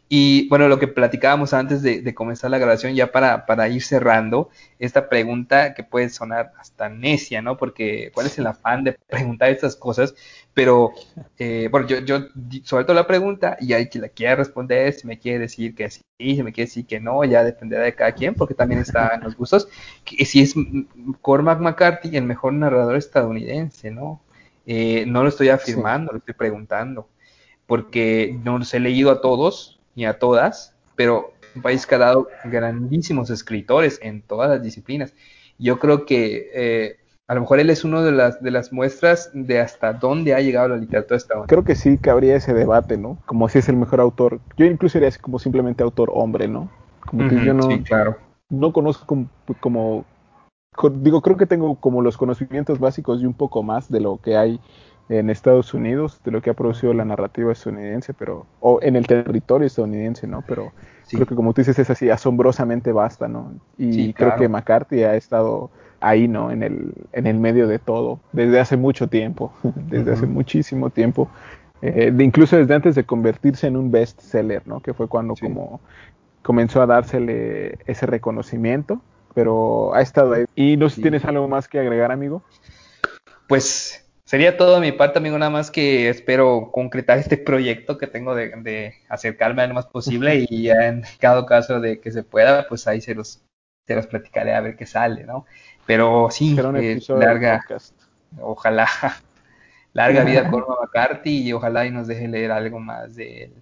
Y 0.07 0.49
bueno, 0.49 0.67
lo 0.67 0.79
que 0.79 0.87
platicábamos 0.87 1.53
antes 1.53 1.83
de, 1.83 2.01
de 2.01 2.13
comenzar 2.15 2.49
la 2.49 2.57
grabación, 2.57 2.95
ya 2.95 3.11
para, 3.11 3.45
para, 3.45 3.69
ir 3.69 3.83
cerrando, 3.83 4.49
esta 4.79 5.07
pregunta 5.07 5.75
que 5.75 5.83
puede 5.83 6.09
sonar 6.09 6.53
hasta 6.57 6.89
necia, 6.89 7.43
¿no? 7.43 7.57
Porque 7.57 8.11
cuál 8.15 8.25
es 8.25 8.39
el 8.39 8.47
afán 8.47 8.83
de 8.83 8.93
preguntar 8.93 9.49
estas 9.51 9.75
cosas, 9.75 10.15
pero 10.53 10.91
eh, 11.37 11.69
bueno, 11.71 11.87
yo, 11.87 11.99
yo 11.99 12.27
suelto 12.63 12.93
la 12.93 13.07
pregunta 13.07 13.57
y 13.59 13.73
hay 13.73 13.87
quien 13.87 14.01
la 14.01 14.09
quiera 14.09 14.35
responder, 14.35 14.93
si 14.93 15.07
me 15.07 15.19
quiere 15.19 15.39
decir 15.39 15.75
que 15.75 15.89
sí, 15.89 16.01
si 16.17 16.43
me 16.43 16.51
quiere 16.51 16.67
decir 16.67 16.85
que 16.85 16.99
no, 16.99 17.23
ya 17.23 17.43
dependerá 17.43 17.83
de 17.83 17.95
cada 17.95 18.11
quien, 18.11 18.35
porque 18.35 18.53
también 18.53 18.81
está 18.81 19.15
en 19.15 19.21
los 19.21 19.35
gustos, 19.35 19.69
que 20.03 20.25
si 20.25 20.41
es 20.41 20.55
Cormac 21.21 21.59
McCarthy 21.59 22.15
el 22.17 22.25
mejor 22.25 22.53
narrador 22.53 22.95
estadounidense, 22.97 23.91
¿no? 23.91 24.21
Eh, 24.65 25.05
no 25.07 25.23
lo 25.23 25.29
estoy 25.29 25.49
afirmando, 25.49 26.09
sí. 26.09 26.13
lo 26.13 26.19
estoy 26.19 26.33
preguntando, 26.35 27.07
porque 27.65 28.37
no 28.43 28.57
los 28.57 28.73
he 28.73 28.79
leído 28.79 29.11
a 29.11 29.21
todos, 29.21 29.79
ni 29.95 30.05
a 30.05 30.19
todas, 30.19 30.75
pero 30.95 31.33
un 31.55 31.61
país 31.61 31.85
que 31.85 31.95
ha 31.95 31.99
dado 31.99 32.27
grandísimos 32.43 33.29
escritores 33.29 33.99
en 34.01 34.21
todas 34.21 34.49
las 34.49 34.61
disciplinas. 34.61 35.13
Yo 35.57 35.79
creo 35.79 36.05
que 36.05 36.51
eh, 36.53 36.98
a 37.29 37.35
lo 37.35 37.41
mejor 37.41 37.59
él 37.59 37.69
es 37.69 37.83
uno 37.83 38.01
de 38.01 38.11
las, 38.11 38.41
de 38.41 38.49
las 38.49 38.73
muestras 38.73 39.29
de 39.33 39.59
hasta 39.59 39.93
dónde 39.93 40.33
ha 40.33 40.39
llegado 40.41 40.69
la 40.69 40.77
literatura 40.77 41.15
estadounidense. 41.15 41.53
Creo 41.53 41.63
que 41.63 41.75
sí 41.75 41.99
cabría 41.99 42.35
ese 42.35 42.55
debate, 42.55 42.97
¿no? 42.97 43.19
Como 43.27 43.47
si 43.49 43.59
es 43.59 43.69
el 43.69 43.75
mejor 43.75 44.01
autor. 44.01 44.39
Yo 44.57 44.65
incluso 44.65 44.97
diría 44.97 45.15
como 45.21 45.37
simplemente 45.37 45.83
autor 45.83 46.09
hombre, 46.11 46.47
¿no? 46.47 46.71
Como 47.05 47.29
que 47.29 47.35
uh 47.35 47.37
-huh, 47.37 47.43
yo 47.43 47.53
no, 47.53 47.63
sí, 47.69 47.83
claro. 47.83 48.17
no 48.49 48.73
conozco 48.73 49.05
como, 49.05 49.29
como, 49.59 50.05
digo, 50.93 51.21
creo 51.21 51.37
que 51.37 51.45
tengo 51.45 51.75
como 51.75 52.01
los 52.01 52.17
conocimientos 52.17 52.79
básicos 52.79 53.21
y 53.21 53.27
un 53.27 53.35
poco 53.35 53.61
más 53.61 53.91
de 53.91 53.99
lo 53.99 54.17
que 54.17 54.35
hay 54.35 54.59
en 55.07 55.29
Estados 55.29 55.75
Unidos, 55.75 56.21
de 56.23 56.31
lo 56.31 56.41
que 56.41 56.49
ha 56.49 56.55
producido 56.55 56.95
la 56.95 57.05
narrativa 57.05 57.51
estadounidense, 57.51 58.15
pero, 58.15 58.47
o 58.59 58.79
en 58.81 58.95
el 58.95 59.05
territorio 59.05 59.67
estadounidense, 59.67 60.25
¿no? 60.25 60.43
Pero 60.47 60.71
sí. 61.09 61.17
creo 61.17 61.27
que 61.27 61.35
como 61.35 61.53
tú 61.53 61.61
dices 61.61 61.77
es 61.79 61.89
así, 61.89 62.09
asombrosamente 62.09 62.91
basta, 62.91 63.27
¿no? 63.27 63.53
Y 63.77 63.93
sí, 63.93 64.13
creo 64.13 64.29
claro. 64.29 64.41
que 64.41 64.49
McCarthy 64.49 65.03
ha 65.03 65.15
estado 65.15 65.69
ahí, 65.99 66.27
¿no? 66.27 66.51
En 66.51 66.63
el, 66.63 66.93
en 67.13 67.27
el 67.27 67.39
medio 67.39 67.67
de 67.67 67.79
todo, 67.79 68.19
desde 68.31 68.59
hace 68.59 68.77
mucho 68.77 69.07
tiempo, 69.07 69.53
desde 69.63 70.11
uh 70.11 70.13
-huh. 70.13 70.17
hace 70.17 70.25
muchísimo 70.25 70.89
tiempo. 70.89 71.29
Eh, 71.81 72.11
de 72.11 72.23
incluso 72.23 72.57
desde 72.57 72.73
antes 72.75 72.95
de 72.95 73.05
convertirse 73.05 73.67
en 73.67 73.77
un 73.77 73.91
bestseller, 73.91 74.67
¿no? 74.67 74.81
Que 74.81 74.93
fue 74.93 75.07
cuando 75.07 75.33
como 75.39 75.79
comenzó 76.43 76.81
a 76.81 76.85
dársele 76.85 77.77
ese 77.85 78.05
reconocimiento, 78.05 79.01
pero 79.33 79.93
ha 79.93 80.01
estado 80.01 80.33
ahí. 80.33 80.45
¿Y 80.55 80.77
no 80.77 80.89
sé 80.89 80.95
si 80.95 81.01
tienes 81.03 81.23
algo 81.25 81.47
más 81.47 81.67
que 81.67 81.79
agregar, 81.79 82.11
amigo? 82.11 82.41
Pues 83.47 84.05
sería 84.29 84.57
todo 84.57 84.75
de 84.75 84.81
mi 84.81 84.91
parte, 84.91 85.17
amigo, 85.17 85.39
nada 85.39 85.49
más 85.49 85.71
que 85.71 86.07
espero 86.07 86.69
concretar 86.71 87.17
este 87.17 87.35
proyecto 87.35 87.97
que 87.97 88.05
tengo 88.05 88.35
de, 88.35 88.93
acercarme 89.09 89.63
a 89.63 89.67
lo 89.67 89.73
más 89.73 89.87
posible 89.87 90.45
y 90.47 90.65
ya 90.65 90.87
en 90.87 91.01
cada 91.19 91.43
caso 91.47 91.79
de 91.79 91.99
que 91.99 92.11
se 92.11 92.21
pueda, 92.21 92.67
pues 92.67 92.87
ahí 92.87 93.01
se 93.01 93.15
los, 93.15 93.41
se 93.87 93.95
los 93.95 94.05
platicaré 94.05 94.53
a 94.53 94.61
ver 94.61 94.75
qué 94.75 94.85
sale, 94.85 95.23
¿no? 95.23 95.47
Pero 95.87 96.27
sí, 96.29 96.55
eh, 96.75 96.99
larga, 97.07 97.65
ojalá, 98.39 98.87
larga 99.93 100.23
vida 100.23 100.47
con 100.51 100.63
McCarthy 100.79 101.47
y 101.47 101.53
ojalá 101.53 101.87
y 101.87 101.91
nos 101.91 102.05
deje 102.05 102.27
leer 102.27 102.51
algo 102.51 102.79
más 102.79 103.15
de 103.15 103.45
él. 103.45 103.53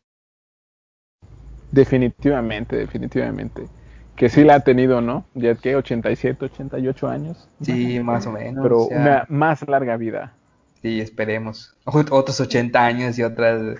Definitivamente, 1.72 2.76
definitivamente. 2.76 3.70
Que 4.18 4.28
sí 4.28 4.44
la 4.44 4.56
ha 4.56 4.60
tenido, 4.60 5.00
¿no? 5.00 5.24
Ya 5.34 5.56
que 5.56 5.78
87, 5.78 6.44
88 6.44 7.08
años. 7.08 7.48
Sí, 7.62 8.02
más 8.02 8.28
o 8.28 8.34
menos. 8.34 8.64
Pero 8.64 8.88
una 8.88 9.26
más 9.30 9.66
larga 9.66 9.96
vida. 9.96 10.34
Sí, 10.82 11.02
esperemos. 11.02 11.76
Otros 11.86 12.40
80 12.40 12.86
años 12.86 13.18
y 13.18 13.24
otras, 13.24 13.80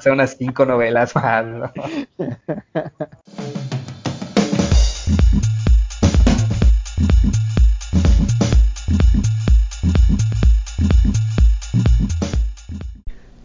son 0.00 0.12
unas 0.12 0.36
cinco 0.36 0.66
novelas 0.66 1.14
más. 1.14 1.46
¿no? 1.46 1.72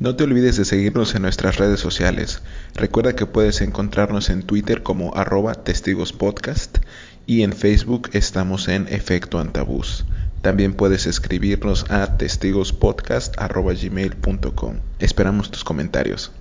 No 0.05 0.15
te 0.15 0.23
olvides 0.23 0.55
de 0.55 0.65
seguirnos 0.65 1.15
en 1.15 1.23
nuestras 1.23 1.57
redes 1.57 1.79
sociales. 1.79 2.43
Recuerda 2.75 3.15
que 3.15 3.25
puedes 3.25 3.61
encontrarnos 3.61 4.29
en 4.29 4.43
Twitter 4.43 4.83
como 4.83 5.15
arroba 5.15 5.55
testigospodcast 5.55 6.77
y 7.25 7.41
en 7.41 7.53
Facebook 7.53 8.11
estamos 8.13 8.67
en 8.67 8.87
Efecto 8.87 9.39
Antabús. 9.39 10.05
También 10.45 10.75
puedes 10.75 11.07
escribirnos 11.07 11.89
a 11.89 12.17
testigospodcast.gmail.com. 12.17 14.75
Esperamos 14.99 15.49
tus 15.49 15.63
comentarios. 15.63 16.31